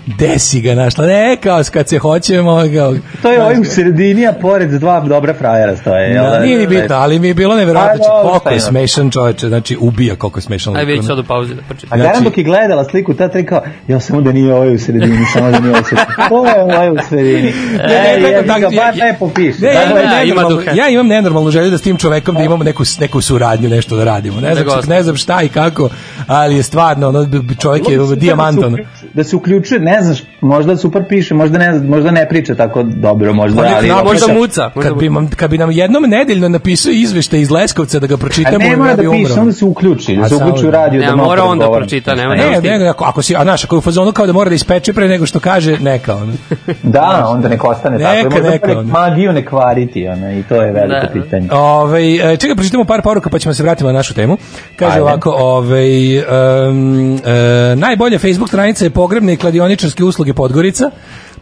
[0.08, 4.32] desi ga našla, ne, kao, kad se hoćemo, kao, To je ovim u sredini, a
[4.32, 6.10] pored dva dobra frajera stoje.
[6.10, 9.10] jel Da, nije ni bitno, ali mi je bilo neverovatno, A, znači, koliko je smešan
[9.10, 10.76] čoveče, znači ubija koliko je smešan.
[10.76, 11.08] Aj lik, vidite ono.
[11.08, 11.88] sad u pauzi da pročitam.
[11.90, 14.78] A garant Znači- dok je gledala sliku, ta rekao, ja samo da nije ovaj u
[14.78, 16.06] sredini, samo da nije ovaj u sredini.
[16.28, 17.52] Ko je ovaj u sredini?
[17.72, 19.58] Ne, ne, E, tako- bar ja- lepo piše.
[19.60, 20.70] Ne, ja, imam da, nenormalnu, duha.
[20.72, 24.04] ja imam nenormalnu želju da s tim čovekom da imamo neku, neku suradnju, nešto da
[24.04, 24.40] radimo.
[24.40, 25.88] Ne znam, Da ne znam šta i kako,
[26.26, 27.26] ali je stvarno, ono,
[27.60, 28.60] čovjek je Bilo bi super dijamant.
[28.60, 28.76] Da ono.
[28.76, 32.54] se, uključuje, da se uključuje, ne znaš, možda super piše, možda ne, možda ne priča
[32.54, 33.88] tako dobro, možda, Pa ali...
[33.88, 37.50] napiše- možda muca, možda Kad bi, nam, kad bi nam jednom nedeljno napisao izveštaj iz
[37.50, 39.28] Leskovca da ga pročitamo, ne mora ja da piše, umro.
[39.28, 41.00] samo da se uključi, da se uključi u da- radio.
[41.00, 42.78] Ne, da mora on da pročita, nema Ne, nema.
[42.78, 44.92] ne, ako, ako si, a znaš, ako je u fazonu kao da mora da ispeče
[44.92, 46.32] pre nego što kaže, neka, ono.
[46.82, 48.16] Da, onda nek ostane tako.
[48.16, 48.92] Neka, možda neka, nek onda.
[48.92, 51.10] magiju ne kvariti, ona, i to je veliko Da.
[51.14, 51.48] pitanje.
[51.52, 52.02] Ove,
[52.36, 54.36] čekaj, pročitamo par poruka pa ćemo se vratiti na našu temu.
[54.76, 55.02] Kaže Ajde.
[55.02, 55.82] ovako, ove,
[56.18, 57.30] um, e,
[57.76, 59.36] najbolja Facebook stranica je pogrebne i
[59.82, 60.90] kladioničarske usluge Podgorica.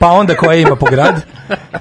[0.01, 1.23] Pa onda koje ima po grad.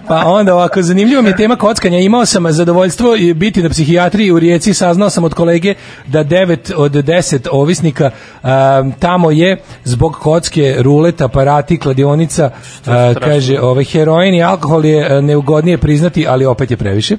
[0.07, 1.99] Pa onda ovako, zanimljiva mi je tema kockanja.
[1.99, 5.74] Imao sam zadovoljstvo i biti na psihijatriji u Rijeci, saznao sam od kolege
[6.07, 8.11] da 9 od 10 ovisnika
[8.43, 12.49] um, tamo je zbog kocke, ruleta, aparati, kladionica,
[12.86, 17.17] a, kaže, ovaj, heroin i alkohol je a, neugodnije priznati, ali opet je previše.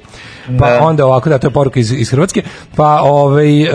[0.59, 2.43] Pa onda ovako, da, to je poruka iz, iz Hrvatske.
[2.75, 3.69] Pa ovaj, e,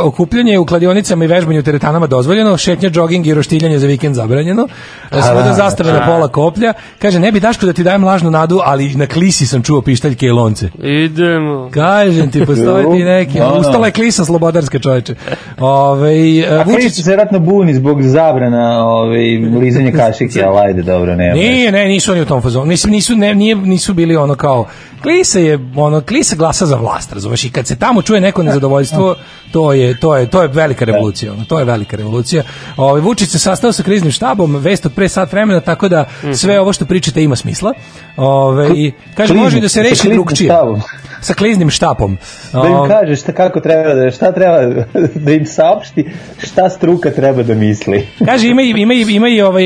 [0.00, 4.68] okupljanje u kladionicama i vežbanje u teretanama dozvoljeno, šetnja, džoging i roštiljanje za vikend zabranjeno.
[5.10, 6.67] Svuda zastave na pola koplja.
[6.98, 10.26] Kaže, ne bi Daško da ti dajem lažnu nadu, ali na klisi sam čuo pištaljke
[10.26, 10.70] i lonce.
[10.82, 11.70] Idemo.
[11.70, 13.40] Kažem ti, postoje ti neki.
[13.40, 13.60] Ono.
[13.60, 15.14] Ustala je klisa slobodarska čoveče.
[15.58, 16.10] Ove,
[16.50, 16.84] A Vučić...
[16.84, 21.34] Vučić se ratno buni zbog zabrana ovaj, lizanje kašike, ali ajde, dobro, nema.
[21.34, 22.66] Nije, ne, nisu oni u tom fazonu.
[22.66, 24.66] Mislim, nisu, ne, nije, nisu bili ono kao...
[25.02, 27.44] Klisa je, ono, Klisa glasa za vlast, razumeš?
[27.44, 29.14] I kad se tamo čuje neko nezadovoljstvo,
[29.52, 31.32] to je, to je, to je velika revolucija.
[31.32, 32.42] Ono, to je velika revolucija.
[32.76, 36.57] Ovaj Vučić se sastao sa kriznim štabom, vest od pre sat vremena, tako da sve
[36.60, 37.72] ovo što pričate ima smisla.
[38.16, 40.52] Ove, i kaže, Kliznim- može da se reši drugčije.
[41.20, 42.18] Sa kliznim štapom.
[42.52, 44.58] Da im kaže šta, kako treba da, šta treba
[45.24, 48.06] da im saopšti, šta struka treba da misli.
[48.28, 49.64] Kaže ima i ima i ima i ovaj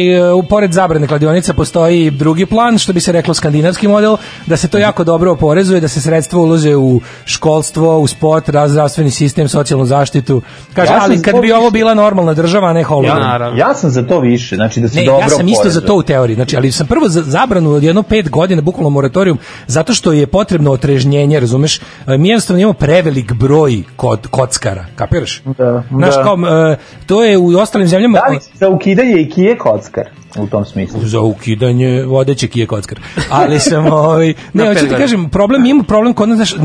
[0.48, 4.16] pored zabrane kladionica postoji i drugi plan što bi se reklo skandinavski model
[4.46, 9.10] da se to jako dobro oporezuje da se sredstva ulože u školstvo, u sport, zdravstveni
[9.10, 10.42] sistem, socijalnu zaštitu.
[10.74, 11.72] Kaže Ja ali kad bi ovo više.
[11.72, 13.56] bila normalna država, a ne hologram.
[13.56, 13.66] Ja.
[13.68, 15.94] Ja sam za to više, znači da se Ne, dobro ja sam isto za to
[15.94, 16.34] u teoriji.
[16.34, 20.26] Znači, ali sam prvo za zabranu od jedno pet godina bukvalno moratorijum zato što je
[20.26, 21.80] potrebno otrežnjenje, razumeš?
[22.06, 25.42] E, Mi jednostavno imamo prevelik broj kod kockara, kapiraš?
[25.58, 26.22] Da, Znaš, da.
[26.22, 26.36] kao,
[26.72, 26.76] e,
[27.06, 28.18] to je u ostalim zemljama...
[28.18, 31.00] Da li za ukidanje i kije kockar u tom smislu?
[31.02, 33.00] za ukidanje vodeće kije kockar.
[33.30, 34.98] Ali sam ovaj ne ti godina.
[34.98, 36.58] kažem problem ima problem kod nas znaš, e, e,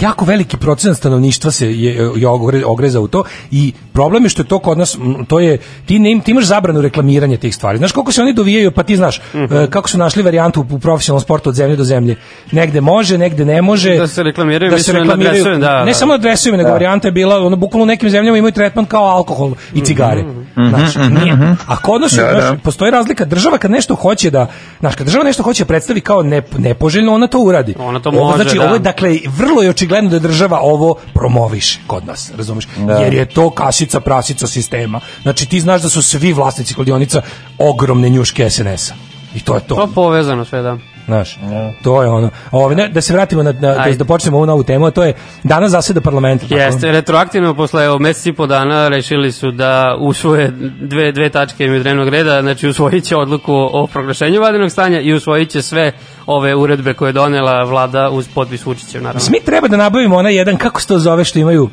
[0.00, 4.42] jako veliki procenat stanovništva se je, je ogre- ogreza u to i problem je što
[4.42, 4.96] je to kod nas
[5.28, 7.78] to je ti ne ti imaš zabranu reklamiranja tih stvari.
[7.78, 9.56] Znaš koliko se oni dovijaju pa ti znaš Mhm.
[9.56, 12.16] e, kako su našli varijantu u, u profesionalnom sportu od zemlje do zemlje.
[12.52, 13.96] Negde može, negde ne može.
[13.96, 15.32] Da se reklamiraju, da se reklamiraju.
[15.34, 15.94] dresovima, da, ne da.
[15.94, 19.52] samo dresovima, nego varijanta je bila ono bukvalno u nekim zemljama imaju tretman kao alkohol
[19.74, 20.22] i cigare.
[20.22, 20.68] Mhm.
[20.68, 21.56] Znaš, nije.
[21.66, 22.18] A kod nas,
[22.48, 23.24] znaš, postoji razlika.
[23.24, 24.46] Država kad nešto hoće da,
[24.80, 27.74] znaš, kad država nešto hoće da predstavi kao ne, nepoželjno, ona to uradi.
[27.78, 28.64] Ona to Ovo, može, Znači, da.
[28.64, 32.68] ovo je, dakle, vrlo je očigledno da država ovo promoviše kod nas, razumeš?
[33.02, 35.00] Jer je to kasica prasica sistema.
[35.22, 37.22] Znači, ti znaš da su svi vlasnici kladionica
[37.58, 38.94] ogromne njuške SNS-a.
[39.34, 39.74] I to je to.
[39.74, 40.78] To povezano sve, da.
[41.06, 41.38] Znaš,
[41.82, 42.30] to je ono.
[42.50, 45.04] Ove, ne, da se vratimo na, na da, da počnemo ovu novu temu, a to
[45.04, 46.46] je danas zaseda parlamenta.
[46.48, 46.60] tako?
[46.60, 50.50] Jeste, retroaktivno posle evo, meseci i po dana rešili su da usvoje
[50.80, 55.50] dve, dve tačke dnevnog reda, znači usvojit će odluku o proglašenju vanrednog stanja i usvojit
[55.50, 55.92] će sve
[56.26, 59.28] ove uredbe koje je donela vlada uz potpis Vučića, naravno.
[59.30, 61.70] Mi treba da nabavimo onaj jedan, kako se to zove što imaju,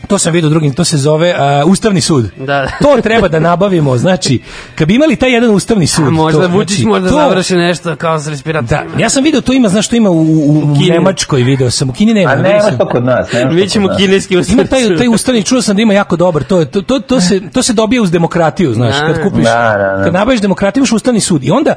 [0.00, 1.34] to sam vidio drugim, to se zove
[1.64, 2.30] uh, Ustavni sud.
[2.36, 2.66] Da.
[2.82, 4.40] To treba da nabavimo, znači,
[4.74, 6.06] kad bi imali taj jedan Ustavni sud.
[6.06, 8.94] A možda to, Vučić znači, možda to- završi nešto kao s Da, respiratorima.
[8.98, 10.76] ja sam video to ima, znaš što ima u, u, u.
[10.80, 12.30] Nemačkoj video sam, u Kini nema.
[12.30, 12.78] A nema sam.
[12.78, 13.32] to kod nas.
[13.32, 14.00] Nema Mi to ćemo kod nas.
[14.00, 14.98] kineski Ima ustavni taj, sud.
[14.98, 17.62] taj ustavni, čuo sam da ima jako dobar, to, je- to, to, to, se, to
[17.62, 19.06] se dobija uz demokratiju, znaš, Da.
[19.06, 20.04] kad kupiš, Da, da, da.
[20.04, 21.74] kad nabaviš demokratiju, imaš ustavni sud i onda,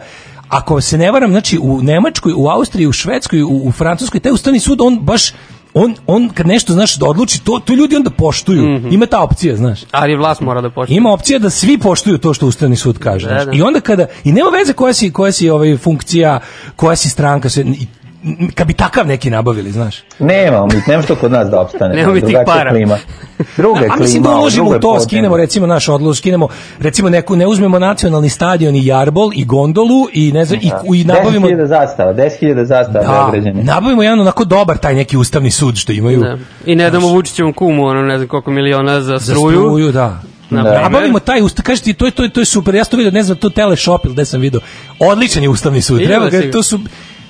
[0.49, 4.31] ako se ne varam, znači u Nemačkoj, u Austriji, u Švedskoj, u, u Francuskoj, taj
[4.31, 5.33] ustavni sud, on baš,
[5.73, 8.63] on, on kad nešto, znaš, da odluči, to, to ljudi onda poštuju.
[8.69, 8.87] Mhm.
[8.91, 9.79] Ima ta opcija, znaš.
[9.91, 10.95] Ali vlast mora da počne.
[10.95, 13.27] Ima opcija da svi poštuju to što Ustavni sud kaže.
[13.29, 13.51] Da, da.
[13.53, 16.39] I onda kada i nema veze koja si koja si ovaj funkcija,
[16.75, 17.75] koja si stranka, i- m,
[18.55, 20.03] kad bi takav neki nabavili, znaš.
[20.19, 21.95] Nemamo mi, nema što kod nas da opstane.
[21.95, 22.69] Nema mi tih Drugačija para.
[22.71, 22.97] klima.
[23.57, 25.03] Druga je A mislim da klima, uložimo u to, podneblje.
[25.03, 26.47] skinemo recimo naš odlož, skinemo
[26.79, 31.03] recimo neku, ne uzmemo nacionalni stadion i Jarbol i gondolu i ne znam, i, i
[31.03, 33.63] nabavimo 10.000 zastava, 10.000 zastava da, Beograđane.
[33.63, 36.19] nabavimo jedan onako dobar taj neki ustavni sud što imaju.
[36.19, 36.37] Da.
[36.65, 39.59] I ne damo Vučićevom kumu, ono ne znam koliko miliona za Za struju.
[39.59, 40.21] struju, da.
[40.49, 40.69] Na Da.
[40.69, 40.81] primer.
[40.83, 42.97] Nabavimo taj usta, kažeš ti, to je, to je, to je super, ja sam to
[42.97, 44.59] vidio, ne znam, to teleshop ili gde sam vidio.
[44.99, 46.51] Odličan je ustavni sud, treba ga.
[46.51, 46.79] to su,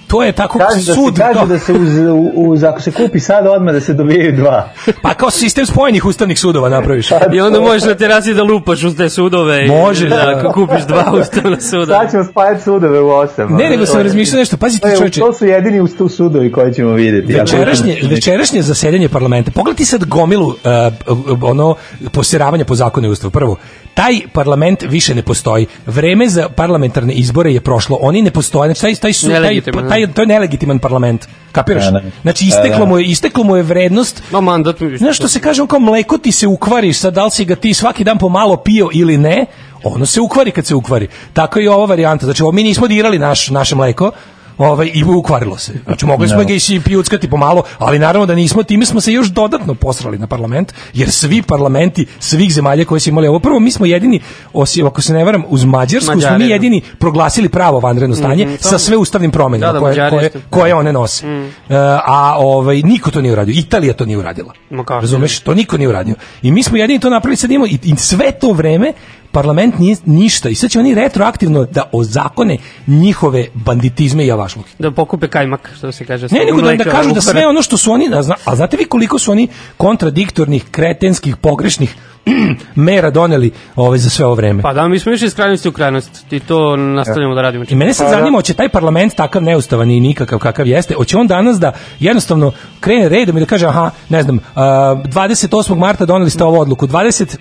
[0.09, 1.89] to je tako Kaže da, sud, se, kaže da se uz,
[2.35, 4.69] uz, ako se kupi sad odmah da se dobijaju dva.
[5.03, 7.09] pa kao sistem spojenih ustavnih sudova napraviš.
[7.33, 9.65] I onda možeš na terasi da lupaš uz te sudove.
[9.65, 10.15] i- Može, da.
[10.15, 10.35] da.
[10.37, 11.85] Ako kupiš dva ustavna suda.
[11.85, 13.55] Sad ćemo spajati sudove u osam.
[13.55, 16.51] Ne, nego sam razmišljao nešto, pazi ti je, čoveče, to su jedini uz tu sudovi
[16.51, 17.33] koje ćemo vidjeti.
[17.33, 21.75] večerašnje, večerašnje zasedanje parlamenta, pogledaj ti sad gomilu uh, ono
[22.11, 23.31] poseravanja po zakonu i ustavu.
[23.31, 23.55] Prvo,
[23.99, 25.65] taj parlament više ne postoji.
[25.85, 27.97] Vreme za parlamentarne izbore je prošlo.
[28.01, 28.67] Oni ne postoje.
[28.67, 31.27] Znači, taj, taj, su, taj, taj, to je nelegitiman parlament.
[31.51, 31.85] Kapiraš?
[31.85, 32.01] Da, da.
[32.21, 32.85] Znači, isteklo Da, da.
[32.85, 35.79] mu je, isteklo mu je vrednost Ma mandat mi Znaš što se kaže, on kao
[35.79, 39.17] mleko ti se ukvari, sad da li si ga ti svaki dan pomalo pio ili
[39.17, 39.45] ne,
[39.83, 41.07] ono se ukvari kad se ukvari.
[41.33, 42.25] Tako je i ova varijanta.
[42.25, 44.11] Znači, ovo mi nismo dirali naš, naše mleko,
[44.59, 45.73] ovaj, i ukvarilo se.
[45.85, 49.27] Znači, mogli smo ga i pijuckati pomalo, ali naravno da nismo, time smo se još
[49.27, 53.71] dodatno posrali na parlament, jer svi parlamenti svih zemalja koje su imali ovo, prvo mi
[53.71, 54.19] smo jedini,
[54.53, 58.57] osim, ako se ne varam, uz Mađarsku smo Mađari, mi jedini proglasili pravo vanredno stanje
[58.59, 61.27] sa sve ustavnim promenama Da, da, koje, koje, koje one nose.
[61.27, 63.53] E, a ovaj, niko to nije uradio.
[63.53, 64.53] Italija to nije uradila.
[65.01, 65.39] Razumeš?
[65.39, 66.15] To niko nije uradio.
[66.41, 68.93] I mi smo jedini to napravili, sad imamo i, i sve to vreme
[69.31, 72.57] parlament nije ništa i sad će oni retroaktivno da ozakone
[72.87, 74.69] njihove banditizme i javašluke.
[74.79, 76.27] Da pokupe kajmak, što se kaže.
[76.31, 77.21] Ne, nego da, da kažu da ukvare.
[77.21, 81.37] sve ono što su oni, a, zna, a znate vi koliko su oni kontradiktornih, kretenskih,
[81.37, 81.95] pogrešnih
[82.75, 84.61] mera doneli ove, za sve ovo vreme?
[84.61, 87.65] Pa da, mi smo išli iz krajnosti u krajnost i to nastavljamo da radimo.
[87.69, 91.27] I mene sad zanima, hoće taj parlament takav neustavan i nikakav kakav jeste, hoće on
[91.27, 94.61] danas da jednostavno krene redom i da kaže, aha, ne znam, a,
[95.05, 95.77] 28.
[95.77, 97.37] marta doneli ste ovu odluku, 20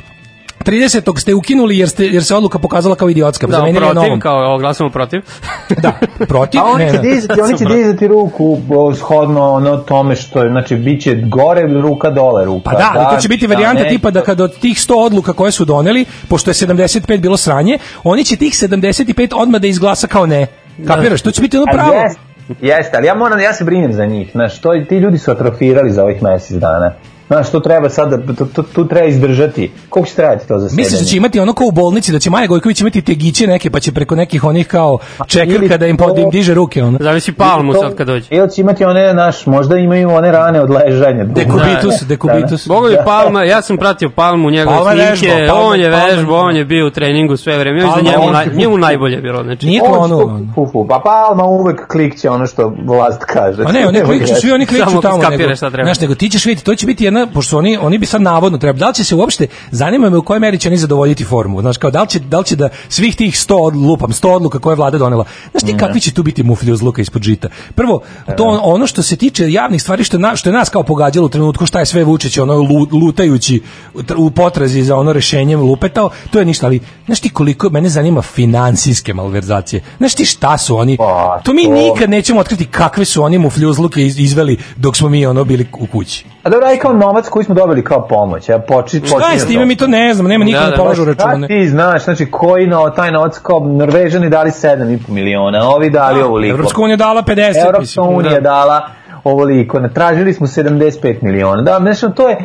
[0.65, 1.21] 30.
[1.21, 3.47] ste ukinuli jer, ste, jer se odluka pokazala kao idiotska.
[3.47, 4.21] Da, zamenili je protiv, novom.
[4.21, 5.23] kao glasamo protiv.
[5.83, 5.93] Da,
[6.29, 6.61] protiv.
[6.61, 7.03] A oni ne, će da.
[7.03, 8.59] dizati, oni će dizati ruku
[8.97, 12.71] shodno ono tome što je, znači, bit će gore ruka, dole ruka.
[12.71, 15.33] Pa da, ali to će biti varijanta ne, tipa da kada od tih 100 odluka
[15.33, 20.07] koje su doneli, pošto je 75 bilo sranje, oni će tih 75 odmah da izglasa
[20.07, 20.47] kao ne.
[20.87, 21.23] Kapiraš?
[21.23, 21.93] To će biti ono pravo.
[21.93, 22.21] Jeste,
[22.61, 24.31] jeste, ali ja moram, ja se brinem za njih.
[24.33, 26.93] Znaš, to, ti ljudi su atrofirali za ovih mesec dana.
[27.29, 29.71] Znaš, to treba sada, to, to, tu treba izdržati.
[29.89, 30.77] Koliko će trajati to za sebe?
[30.77, 33.71] Misliš da će imati ono kao u bolnici, da će Maja Gojković imati tegiće neke,
[33.71, 36.55] pa će preko nekih onih kao čekrka ili da im, pod, da im to- diže
[36.55, 36.99] ruke, ono.
[37.01, 38.27] Zavisi palmu sad kad dođe.
[38.31, 41.25] Ili će imati one, naš, možda imaju one rane od ležanja.
[41.25, 42.69] Dekubitus, dekubitus.
[42.69, 46.07] Bogovi Palma, ja sam pratio Palmu, njegove Palma je snimke, vežbao, Palma- on je Palma-
[46.07, 48.57] vežbao, on je bio u treningu sve vreme, ja mislim da Palma, njemu, on naj,
[48.57, 49.67] njemu najbolje bilo, znači.
[49.67, 50.23] Nije On će klonuo.
[50.29, 53.63] tu- fu, fu, pa Palma uvek klikće ono što vlast kaže.
[53.63, 55.19] A ne, oni klikću, svi oni Samo klikću tamo.
[55.19, 55.85] skapiraš Nego, šta treba.
[55.85, 58.23] znaš, nego ti ćeš vidjeti, to će biti jedna, pošto su oni, oni bi sad
[58.23, 61.25] navodno treba, da li će se uopšte, zanima me u kojoj meri će oni zadovoljiti
[61.25, 64.11] formu, znaš, kao da li će, da li će da svih tih 100 od, lupam,
[64.11, 67.03] 100 odluka koje je vlada donela, znaš ti kakvi će tu biti muflji uz luka
[67.03, 67.49] ispod žita?
[67.75, 70.69] Prvo, to on- ono što se tiče javnih stvari, što je, na, što je nas
[70.69, 73.61] kao pogađalo u trenutku, šta je sve Vučić, ono, lu- lutajući
[73.95, 77.71] u tr- u potrazi za ono rešenjem lupetao, to je ništa, ali znaš ti koliko
[77.71, 82.67] mene zanima finansijske malverzacije, znaš ti šta su oni, Pa, to mi nikad nećemo otkriti
[82.67, 86.25] kakve su oni mufljuzluke iz- izveli dok smo mi ono bili u kući.
[86.43, 88.49] A dobro, aj kao novac koji smo dobili kao pomoć.
[88.49, 90.77] Ja poči, Šta je s time, mi to ne znamo, nema niko Da, ne da,
[90.77, 91.47] polažu Šta račune.
[91.47, 96.55] ti znaš, znači koji no, taj novac kao Norvežani dali 7,5 miliona, ovi dali ovoliko.
[96.55, 98.09] Evropska unija dala 50, Evropska mislim.
[98.09, 98.89] unija dala
[99.25, 101.63] ovoliko, na- tražili smo 75 miliona.
[101.63, 102.37] Da, znači, to je,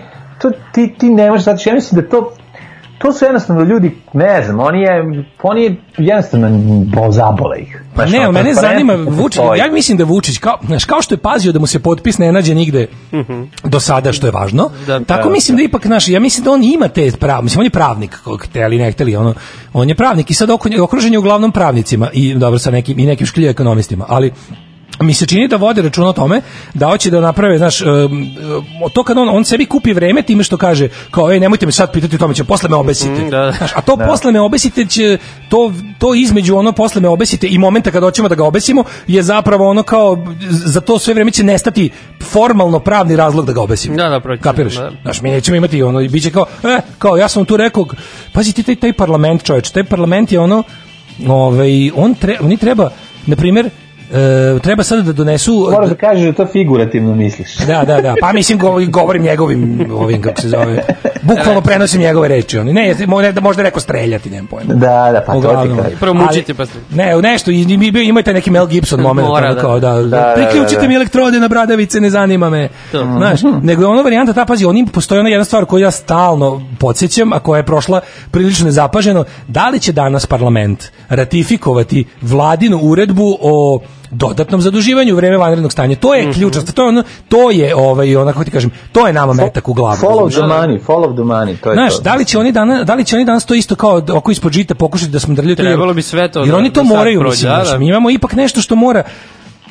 [0.41, 2.31] to ti, ti ne možeš, znači, ja mislim da to,
[3.03, 6.49] to su jednostavno ljudi, ne znam, oni je, oni je jednostavno
[6.85, 7.83] bo- zabole ih.
[7.95, 11.19] Pa Znaš, ne, mene zanima Vučić, ja mislim da Vučić kao, znaš, kao što je
[11.19, 12.87] pazio da mu se potpis ne nađe nigde
[13.63, 14.69] do sada što je važno.
[14.87, 17.65] Da, tako mislim da ipak naš, ja mislim da on ima te prav, mislim on
[17.65, 19.33] je pravnik, kog hteli ne hteli, ono,
[19.73, 23.05] on je pravnik i sad oko, okružen je uglavnom pravnicima i dobro sa nekim i
[23.05, 24.31] nekim škljivo ekonomistima, ali
[24.99, 26.41] mi se čini da vode računa o tome
[26.73, 27.79] da hoće da naprave, znaš,
[28.93, 31.91] to kad on, on sebi kupi vreme time što kaže, kao, ej, nemojte me sad
[31.93, 33.11] pitati o tome, će posle me obesite.
[33.11, 33.51] Mhm, da, da.
[33.51, 35.17] Znaš, a to posle me obesite će,
[35.49, 39.23] to, to između ono posle me obesite i momenta kad hoćemo da ga obesimo je
[39.23, 41.89] zapravo ono kao, za to sve vreme će nestati
[42.21, 43.95] formalno pravni razlog da ga obesimo.
[43.95, 44.75] Da, da, proći Kapiraš?
[44.75, 44.91] da.
[45.01, 47.85] Znaš, mi nećemo imati ono, i bit će kao, e, kao, ja sam tu rekao,
[48.33, 50.63] pazi ti taj, taj parlament čoveč, taj parlament je ono,
[51.27, 52.89] ovaj, on tre, oni treba,
[53.25, 53.69] na primjer,
[54.11, 57.57] e, treba sada da donesu Moraš da kažeš da to figurativno misliš.
[57.57, 58.15] Da, da, da.
[58.21, 60.83] Pa mislim go- govorim njegovim ovim kako se zove.
[61.21, 62.73] Bukvalno prenosim njegove reči, oni.
[62.73, 64.73] Ne, možda možda rekao streljati, nemam pojma.
[64.73, 65.77] Da, da, pa to ti Uglavnom.
[65.77, 65.97] kažem.
[65.99, 66.79] Prvo mučite, Ali- pa ste.
[66.91, 69.61] Ne, nešto, i, i, i, ima taj neki Mel Gibson moment, Mora, ono da.
[69.61, 70.87] kao da, da, da, priključite da, da.
[70.87, 72.69] mi elektrode na bradavice, ne zanima me.
[72.91, 73.03] To.
[73.03, 76.61] Znaš, nego je ona varijanta, ta, pazi, oni, postoji ona jedna stvar koju ja stalno
[76.79, 78.01] podsjećam, a koja je prošla
[78.31, 83.79] prilično nezapaženo, da li će danas parlament ratifikovati vladinu uredbu o
[84.13, 85.95] dodatnom zaduživanju u vreme vanrednog stanja.
[85.95, 89.07] To je ključna stvar, to je ono, to je ovaj onako kako ti kažem, to
[89.07, 89.97] je nama metak u glavu.
[89.97, 92.01] Follow the money, follow the money, to je Znaš, to.
[92.01, 94.51] da li će oni danas, da li će oni danas to isto kao oko ispod
[94.51, 97.19] žita pokušati da smo drljali Trebalo bi sve to Jer da- oni to da moraju,
[97.19, 97.77] prođe, mislim, da, da.
[97.77, 99.03] mi imamo ipak nešto što mora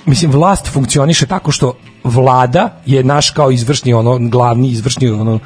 [0.07, 1.73] mislim vlast funkcioniše tako što
[2.05, 5.39] vlada je naš kao izvršni ono glavni izvršni ono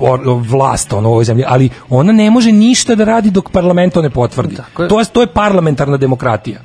[0.00, 3.94] or- vlast ono u ovoj zemlji ali ona ne može ništa da radi dok parlament
[3.94, 4.88] to ne potvrdi Tako je.
[4.88, 6.60] to je to je parlamentarna demokratija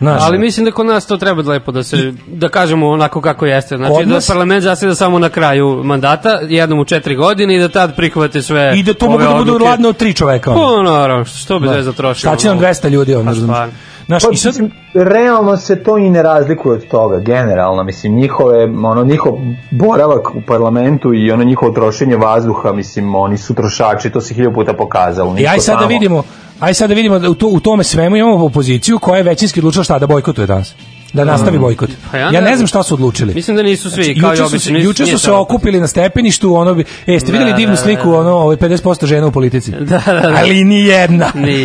[0.00, 3.46] Znaš, Ali mislim da kod nas to treba lepo da se da kažemo onako kako
[3.46, 3.76] jeste.
[3.76, 7.68] Znači da nas- parlament zaseda samo na kraju mandata, jednom u četiri godine i da
[7.68, 8.72] tad prihvate sve.
[8.76, 10.54] i da to mogu da budu ladne od tri čoveka.
[10.54, 11.82] Pa naravno, što bi da.
[11.82, 12.32] za trošilo.
[12.32, 13.58] Šta će nam 200 ljudi ono Pa razumiješ?
[14.10, 18.14] Znaš, Pa, i sad, mislim, realno se to i ne razlikuje od toga, generalno, mislim,
[18.14, 19.32] njihove, ono, njihov
[19.70, 24.54] boravak u parlamentu i ono njihovo trošenje vazduha, mislim, oni su trošači, to se hiljopu
[24.54, 25.30] puta pokazalo.
[25.30, 26.22] I niko aj sad da vidimo,
[26.60, 29.60] aj sad da vidimo da u, to, u tome svemu imamo opoziciju koja je većinski
[29.60, 30.74] odlučila šta da bojkotuje danas.
[31.12, 31.90] Da nastavi bojkot.
[32.10, 32.66] Pa ja Ja ne ne znam.
[32.66, 33.34] šta su odlučili.
[33.34, 35.86] Mislim da nisu svi, Znači, kao i juče su, obično, juče su se okupili na
[35.86, 38.18] stepeništu, ono bi, e, ste vidjeli Da, divnu da, sliku, da.
[38.18, 39.70] ono, ovaj 50% žena u politici?
[39.72, 40.34] Da, da, da.
[40.36, 41.30] Ali ni jedna.
[41.34, 41.62] Ni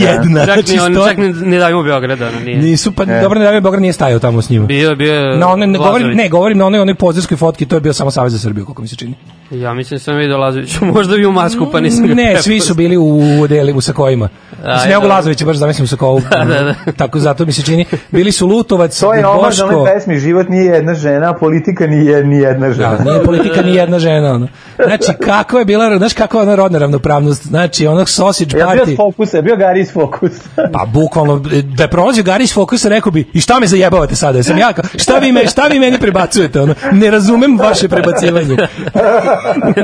[0.00, 0.46] jedna.
[0.46, 2.58] Čak Znači, ni on, sto- čak ni, ni davimo Beograda, ono, nije.
[2.58, 4.66] Nisu, pa dobro, ne, Beograd nije stajao tamo s njima.
[4.66, 7.80] Bio, bio Na one, ne, govorim, ne, govorim na onoj, onoj pozorskoj fotki, to je
[7.80, 9.14] bio samo Savez za Srbiju, koliko mi se čini.
[9.52, 12.42] Ja mislim da sam vidio Lazovića, možda bi u masku, pa nisam ga Ne, prepoznao.
[12.42, 14.28] svi su bili u deli u sakojima.
[14.64, 15.14] A, Mislim, evo dobro.
[15.14, 16.20] Lazovića, baš zamislim u sakovu.
[16.30, 16.92] Da, da, da.
[16.92, 17.84] Tako, zato mi se čini.
[18.10, 19.52] Bili su Lutovac, To je ono Boško.
[19.52, 22.96] za one pesmi, život nije jedna žena, politika nije ni jedna žena.
[22.96, 24.30] Da, nije politika ni jedna žena.
[24.30, 24.48] Ono.
[24.78, 27.42] Znači, kako je bila, znaš kako je ona rodna ravnopravnost?
[27.44, 28.94] Znači, onog sausage Ja bio party.
[28.94, 30.42] s fokusa, bio Gari iz fokusa.
[30.72, 34.42] Pa bukvalno da je prolazio Gari iz fokusa rekao bi i šta me zajebavate sada?
[34.42, 36.74] Sam ja šta vi me šta vi meni prebacujete ono?
[36.92, 38.56] Ne razumem vaše prebacivanje.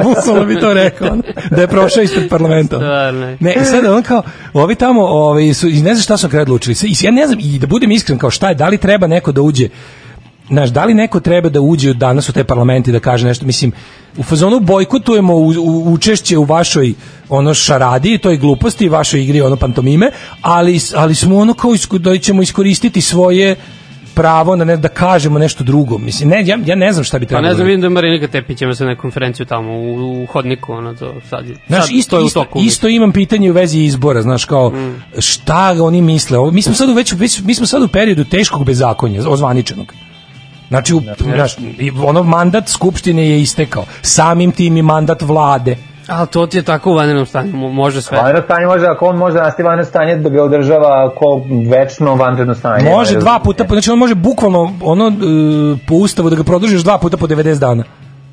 [0.04, 1.08] Bukvalno bi to rekao.
[1.12, 2.76] Ono, da je prošao ispred parlamenta.
[2.76, 3.36] Stvarno.
[3.40, 6.30] Ne, i sad on kao, ovi tamo, ovi su, i ne znam šta su na
[6.30, 6.76] kraju odlučili.
[6.82, 9.32] I ja ne znam, i da budem iskren, kao šta je, da li treba neko
[9.32, 9.68] da uđe,
[10.48, 13.72] Znaš, da li neko treba da uđe danas u te parlamenti da kaže nešto, mislim,
[14.16, 16.94] u fazonu bojkotujemo u, u, učešće u vašoj
[17.28, 22.18] ono šaradi, toj gluposti, vašoj igri ono pantomime, ali, ali smo ono kao isko, da
[22.18, 23.56] ćemo iskoristiti svoje
[24.14, 25.98] pravo na ne, da kažemo nešto drugo.
[25.98, 27.48] Mislim, ne, ja, ja ne znam šta bi Pa trebalo.
[27.48, 30.94] ne znam, vidim da Marinika Tepić ima se na konferenciju tamo u, u hodniku, ono
[30.94, 32.60] to sad, Znaš, sad isto, to je u toku.
[32.60, 35.02] isto imam pitanje u vezi izbora, znaš, kao, Mm.
[35.18, 36.38] šta oni misle?
[36.38, 39.94] Ovo, mi, smo sad u već, već, mi smo sad u periodu teškog bezakonja, ozvaničenog.
[40.68, 41.56] Znači, u, znaš,
[41.98, 43.84] ono mandat Skupštine je istekao.
[44.02, 45.76] Samim tim i mandat vlade.
[46.08, 48.18] Ali to ti je tako u vanrednom stanju, mo- može sve.
[48.18, 52.14] Vanredno stanje može, ako on može da nastavi vanredno stanje, da ga održava ko večno
[52.14, 52.90] vanredno stanje.
[52.90, 55.12] Može Ne dva puta, znači on može bukvalno ono, e,
[55.88, 57.84] po ustavu da ga produžiš dva puta po 90 dana.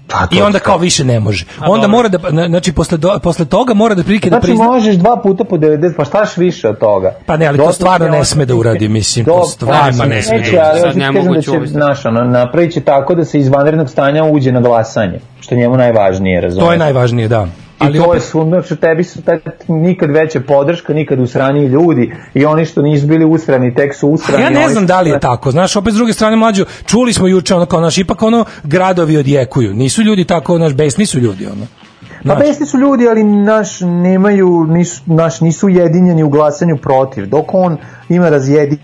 [0.09, 1.45] Pa, I onda kao više ne može.
[1.59, 1.87] A, Onda dobro.
[1.89, 4.65] mora da, na- znači posle, do, posle toga mora da prilike da Znači prizna...
[4.65, 7.13] možeš dva puta po 90, pa štaš više od toga?
[7.25, 10.35] Pa ne, ali to Dosta stvarno ne sme da uradi, mislim, to stvarno ne sme
[10.35, 10.69] da neće, uradi.
[10.69, 13.89] ali Sad kažem nemoguće da će, znaš, ono, napravit će tako da se iz vanrednog
[13.89, 15.19] stanja uđe na glasanje,
[15.51, 16.65] što je njemu najvažnije, razumiješ?
[16.65, 17.43] To je najvažnije, da.
[17.43, 17.47] I
[17.79, 22.13] Ali to opet, je sumno što tebi su taj, nikad veća podrška, nikad usraniji ljudi
[22.33, 24.43] i oni što nisu bili usrani, tek su usrani.
[24.43, 25.51] ja ne znam da li je tako.
[25.51, 29.17] Znaš, opet s druge strane mlađu, čuli smo juče ono kao naš ipak ono gradovi
[29.17, 29.73] odjekuju.
[29.73, 31.67] Nisu ljudi tako, naš besni su ljudi ono.
[32.27, 37.53] Pa besni su ljudi, ali naš nemaju, nisu, naš, nisu ujedinjeni u glasanju protiv, dok
[37.53, 37.77] on
[38.09, 38.77] ima razjedi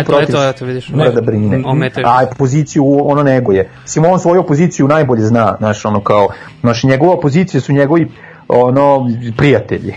[0.00, 0.88] Eto, protiv eto, eto, vidiš.
[0.88, 1.62] mora da brine.
[2.04, 3.70] A poziciju ono neguje.
[3.82, 6.28] Mislim, on svoju opoziciju najbolje zna, znaš, ono kao,
[6.60, 8.10] znaš, njegova pozicija su njegovi
[8.48, 9.94] ono prijatelji.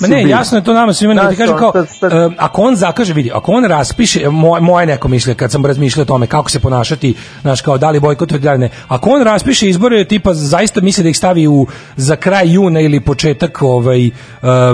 [0.00, 2.62] Ma ne, jasno je to nama svima, nego ti kažem kao, sad- sad- e, ako
[2.62, 6.26] on zakaže, vidi, ako on raspiše, moj, moje neko mišlje, kad sam razmišljao o tome
[6.26, 10.04] kako se ponašati, znaš, kao da li bojkot ili da ne, ako on raspiše izbore,
[10.04, 11.66] tipa, zaista misli da ih stavi u,
[11.96, 14.12] za kraj juna ili početak ovaj, uh,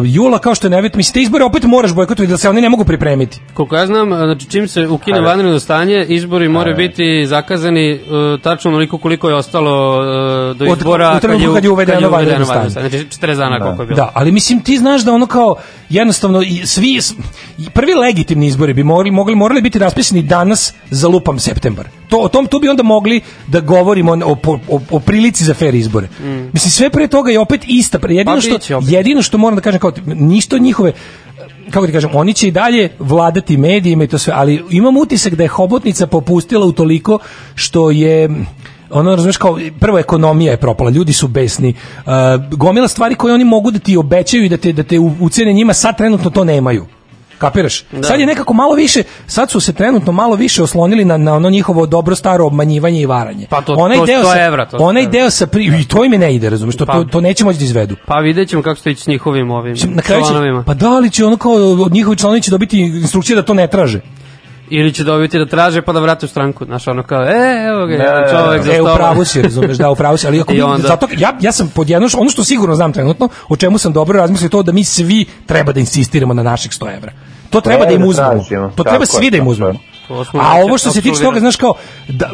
[0.05, 2.69] jula, kao što je nevet, mislim, te izbore opet moraš bojkotovati, da se oni ne
[2.69, 3.41] mogu pripremiti.
[3.55, 8.01] Koliko ja znam, znači čim se ukine vanredno stanje, izbori moraju biti zakazani uh,
[8.41, 9.99] tačno onoliko koliko je ostalo
[10.51, 12.69] uh, do Od- izbora u trenutku kad je uvedeno vanredno stanje.
[12.71, 13.97] Znači 40 dana koliko je bilo.
[13.97, 15.57] Da, ali mislim ti znaš da ono kao
[15.89, 16.99] jednostavno i svi
[17.73, 21.89] prvi legitimni izbori bi mogli mogli morali biti raspisani danas za lupam septembar.
[22.09, 25.55] To o tom tu bi onda mogli da govorimo o, o, o, o prilici za
[25.55, 26.09] fer izbore.
[26.53, 28.37] Mislim sve pre toga je opet ista, pre- jedino Mm.
[28.37, 28.91] Pa što opet.
[28.91, 30.93] jedino što moram da kažem kao ništa od njihove
[31.71, 35.35] kako ti kažem, oni će i dalje vladati medijima i to sve, ali imam utisak
[35.35, 37.19] da je hobotnica popustila u toliko
[37.55, 38.29] što je
[38.93, 41.75] ono razumeš kao prvo ekonomija je propala, ljudi su besni.
[41.97, 42.13] Uh,
[42.51, 45.53] gomila stvari koje oni mogu da ti obećaju i da te da te u- ucene
[45.53, 46.87] njima sad trenutno to nemaju.
[47.39, 47.85] Kapiraš?
[48.03, 51.51] Sad je nekako malo više, sad su se trenutno malo više oslonili na, na ono
[51.51, 53.47] njihovo dobro staro obmanjivanje i varanje.
[53.51, 56.11] Pa to- onaj to- deo sa, evra, to- onaj deo sa pri, i to im
[56.13, 57.97] ne ide, razumeš, to, Pa- to, to neće moći da izvedu.
[58.07, 60.63] Pa vidjet ćemo kako će ići s njihovim ovim Na kraju će, članovima.
[60.63, 63.67] pa da li će ono kao od njihovi članovi će dobiti instrukcije da to ne
[63.67, 64.01] traže.
[64.71, 66.65] Ili će dobiti da traže pa da vrate u stranku.
[66.65, 68.97] Znaš, ono kao, e, evo ga, Da, čovjek za E, u stolom.
[68.97, 71.69] pravu si, razumeš, da, u pravu si, ali ako mi, onda- zato, ja, ja sam
[71.69, 74.85] pod jedno, ono što sigurno znam trenutno, o čemu sam dobro razmislio, to da mi
[74.85, 77.13] svi treba da insistiramo na naših 100 evra.
[77.51, 78.71] To treba da im da uzmemo.
[78.71, 79.79] To treba svi da im uzmemo.
[80.33, 81.75] A ovo što se tiče toga, znaš kao,
[82.09, 82.27] da,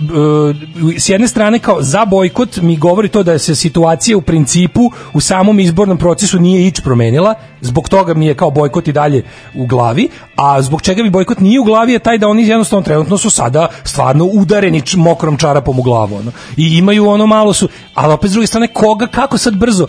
[0.94, 4.90] e, s jedne strane kao za bojkot mi govori to da se situacija u principu
[5.12, 9.24] u samom izbornom procesu nije ič promenila, zbog toga mi je kao bojkot i dalje
[9.54, 12.84] u glavi, a zbog čega mi bojkot nije u glavi je taj da oni jednostavno
[12.84, 16.16] trenutno su sada stvarno udareni č- mokrom čarapom u glavu.
[16.16, 16.32] Ono.
[16.56, 19.86] I imaju ono malo su, ali opet s druge strane koga, kako sad brzo,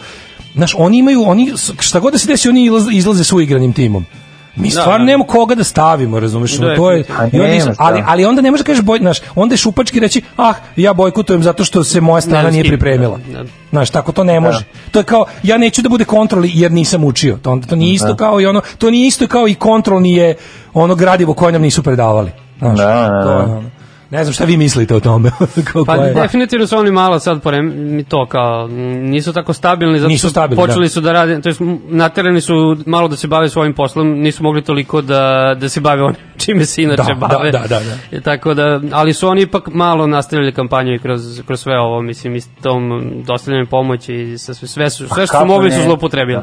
[0.54, 4.06] Znaš, oni imaju, oni, šta god da se desi, oni izlaze, izlaze s uigranim timom.
[4.60, 5.04] Mi stvarno da.
[5.04, 6.60] nemamo koga da stavimo, razumeš?
[6.60, 9.18] ono, to je, i onda, Nema ali, ali onda ne može da kažeš boj, znaš,
[9.36, 13.20] onda je šupački reći, ah, ja bojkotujem zato što se moja strana Ne, nije pripremila.
[13.28, 13.50] da, da.
[13.70, 14.64] Znaš, tako to ne može.
[14.92, 17.38] To je kao, ja neću da bude kontrol jer nisam učio.
[17.42, 20.36] To, onda, to nije isto kao i ono, to nije isto kao i kontrol nije
[20.74, 22.32] ono gradivo koje nam nisu predavali.
[22.60, 23.38] Znaš, Da, da, to da.
[23.38, 23.64] ono.
[24.12, 25.32] Ne znam šta vi mislite o tome.
[25.66, 26.14] Kako Pa je.
[26.14, 27.74] definitivno su oni malo sad porem
[28.08, 28.68] to kao
[29.02, 30.90] nisu tako stabilni zato Nisu što stabilni, počeli da.
[30.90, 32.54] su da rade to jest naterani su
[32.86, 35.20] malo da se bave svojim poslom nisu mogli toliko da
[35.60, 38.18] da se bave onim čime se inače Da, bave da, da, da, da.
[38.18, 42.02] I tako da ali su oni ipak malo nastavili kampanju i kroz kroz sve ovo
[42.02, 45.72] mislim i s tom dostavljanjem pomoći i sa sve sve su sve što su mogli
[45.72, 46.42] su zloupotrebili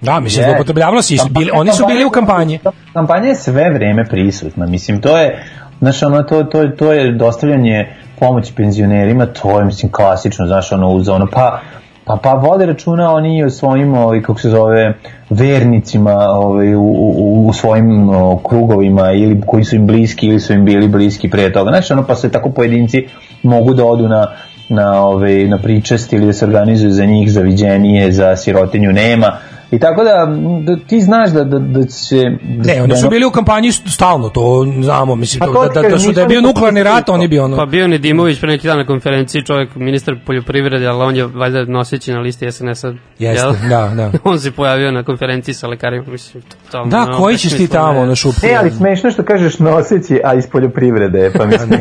[0.00, 0.48] Da, mislim, Je.
[0.48, 2.58] zloupotrebljavalo se, su bili, oni su bili u kampanji.
[2.92, 4.66] Kampanja je sve vreme prisutna.
[4.66, 5.44] Mislim, to je,
[5.78, 7.86] znaš, ono, to, to, to je dostavljanje
[8.18, 11.60] pomoći penzionerima, to je, mislim, klasično, znaš, ono, uz ono, pa,
[12.04, 14.94] pa, pa vode računa oni o svojim, ovaj, kako se zove,
[15.30, 20.52] vernicima ovaj, u, u, u svojim o, krugovima ili koji su im bliski ili su
[20.52, 21.70] im bili bliski pre toga.
[21.70, 23.06] Znaš, ono, pa se tako pojedinci
[23.42, 24.26] mogu da odu na
[24.68, 29.32] na ove na pričest ili da se organizuju za njih za viđenije, za sirotinju nema
[29.74, 30.26] i tako da,
[30.60, 32.24] da ti znaš da, da, da se
[32.64, 35.98] Ne, oni su bili u kampanji stalno, to znamo, mislim, Pa to, da, da, da,
[35.98, 37.56] su, da je bio ni nuklearni potpisao rat, oni bi ono...
[37.56, 41.64] Pa bio Nedimović pre neki dan na konferenciji, čovjek ministar poljoprivrede, ali on je valjda
[41.64, 42.92] noseći na listi SNS-a.
[43.18, 43.54] Jeste, jel?
[43.68, 44.10] da, da.
[44.30, 46.90] on se pojavio na konferenciji sa lekarima, mislim, totalno.
[46.90, 48.36] Da, ono, koji ćeš ti tamo na šupu?
[48.42, 51.80] Ne, ali smešno što kažeš noseći, a iz poljoprivrede, pa mislim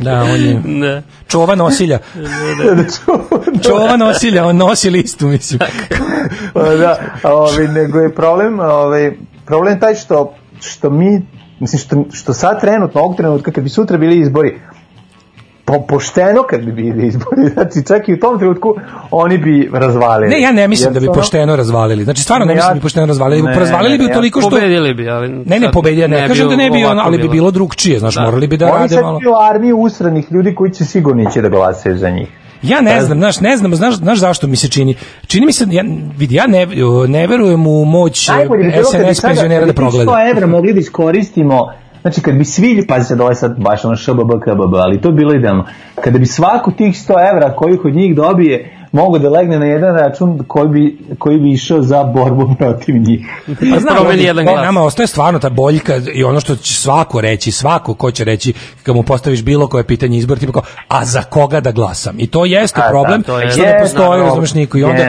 [0.00, 1.02] Da, on je Ne.
[1.28, 1.98] čova nosilja.
[3.68, 5.60] Čova nosilja, on nosi listu, mislim.
[6.56, 9.12] Pa da, ovaj, nego je problem, ovaj,
[9.46, 11.22] problem taj što, što mi,
[11.60, 14.60] mislim, što, što sad trenutno, ovog trenutka, kad bi sutra bili izbori,
[15.64, 18.74] po, pošteno kad bi bili izbori, znači čak i u tom trenutku
[19.10, 20.30] oni bi razvalili.
[20.30, 22.04] Ne, ja ne mislim Jer da bi pošteno razvalili.
[22.04, 23.42] Znači, stvarno ne Ne, mislim ja- da bi pošteno razvalili.
[23.42, 24.50] Ne, razvalili bi ne, toliko što...
[24.50, 25.28] Pobedili bi, ali...
[25.28, 28.14] Ne, ne, sad pobedio, ne, kažem da ne bi, ono, ali bi bilo drugčije, znaš,
[28.14, 28.22] Da.
[28.22, 29.18] morali bi da Oni rade sad malo.
[29.22, 32.28] imaju armiju usranih ljudi koji će sigurno ići da glasaju za njih.
[32.68, 34.94] Ja ne znam, znaš, ne znam, znaš, znaš zašto mi se čini.
[35.26, 35.84] Čini mi se, ja,
[36.18, 36.66] vidi, ja ne,
[37.08, 40.12] ne verujem u moć Najbolje bi SNS penzionera da progleda.
[40.12, 41.72] 100 evra mogli da iskoristimo
[42.06, 45.10] Znači, kad bi svi, pazi sad, ovo je sad baš ono šbb, kbb, ali to
[45.10, 45.64] bi bilo idealno.
[45.94, 49.96] Kada bi svaku tih 100 evra koji od njih dobije mogu da legne na jedan
[49.96, 53.26] račun koji bi, koji bi išao za borbu protiv njih.
[53.46, 54.64] Pa znam, promeni jedan glas.
[54.64, 58.52] nama ostaje stvarno ta boljka i ono što će svako reći, svako ko će reći
[58.82, 62.14] kad mu postaviš bilo koje pitanje izbor, tipa kao, a za koga da glasam?
[62.18, 64.78] I to jeste A, da, problem, to je što ne postoji, razumeš niko.
[64.78, 65.02] I onda,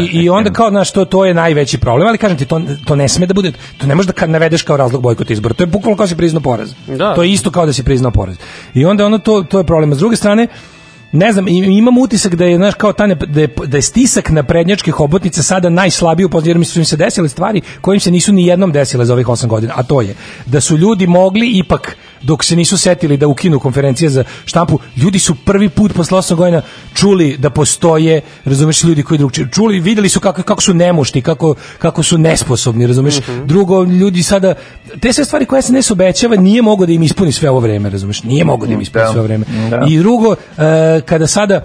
[0.00, 2.60] i, i, i onda kao, znaš, to, to je najveći problem, ali kažem ti, to,
[2.86, 5.54] to ne sme da bude, to ne možeš da kad navedeš kao razlog bojkota izbora,
[5.54, 6.74] to je bukvalno kao da si priznao poraz.
[6.86, 7.14] Da.
[7.14, 8.36] To je isto kao da si priznao poraz.
[8.74, 9.92] I onda ono, to, to je problem.
[9.92, 10.46] A s druge strane,
[11.14, 14.30] ne znam, imam utisak da je znaš kao ta ne, da, je, da je stisak
[14.30, 18.00] na prednjačke hobotnice sada najslabiji u poziciji, jer mi su im se desile stvari kojim
[18.00, 20.14] se nisu ni jednom desile za ovih 8 godina, a to je
[20.46, 25.18] da su ljudi mogli ipak dok se nisu setili da ukinu konferencije za štampu, ljudi
[25.18, 26.62] su prvi put posle 8 godina
[26.94, 31.54] čuli da postoje, razumeš, ljudi koji drugčije, čuli, videli su kako, kako su nemušti, kako,
[31.78, 33.14] kako su nesposobni, razumeš,
[33.44, 34.54] drugo, ljudi sada,
[35.00, 37.90] te sve stvari koje se ne obećava, nije mogo da im ispuni sve ovo vreme,
[37.90, 39.10] razumeš, nije mogo da im ispuni Da.
[39.10, 39.44] sve ovo vreme.
[39.70, 39.86] Da.
[39.88, 41.64] I drugo, e, kada sada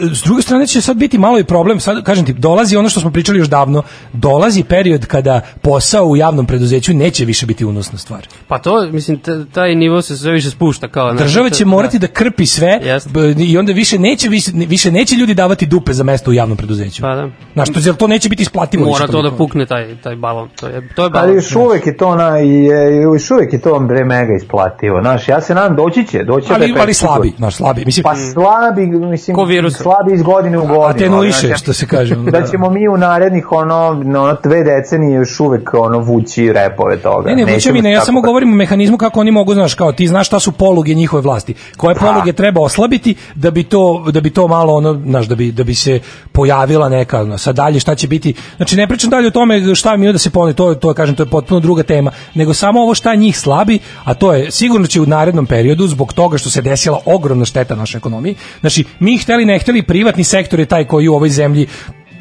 [0.00, 3.00] s druge strane će sad biti malo i problem, sad kažem ti, dolazi ono što
[3.00, 3.82] smo pričali još davno,
[4.12, 8.26] dolazi period kada posao u javnom preduzeću neće više biti unosna stvar.
[8.48, 9.20] Pa to, mislim,
[9.52, 11.10] taj nivo se sve više spušta kao...
[11.12, 13.10] znaš, Država to- će morati da krpi sve Jeste.
[13.10, 16.56] b- i onda više neće više, više neće ljudi davati dupe za mesto u javnom
[16.56, 17.02] preduzeću.
[17.02, 17.28] Pa da.
[17.52, 18.86] Znaš, to, jer to neće biti isplativo.
[18.86, 20.48] Mora to da pukne taj, taj balon.
[20.60, 21.28] To je, to je balon.
[21.28, 25.00] Ali još uvek je to na, je, još uvek je to bre mega isplativo.
[25.00, 27.82] Znaš, ja se nadam doći će, doći će Ali, taj ali pet slabi, znaš, slabi.
[27.86, 29.76] Mislim, Pa slabi, mislim, Ko virus.
[29.88, 30.84] Slabi iz godine u godinu.
[30.84, 32.14] atenuiše, Znači, što se kaže.
[32.14, 36.96] ono, Da ćemo mi u narednih ono, ono dve decenije još uvek ono vući repove
[36.96, 37.30] toga.
[37.30, 39.74] Ne, ne, vuče Nećemo mi ne, ja samo govorim o mehanizmu kako oni mogu, znaš,
[39.74, 41.54] kao ti znaš šta su poluge njihove vlasti.
[41.76, 45.52] Koje poluge treba oslabiti da bi to da bi to malo ono, znaš, da bi
[45.52, 46.00] da bi se
[46.32, 48.34] pojavila neka, ono, sad dalje šta će biti.
[48.56, 51.22] Znači ne pričam dalje o tome šta mi da se pone, to to kažem, to
[51.22, 55.00] je potpuno druga tema, nego samo ovo šta njih slabi, a to je sigurno će
[55.00, 58.34] u narednom periodu zbog toga što se desila ogromna šteta našoj ekonomiji.
[58.60, 61.66] Znači, mi hteli ne hteli privatni sektor je taj koji u ovoj zemlji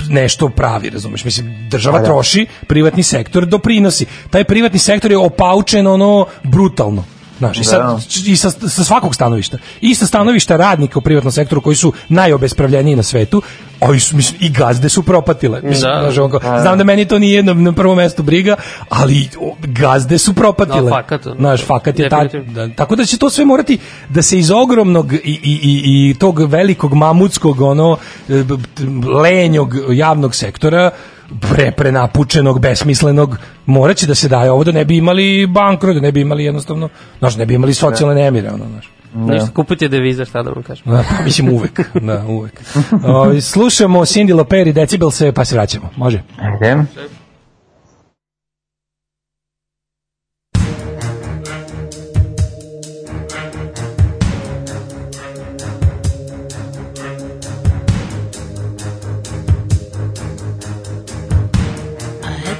[0.10, 1.26] nešto pravi, razumeš?
[1.26, 2.06] Mislim, država Pa da.
[2.06, 4.06] troši, privatni sektor doprinosi.
[4.30, 7.17] Taj privatni sektor je opaučen ono brutalno.
[7.38, 8.00] Znaš, i, sad, Da.
[8.26, 9.58] i sa, sa svakog stanovišta.
[9.82, 13.42] I sa stanovišta radnika u privatnom sektoru koji su najobespravljeniji na svetu,
[13.80, 15.62] ovi su, mislim, i gazde su propatile.
[15.64, 16.02] Mislim, Da.
[16.02, 18.56] znaš, on kao, znam da meni to nije na, na prvom mestu briga,
[18.90, 20.90] ali o, gazde su propatile.
[20.90, 21.36] Da, fakat, ono.
[21.36, 23.80] Znaš, fakat je ta, da, tako da će to sve morati
[24.10, 27.98] da se iz ogromnog i, i, i, i tog velikog mamutskog ono
[28.30, 28.44] e,
[29.24, 30.92] lenjog javnog sektora
[31.42, 36.12] pre, prenapučenog, besmislenog, moraće da se daje ovo da ne bi imali bankrot, da ne
[36.12, 38.90] bi imali jednostavno, znaš, ne bi imali socijalne nemire, ono, znaš.
[39.14, 40.86] Ništa, kupite devize, šta da vam kažem.
[40.86, 42.62] Da, pa mislim uvek, da, uvek.
[43.06, 45.90] O, slušamo Cindy Lauper i Decibel se, pa se vraćamo.
[45.96, 46.24] Može?
[46.38, 46.86] Ajde.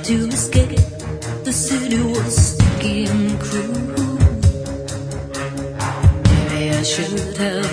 [0.08, 0.80] to escape.
[1.44, 3.38] The city was stuck in.
[6.24, 7.67] Maybe I should have.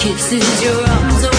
[0.00, 1.37] kisses your arms away.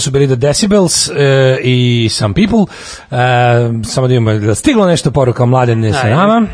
[0.00, 2.74] Su bili The Decibels e, i Some People.
[3.10, 6.16] E, samo da imamo da stiglo nešto poruka mladene sa Ajde.
[6.16, 6.46] nama.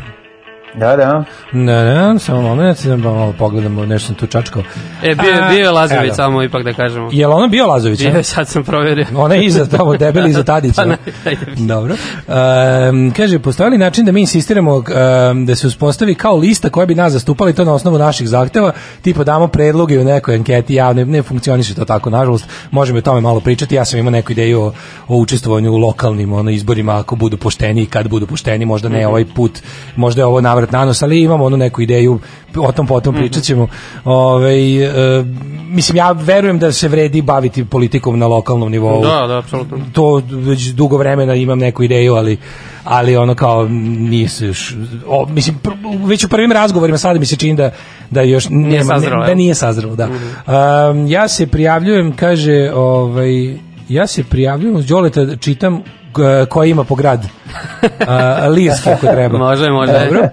[0.77, 1.23] Da, da.
[1.51, 4.63] Ne, ne, samo moment, da malo pogledamo, nešto sam tu čačkao.
[5.03, 6.15] E, bio, je- A, bio je Lazović, evo.
[6.15, 7.09] samo ipak da kažemo.
[7.11, 7.99] Je li ono bio Lazović?
[7.99, 9.05] Bio je, sad sam proverio.
[9.15, 10.81] Ona je iza tamo, debeli iza Tadića.
[11.23, 11.45] Pa ajde.
[11.57, 11.95] Dobro.
[12.27, 16.85] Um, kaže, postoji li način da mi insistiramo um, da se uspostavi kao lista koja
[16.85, 18.71] bi nas zastupala i to na osnovu naših zahteva,
[19.01, 23.21] tipa damo predloge u nekoj anketi javne, ne funkcioniše to tako, nažalost, možemo o tome
[23.21, 24.71] malo pričati, ja sam imao neku ideju o,
[25.07, 29.07] o učestvovanju u lokalnim ono, izborima, ako budu pošteni i kad budu pošteni, možda ne
[29.07, 29.51] ovaj put,
[29.95, 32.19] možda je ovo navrat na nos, ali imamo onu neku ideju,
[32.57, 33.67] o tom potom pričat ćemo.
[34.05, 34.83] Ovaj,
[35.19, 35.23] e,
[35.69, 39.77] mislim, ja verujem da se vredi baviti politikom na lokalnom nivou Da, da, apsolutno.
[39.93, 42.37] to već dugo vremena imam neku ideju, ali
[42.83, 43.67] ali ono kao
[43.99, 44.75] nije se još,
[45.07, 47.71] o, mislim pr- već u prvim razgovorima sada mi se čini da
[48.09, 50.07] da još nema, sazrelo, ne, da nije sazrelo, da.
[50.07, 53.57] Um, ja se prijavljujem, kaže, ovaj
[53.89, 55.81] ja se prijavljujem uz Đoleta, čitam
[56.17, 57.25] k- koja ima po grad.
[57.83, 58.07] Uh,
[58.49, 59.37] lirski ako treba.
[59.39, 59.93] Može, može.
[59.93, 60.19] Dobro.
[60.21, 60.29] E,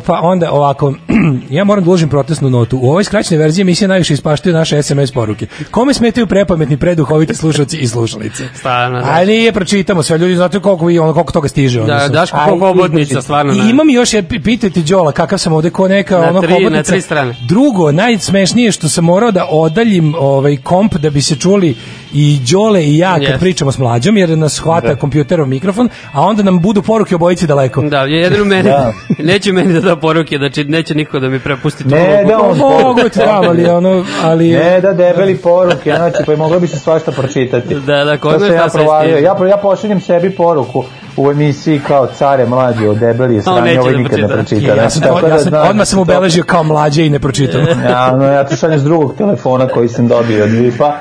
[0.00, 0.94] pa onda ovako,
[1.50, 2.78] ja moram da uložim protestnu notu.
[2.78, 5.46] U ovoj skraćenoj verziji emisije najviše ispaštaju naše SMS poruke.
[5.70, 8.44] Kome smetaju prepametni, preduhoviti slušalci i slušalice?
[8.54, 9.06] Stvarno, da.
[9.06, 10.18] A nije, pročitamo sve.
[10.18, 11.80] Ljudi, znate koliko, vi, ono, koliko toga stiže.
[11.80, 13.22] Da, Daško, Aj, koliko izbačite.
[13.22, 13.64] stvarno, I da.
[13.64, 17.00] imam još, je, pitajte Đola, kakav sam ovde ko neka Na ono tri- na tri
[17.00, 17.34] strane.
[17.40, 21.76] Drugo, najsmešnije je što sam morao da odaljim ovaj komp da bi se čuli
[22.12, 23.38] i Đole i ja kad Jeste.
[23.38, 27.82] pričamo s mlađom, jer nas hvata kompjuterov mikrofon, a onda nam budu poruke obojici daleko.
[27.82, 28.92] Da, jedino meni, Da.
[29.24, 32.58] neće meni da da poruke, znači neće niko da mi prepusti tu Ne, da on
[32.58, 34.50] Mogu ti da, ali ono, ali...
[34.50, 37.74] Ne da debeli poruke, znači pa i moglo bi se svašta pročitati.
[37.76, 39.10] Da, da, kod To me sam šta ja provalio.
[39.10, 39.24] stiže.
[39.24, 40.84] Ja, ja pošaljem sebi poruku
[41.16, 44.66] u emisiji kao care mlađe od debeli je sranje, ovo da nikad ne pročita.
[44.66, 46.62] Ja sam, Znači, tako ja da sam, znam odmah sam da se to- ubeležio kao
[46.64, 47.60] mlađe i ne pročitam.
[47.84, 50.92] Ja, no, ja to šaljem s drugog telefona koji sam dobio od Vipa,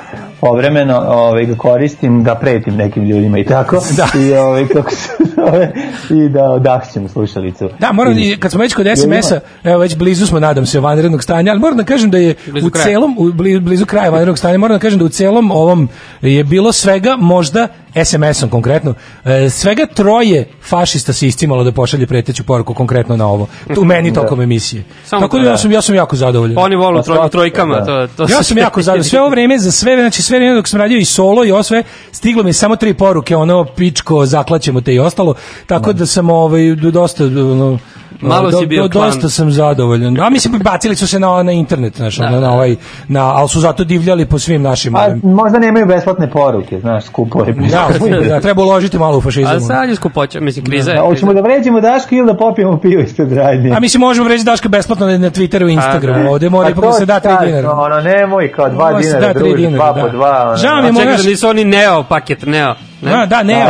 [0.45, 3.81] povremeno ovaj, ga koristim da pretim nekim ljudima i tako.
[3.97, 4.19] Da.
[4.19, 5.71] I, ovaj, kako se zove,
[6.09, 7.69] i da odahćem slušalicu.
[7.79, 11.23] Da, moram, i kad smo već kod SMS-a, evo već blizu smo, nadam se, vanrednog
[11.23, 12.85] stanja, ali moram da kažem da je Blizu u kraja.
[12.85, 15.89] celom, u, bli- blizu kraja vanrednog stanja, moram da kažem da u celom ovom
[16.21, 17.67] je bilo svega možda
[18.05, 18.93] SMS-om konkretno,
[19.25, 23.47] e, svega troje fašista se iscimalo da pošalje preteću poruku konkretno na ovo.
[23.75, 24.83] Tu meni tokom emisije.
[25.05, 26.57] Samo Tako da to, ja sam, ja sam jako zadovoljan.
[26.57, 28.07] Oni volu troj, trojkama, da.
[28.07, 29.03] to, to Ja sam jako zadovoljan.
[29.03, 31.63] Sve ovo vreme, za sve, znači sve vreme dok sam radio i solo i ovo
[31.63, 35.33] sve, stiglo mi samo tri poruke, ono, pičko, zaklaćemo te i ostalo,
[35.67, 37.79] tako da sam ovaj, dosta, ono,
[38.21, 39.05] Malo si bio klan.
[39.05, 40.19] dosta sam zadovoljan.
[40.19, 42.49] A mislim, bacili su se na, na internet, znaš, Da, na, na da.
[42.49, 42.75] ovaj,
[43.07, 44.95] na, ali su zato divljali po svim našim...
[44.95, 47.53] A ovim- možda nemaju besplatne poruke, znaš, skupo je.
[47.53, 47.82] Da,
[48.29, 49.57] da, treba uložiti malo u fašizam.
[49.57, 50.95] A sad je skupoća, mislim, kriza je.
[50.95, 53.71] Da, hoćemo da vređemo Daška ili da popijemo pivo ispred radnje?
[53.71, 56.23] A mislim, možemo reći Daška besplatno na, na Twitteru i Instagramu.
[56.23, 56.29] da.
[56.29, 57.71] Ovde mora Pa ipak da se da 3 kažem, dinara.
[57.71, 60.01] Ono, nemoj kao dva Ovo se dinara, da druži, dinara, dva da.
[60.01, 60.43] po dva.
[60.47, 60.55] Ono.
[60.57, 62.75] Žao mi je, A čekaj, moraš- da nisu oni neo paket, neo.
[63.03, 63.11] Ne?
[63.11, 63.67] Da, da, neo.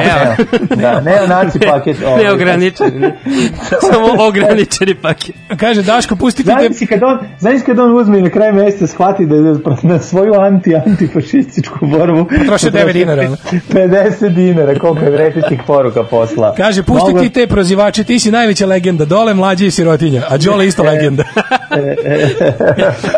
[0.81, 1.97] Da, neonaci paket.
[2.05, 2.23] ovaj.
[2.23, 2.99] Neograničeni.
[2.99, 3.18] ne?
[3.81, 5.35] Samo ograničeni paket.
[5.57, 6.73] Kaže, Daško, pustite te...
[6.73, 9.99] Znaš kad on, znaš kad on uzme i na kraju meseca shvati da je na
[9.99, 13.38] svoju anti antifašističku borbu Potrošio 9 dinara, ono.
[13.72, 16.53] 50 dinara koliko je vretećih poruka posla.
[16.57, 20.38] Kaže, pusti Mogu- ti te prozivače, ti si najveća legenda, dole mlađe i sirotinja, a
[20.38, 21.23] Đole isto legenda.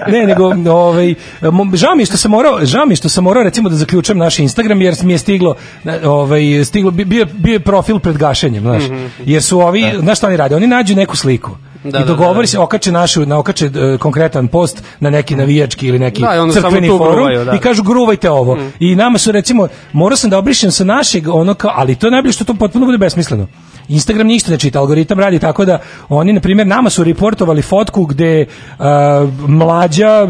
[0.07, 1.13] ne, nego, ovaj,
[1.73, 4.81] žao mi što sam morao, žao mi što sam morao recimo da zaključam naš Instagram,
[4.81, 5.55] jer mi je stiglo,
[6.05, 8.83] ovaj, stiglo, bi- bio, bio profil pred gašenjem, znaš,
[9.25, 11.51] jer su ovi, znaš šta oni rade, oni nađu neku sliku.
[11.83, 12.47] Da, I da, dogovori da, da.
[12.47, 16.87] se, okače našu, na okače e, konkretan post na neki navijački ili neki Da, crkveni
[16.87, 17.55] forum gruvaju, da.
[17.55, 18.57] i kažu gruvajte ovo.
[18.79, 22.11] I nama su recimo, morao sam da obrišem sa našeg, ono kao, ali to je
[22.11, 23.47] najbolje što to potpuno bude besmisleno.
[23.87, 25.79] Instagram ništa ne čita, algoritam radi tako da
[26.09, 28.45] oni, na primjer, nama su reportovali fotku gde
[28.79, 30.27] a, mlađa,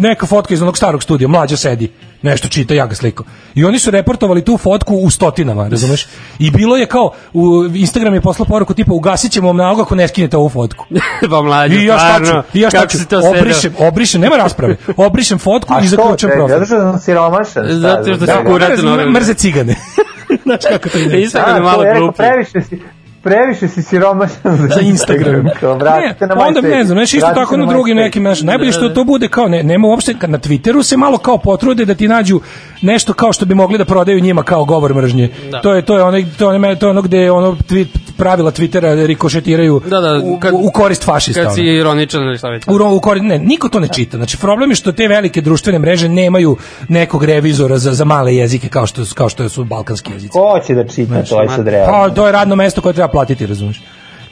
[0.00, 1.90] neka fotka iz onog starog studija, mlađa sedi,
[2.26, 3.24] nešto čita, ja ga sliko.
[3.54, 6.06] I oni su reportovali tu fotku u stotinama, razumeš?
[6.38, 9.94] I bilo je kao, u, Instagram je poslao poruku tipa, ugasit ćemo vam nalog ako
[9.94, 10.86] ne skinete ovu fotku.
[11.30, 12.58] pa mlađe, I ja šta stvarno, ću?
[12.58, 12.98] I ja šta kako ću?
[13.38, 14.76] Obrišem, obrišem, nema rasprave.
[14.96, 15.96] Obrišem fotku A i što?
[15.96, 16.54] zaključujem Čekaj, profil.
[16.54, 17.64] Zato što sam siromašan.
[17.68, 18.44] Zato što znam, si čekaj.
[18.44, 18.78] kurat.
[19.08, 19.74] Mrze- cigane.
[20.44, 21.28] Znaš kako to ide?
[21.46, 22.16] A, malo to je rekao, glupi.
[22.16, 22.82] previše si,
[23.26, 25.44] previše si siromašan za, za Instagram.
[25.60, 28.02] Kao, ne, na onda ne znam, znaš, isto tako na drugim MySpace.
[28.02, 28.46] nekim našim.
[28.46, 31.84] Najbolje što to bude kao ne, nema uopšte kad na Twitteru se malo kao potrude
[31.84, 32.40] da ti nađu
[32.82, 35.30] nešto kao što bi mogli da prodaju njima kao govor mržnje.
[35.50, 35.60] Da.
[35.60, 37.86] To je to je onaj to je onaj to je ono gde ono tweet,
[38.16, 41.42] pravila Twittera rikošetiraju Da, da, u, kad- u korist fašista.
[41.42, 42.64] Kad si ironičan ili šta već.
[42.66, 44.16] U, u korist, ne, niko to ne čita.
[44.16, 46.56] Znači, problem je što te velike društvene mreže nemaju
[46.88, 50.32] nekog revizora za, za male jezike kao što, kao što su balkanski jezici.
[50.32, 51.92] Ko će da čita to, aj sad realno.
[51.92, 53.80] Pa, to je radno mesto koje treba platiti, razumiješ.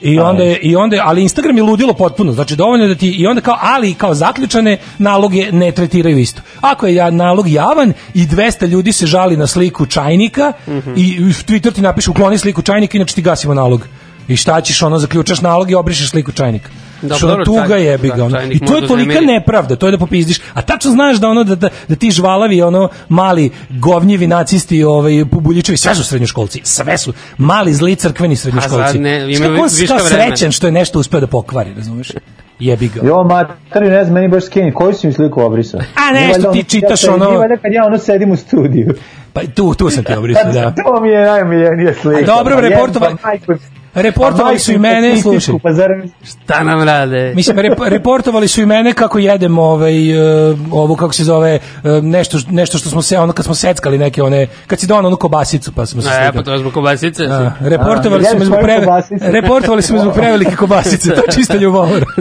[0.02, 2.32] I onda je, i onda je, ali Instagram je ludilo potpuno.
[2.32, 6.42] Znači dovoljno da ti i onda kao ali kao zaključane naloge ne tretiraju isto.
[6.60, 10.52] Ako je ja- nalog javan i 200 ljudi se žali na sliku čajnika
[10.96, 13.86] i u Twitter ti napiše ukloni sliku čajnika inače ti gasimo nalog.
[14.28, 16.70] I šta ćeš ono zaključaš nalog i obrišeš sliku čajnika.
[17.04, 18.14] Da, Što dobro, tuga čaj- jebi ga.
[18.14, 18.38] da, ono.
[18.42, 19.26] I to je tolika uznemiriti.
[19.26, 20.40] nepravda, to je da popizdiš.
[20.54, 25.12] A tačno znaš da ono da, da, da ti žvalavi ono mali govnjivi nacisti, ovaj
[25.24, 28.86] Buljičevi, sve su srednjoškolci, sve su mali zli crkveni srednjoškolci.
[28.86, 32.12] sad ne, imaju Šta ko viška srećan što je nešto uspeo da pokvari, razumeš?
[32.60, 33.00] Jebi ga.
[33.04, 35.80] Jo, materi, ne znam, meni baš skeni, koju si mi sliku obrisao?
[35.80, 38.94] A, nešto valjda ti čitaš ja, ono- Nije valjda kad ja ono sedim u studiju.
[39.32, 40.74] Pa tu, tu sam ti obrisao, da.
[40.74, 42.20] To mi je najomiljenija slika.
[42.22, 43.54] A dobro, Pa reportova- pa
[43.94, 45.54] Reportovali pa su i mene, statističku, slušaj.
[45.62, 45.90] Pa zar...
[46.24, 47.32] Šta nam rade?
[47.34, 50.18] Mislim, rep, reportovali su i mene kako jedem ovaj,
[50.50, 53.98] uh, ovo, kako se zove, uh, nešto, nešto što smo se, ono, kad smo seckali
[53.98, 56.32] neke one, kad si donao onu kobasicu, pa smo se E, slikali.
[56.36, 57.24] pa to je zbog kobasice.
[57.24, 58.86] A, reportovali A, su me zbog preve,
[59.40, 62.06] reportovali su me zbog prevelike kobasice, to je čista ljubomora.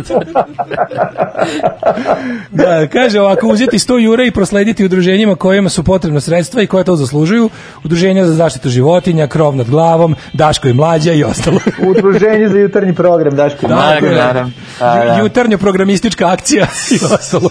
[2.52, 6.84] da, kaže ovako, uzeti 100 jura i proslediti udruženjima kojima su potrebna sredstva i koje
[6.84, 7.50] to zaslužuju,
[7.84, 11.60] udruženja za zaštitu životinja, krov nad glavom, Daško i mlađa i ostalo.
[11.88, 13.68] Udruženje za jutarnji program, Daško.
[13.68, 14.12] Da, da.
[14.12, 14.52] naravno.
[14.80, 15.18] A, Ju- da.
[15.18, 17.50] Jutarnjo programistička akcija i ostalo.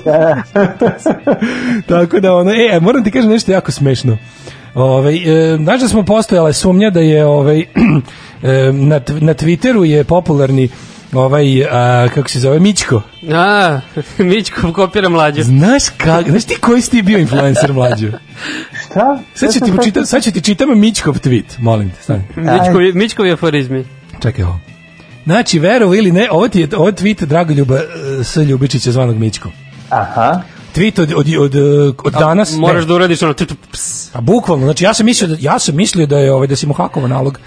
[1.88, 4.18] Tako da ono, e, moram ti kažem nešto jako smešno.
[4.74, 7.66] Ovaj e, znaš da smo postojale sumnja da je ovaj e,
[8.72, 10.68] na, na Twitteru je popularni
[11.12, 13.02] ovaj a, kako se zove Mićko.
[13.32, 13.80] A,
[14.18, 15.42] Mićko kopira mlađu.
[15.42, 18.08] Znaš kak, znaš ti koji si ti bio influencer mlađo?
[18.84, 19.18] Šta?
[19.34, 22.22] Sad ću ti pročitam, sad ću ti čitam Mićkov tweet, molim te, stani.
[22.36, 23.84] Mićkovi, Mićkovi aforizmi.
[24.22, 24.58] Čekaj ovo.
[25.24, 28.36] Znači, verovo ili ne, ovo ti je ovo tweet Dragoljuba e, S.
[28.36, 29.48] Ljubičića zvanog Mićko.
[29.90, 30.42] Aha.
[30.76, 31.54] Tweet od, od, od,
[32.04, 32.56] od danas.
[32.56, 33.34] Moraš ne, da uradiš ono...
[33.72, 34.14] ps.
[34.14, 36.66] A bukvalno, znači ja sam mislio da ja sam mislio da je ovaj da si
[36.66, 37.38] mu hakovo nalog.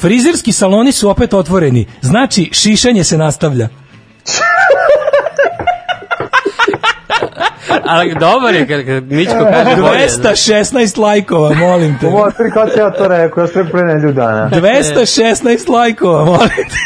[0.00, 1.86] Frizerski saloni su opet otvoreni.
[2.00, 3.68] Znači šišanje se nastavlja.
[7.84, 10.08] Ali dobar je kad, kad Mićko kaže bolje.
[10.08, 12.06] 216 lajkova, molim te.
[12.06, 14.50] Motor, kao se ja to rekao, ja sam pre nedelju dana.
[14.50, 16.76] 216 lajkova, molim te.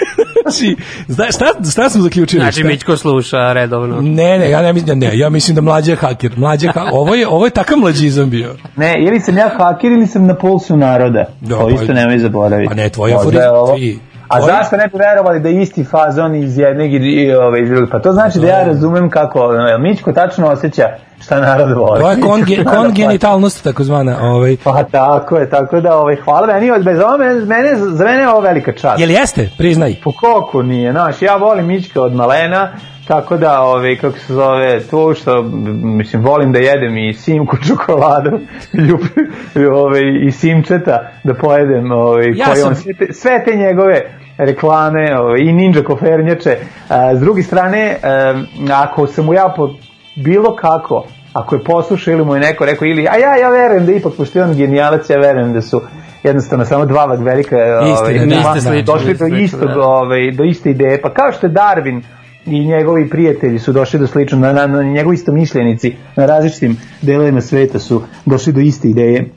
[0.43, 0.77] Znači,
[1.09, 2.43] zna, šta, šta smo zaključili?
[2.43, 2.69] Znači Šta?
[2.69, 4.01] Mićko sluša redovno.
[4.01, 6.33] Ne, ne, ja ne mislim, ne, ja mislim da mlađe je haker.
[6.37, 8.55] Mlađe ha- ovo je ovo je takav mlađizam bio.
[8.77, 11.25] Ne, ili sam ja hakir ili sam na pulsu naroda.
[11.41, 12.69] Da, to pa- isto nemoj zaboraviti.
[12.69, 13.99] Pa ne, tvoj Možda aforizam, je ovo- ti-
[14.31, 17.89] A zašto ne bi verovali da je isti fazon iz jednog i, ove, iz drugog?
[17.93, 20.89] Pa to znači da ja razumem kako jel Mićko tačno osjeća
[21.23, 22.01] šta narod voli.
[22.01, 24.57] Ovo je konge, kongenitalnost takozvana, ovaj.
[24.65, 28.29] Pa tako je, tako da ovaj, hvala meni, od- bez ovo, mene, za mene je
[28.29, 29.01] ovo velika čast.
[29.01, 29.51] Jel jeste?
[29.59, 29.95] Priznaj.
[30.05, 32.69] Po koliko nije, znaš, ja volim Mićka od malena,
[33.11, 35.43] tako da, ove, kako se zove, to što,
[35.83, 38.41] mislim, volim da jedem i simku čokoladu,
[38.73, 39.01] ljub,
[39.75, 44.01] ove, i simčeta, da pojedem, ove, Ja koje sam- on, sve, te, sve te njegove
[44.39, 46.57] reklame ove, i ninja kofernjače.
[46.89, 49.71] A, s druge strane, em, ako sam mu ja po
[50.17, 53.87] bilo kako, ako je poslušao ili mu je neko rekao, ili, a ja, ja verujem
[53.87, 55.83] da ipak, pošto je on genijalac, ja verujem da su
[56.23, 59.83] jednostavno samo dva velika ovaj, Istina, niste slični, došli do istog, da.
[59.83, 61.01] ovaj, do iste ideje.
[61.03, 62.03] Pa kao što je Darwin
[62.47, 67.41] i njegovi prijatelji su došli do slično, na, na, na njegovi istomišljenici na različitim delovima
[67.41, 69.31] sveta su došli do iste ideje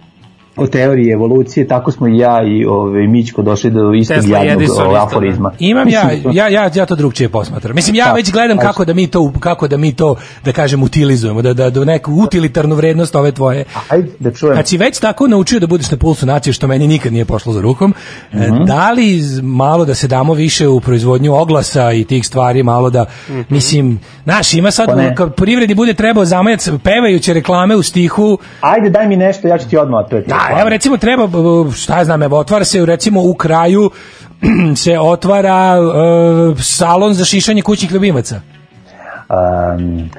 [0.56, 4.56] o teoriji evolucije, tako smo i ja i ovaj Mićko došli do istog Tesla jadnog
[4.56, 5.04] Edison ovaj, da.
[5.04, 5.52] aforizma.
[5.60, 7.76] Imam ja, to- ja, ja, ja to drugčije posmatram.
[7.76, 10.16] Mislim, ja već gledam kako da mi to, kako da mi to,
[10.46, 13.64] da kažem, utilizujemo, da, da do neku utilitarnu vrednost ove tvoje.
[13.90, 14.66] Ajde da čujem.
[14.66, 17.62] Si već tako naučio da budeš na pulsu nacije, što meni nikad nije pošlo za
[17.62, 17.94] rukom,
[18.34, 18.64] e, Mhm.
[18.64, 23.06] da li malo da se damo više u proizvodnju oglasa i tih stvari, malo da,
[23.50, 29.08] mislim, znaš, ima sad, Pa privredi bude trebao zamajac pevajuće reklame u stihu, Ajde daj
[29.08, 30.30] mi nešto, ja ću ti odmah otvoriti.
[30.50, 31.28] Da, evo recimo treba,
[31.76, 33.92] šta ja znam, evo otvara se recimo u kraju
[34.84, 38.42] se otvara e, salon za šišanje kućnih ljubimaca.
[39.30, 40.10] Um,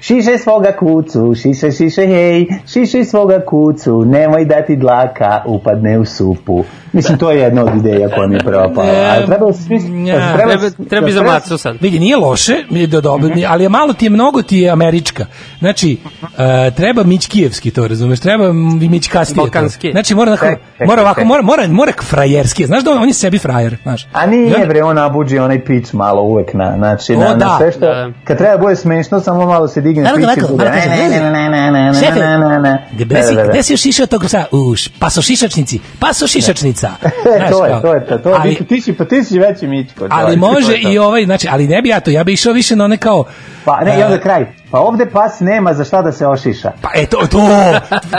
[0.00, 6.04] šiše svoga kucu, šiše, šiše, hej, šiše svoga kucu, nemoj da ti dlaka upadne u
[6.04, 6.64] supu.
[6.92, 8.88] Mislim, to je jedna od ideja koja mi je propala.
[8.88, 9.74] A treba da se.
[10.06, 11.76] Ja, da se Treba, da treba za treba- macu sad.
[11.80, 13.40] Vidi, nije loše, je do dobro, Mhm.
[13.48, 15.26] ali je malo ti je mnogo ti je američka.
[15.58, 15.96] Znači,
[16.38, 18.20] e, treba mićkijevski to, razumeš?
[18.20, 19.36] Treba mićkastije.
[19.36, 19.42] to.
[19.42, 19.90] Balkanski.
[19.92, 22.66] Znači, mora, Ček, ček, mora ovako, mora, mora, mora frajerski.
[22.66, 24.06] Znaš da on, on je sebi frajer, znaš.
[24.12, 27.46] A nije bre, on nabuđi onaj pič malo uvek na, znači, O, na, da.
[27.46, 28.10] na sve što, Da.
[28.24, 31.20] kad treba bude smešno, samo malo se digne i ovako, bude, malo kaže, ne, ne,
[31.20, 32.86] ne, ne, ne, ne, ne, Šefe, ne, ne, ne.
[32.92, 33.52] Gde si, Da, da, da.
[33.52, 34.44] gde si još išao tog psa?
[34.52, 36.90] Uš, paso šišačnici, paso šišačnica.
[37.02, 39.66] E, Znaš to je, to je, to, to, Ali- ti, si, pa ti si veći
[39.66, 40.06] Mićko.
[40.10, 42.84] Ali može i ovaj, znači, ali ne bi ja to, ja bi išao više na
[42.84, 43.24] one kao...
[43.64, 44.46] Pa ne, i onda kraj.
[44.70, 46.72] Pa ovde pas nema za šta da se ošiša.
[46.82, 47.38] Pa e, to, to,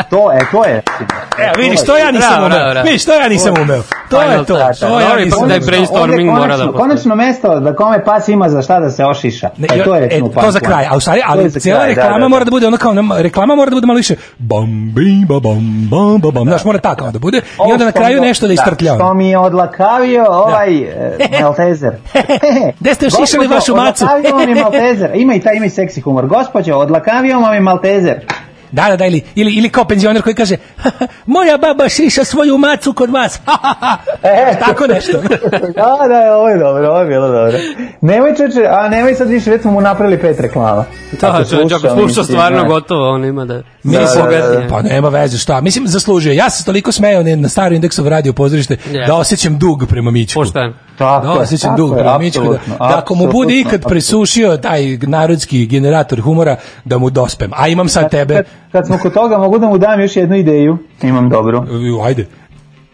[0.10, 0.82] To, e, to je.
[1.38, 2.50] Evo, vidiš, to ja nisam umeo.
[2.50, 2.82] bravo.
[2.84, 3.82] Vidiš, to ja nisam umeo.
[4.10, 4.44] To je to.
[4.80, 6.82] To ipak nisam da je brainstorming mora da konačno, postoji.
[6.82, 9.50] konačno mesto da kome pas ima za šta da se ošiša.
[9.58, 11.44] Ne, e, to je e, recimo to pan za kraj, a u stvari, To je
[11.44, 12.28] ali kraj, da, reklama da, da.
[12.28, 14.66] mora da bude ono kao, reklama mora da bude malo više bam,
[14.96, 18.00] bim, ba, bam, bam, ba, bam, znaš, mora tako da bude i onda na što
[18.00, 18.96] kraju mi- nešto da istrtlja.
[18.96, 21.94] Što mi je odlakavio ovaj e, Maltezer.
[22.80, 24.06] Gde ste ošišali vašu macu?
[24.06, 25.12] Odlakavio je Maltezer.
[25.14, 26.28] Ima i taj, ima i seksi humor.
[26.42, 28.20] Gospođo, odlakavio vam je Maltezer.
[28.72, 30.58] Da, da, da, ili, ili, ili kao penzioner koji kaže
[31.26, 33.40] moja baba šiša svoju macu kod vas.
[34.24, 34.60] E.
[34.60, 35.12] Tako nešto.
[35.76, 37.58] da, da, ovo je dobro, ovo je bilo dobro.
[38.02, 40.86] Nemoj čeče, a nemoj sad više, već smo mu napravili pet reklama.
[41.22, 42.70] Da, Ako čovječ, ako sluša, stvarno znaš.
[42.70, 43.62] gotovo, on ima da...
[43.84, 44.68] Mislim, Da, da, da.
[44.70, 45.62] pa nema veze šta.
[45.62, 46.34] Mislim, zaslužio.
[46.34, 49.04] Ja sam se toliko smejao na staro indeksov radio pozorište Jeste.
[49.08, 50.40] da osjećam dug prema Mićku.
[50.40, 50.74] Pošteno.
[50.98, 52.44] Tako Da, je, osjećam dug prema Mićku.
[52.44, 56.56] Da, da ako mu bude ikad presušio taj narodski generator humora,
[56.86, 57.52] da mu dospem.
[57.56, 58.36] A imam sad tebe.
[58.36, 60.78] Kad, kad smo kod toga, mogu da mu dam još jednu ideju.
[61.02, 61.66] Imam dobru.
[62.04, 62.28] Ajde.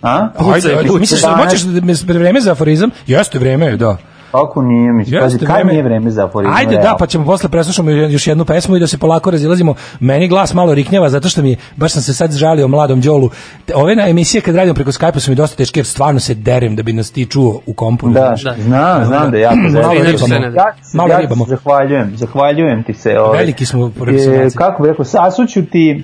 [0.02, 0.28] A?
[0.54, 0.88] Ajde, ajde.
[0.88, 1.00] Pucaj.
[1.00, 2.90] Misliš da hoćeš da me vreme za aforizam?
[3.08, 3.98] Jeste vreme, da.
[4.32, 6.56] Kako nije, Jeste pazi, kad nije vreme za aforizam?
[6.56, 6.98] Ajde, da, realno?
[6.98, 9.76] pa ćemo posle preslušamo još jednu pesmu i da se polako razilazimo.
[10.00, 13.30] Meni glas malo riknjava zato što mi baš sam se sad žalio mladom đolu.
[13.66, 16.34] Te- Ove na emisije kad radimo preko Skype-a su mi dosta teške jer stvarno se
[16.34, 18.10] derem da bi nas ti čuo u kompu.
[18.10, 18.20] Da.
[18.20, 18.56] Da.
[18.58, 20.28] znam, znam da jako Malo zanimljivo.
[20.28, 20.46] ribamo.
[20.48, 21.46] Ja, se- Malo ja ribamo.
[21.46, 23.20] zahvaljujem, zahvaljujem ti se.
[23.20, 24.58] Ovaj, Veliki smo e, profesionalci.
[24.58, 26.04] Kako bi rekao, sasuću ti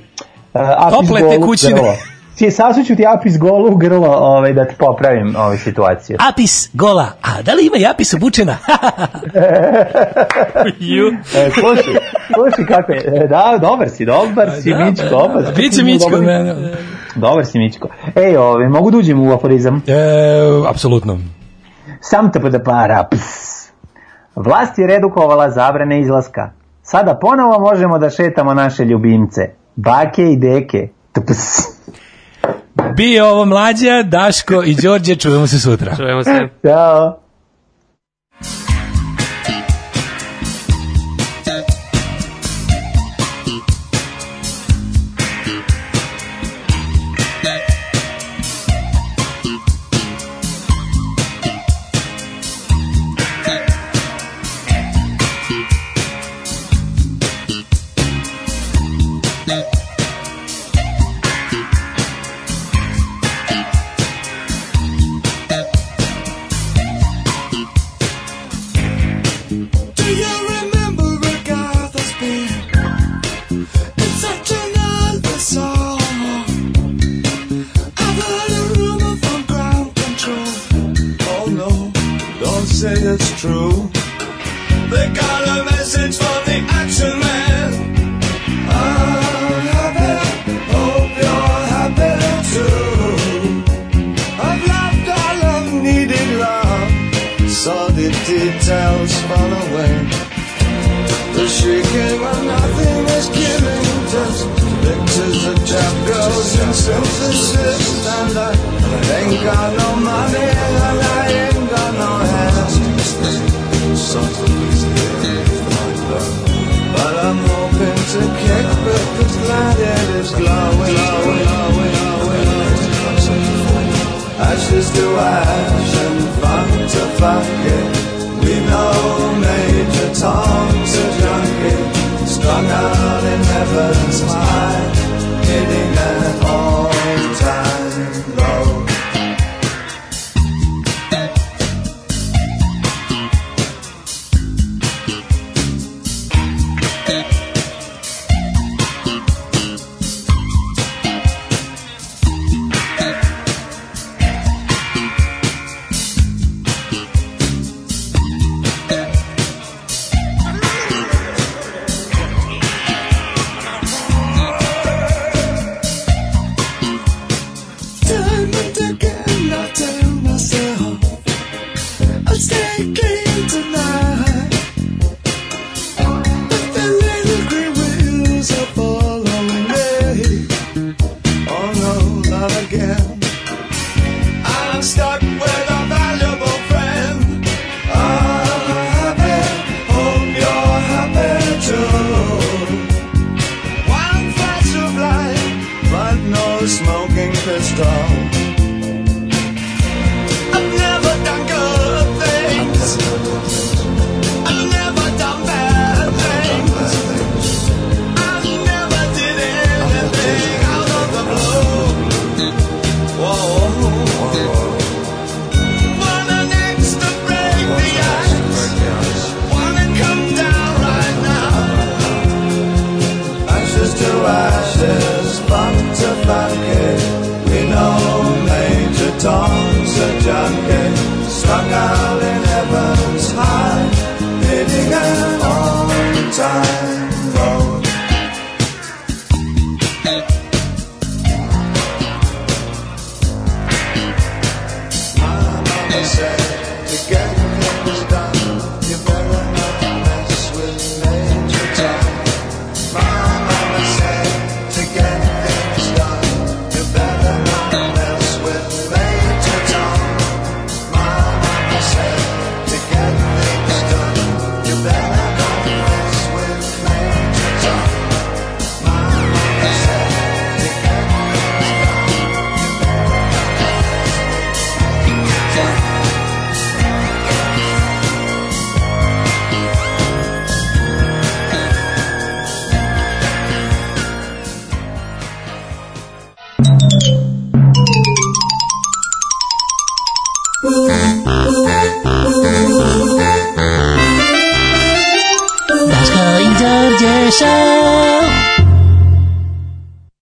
[0.54, 1.56] uh, apis Tople golu u
[2.36, 6.18] Ti sasuću ti apis golu u grlo ovaj, da ti popravim ovaj situaciju.
[6.32, 7.08] Apis gola.
[7.22, 8.58] A da li ima i apis obučena?
[11.36, 11.94] E, slušaj,
[12.34, 13.04] slušaj kako je.
[13.24, 15.06] E, Da, dobar si, dobar si, Da, Mićko.
[15.10, 16.10] da, opa, da, Biće Mićko.
[16.10, 16.54] Dobar, ne, ne.
[17.16, 17.88] dobar si, Mićko.
[18.16, 19.82] Ej, ovaj, mogu da uđem u aforizam?
[19.88, 21.20] E, apsolutno.
[22.02, 23.04] Sam te da para.
[23.12, 23.54] Ps.
[24.36, 26.52] Vlast je redukovala zabrane izlaska.
[26.84, 29.42] Sada ponovo možemo da šetamo naše ljubimce.
[29.76, 30.88] Bake i deke.
[31.12, 31.74] Tps.
[32.96, 35.96] Bio ovo mlađa, Daško i Đorđe, čujemo se sutra.
[35.96, 36.40] Čujemo se.
[36.68, 37.20] Ćao.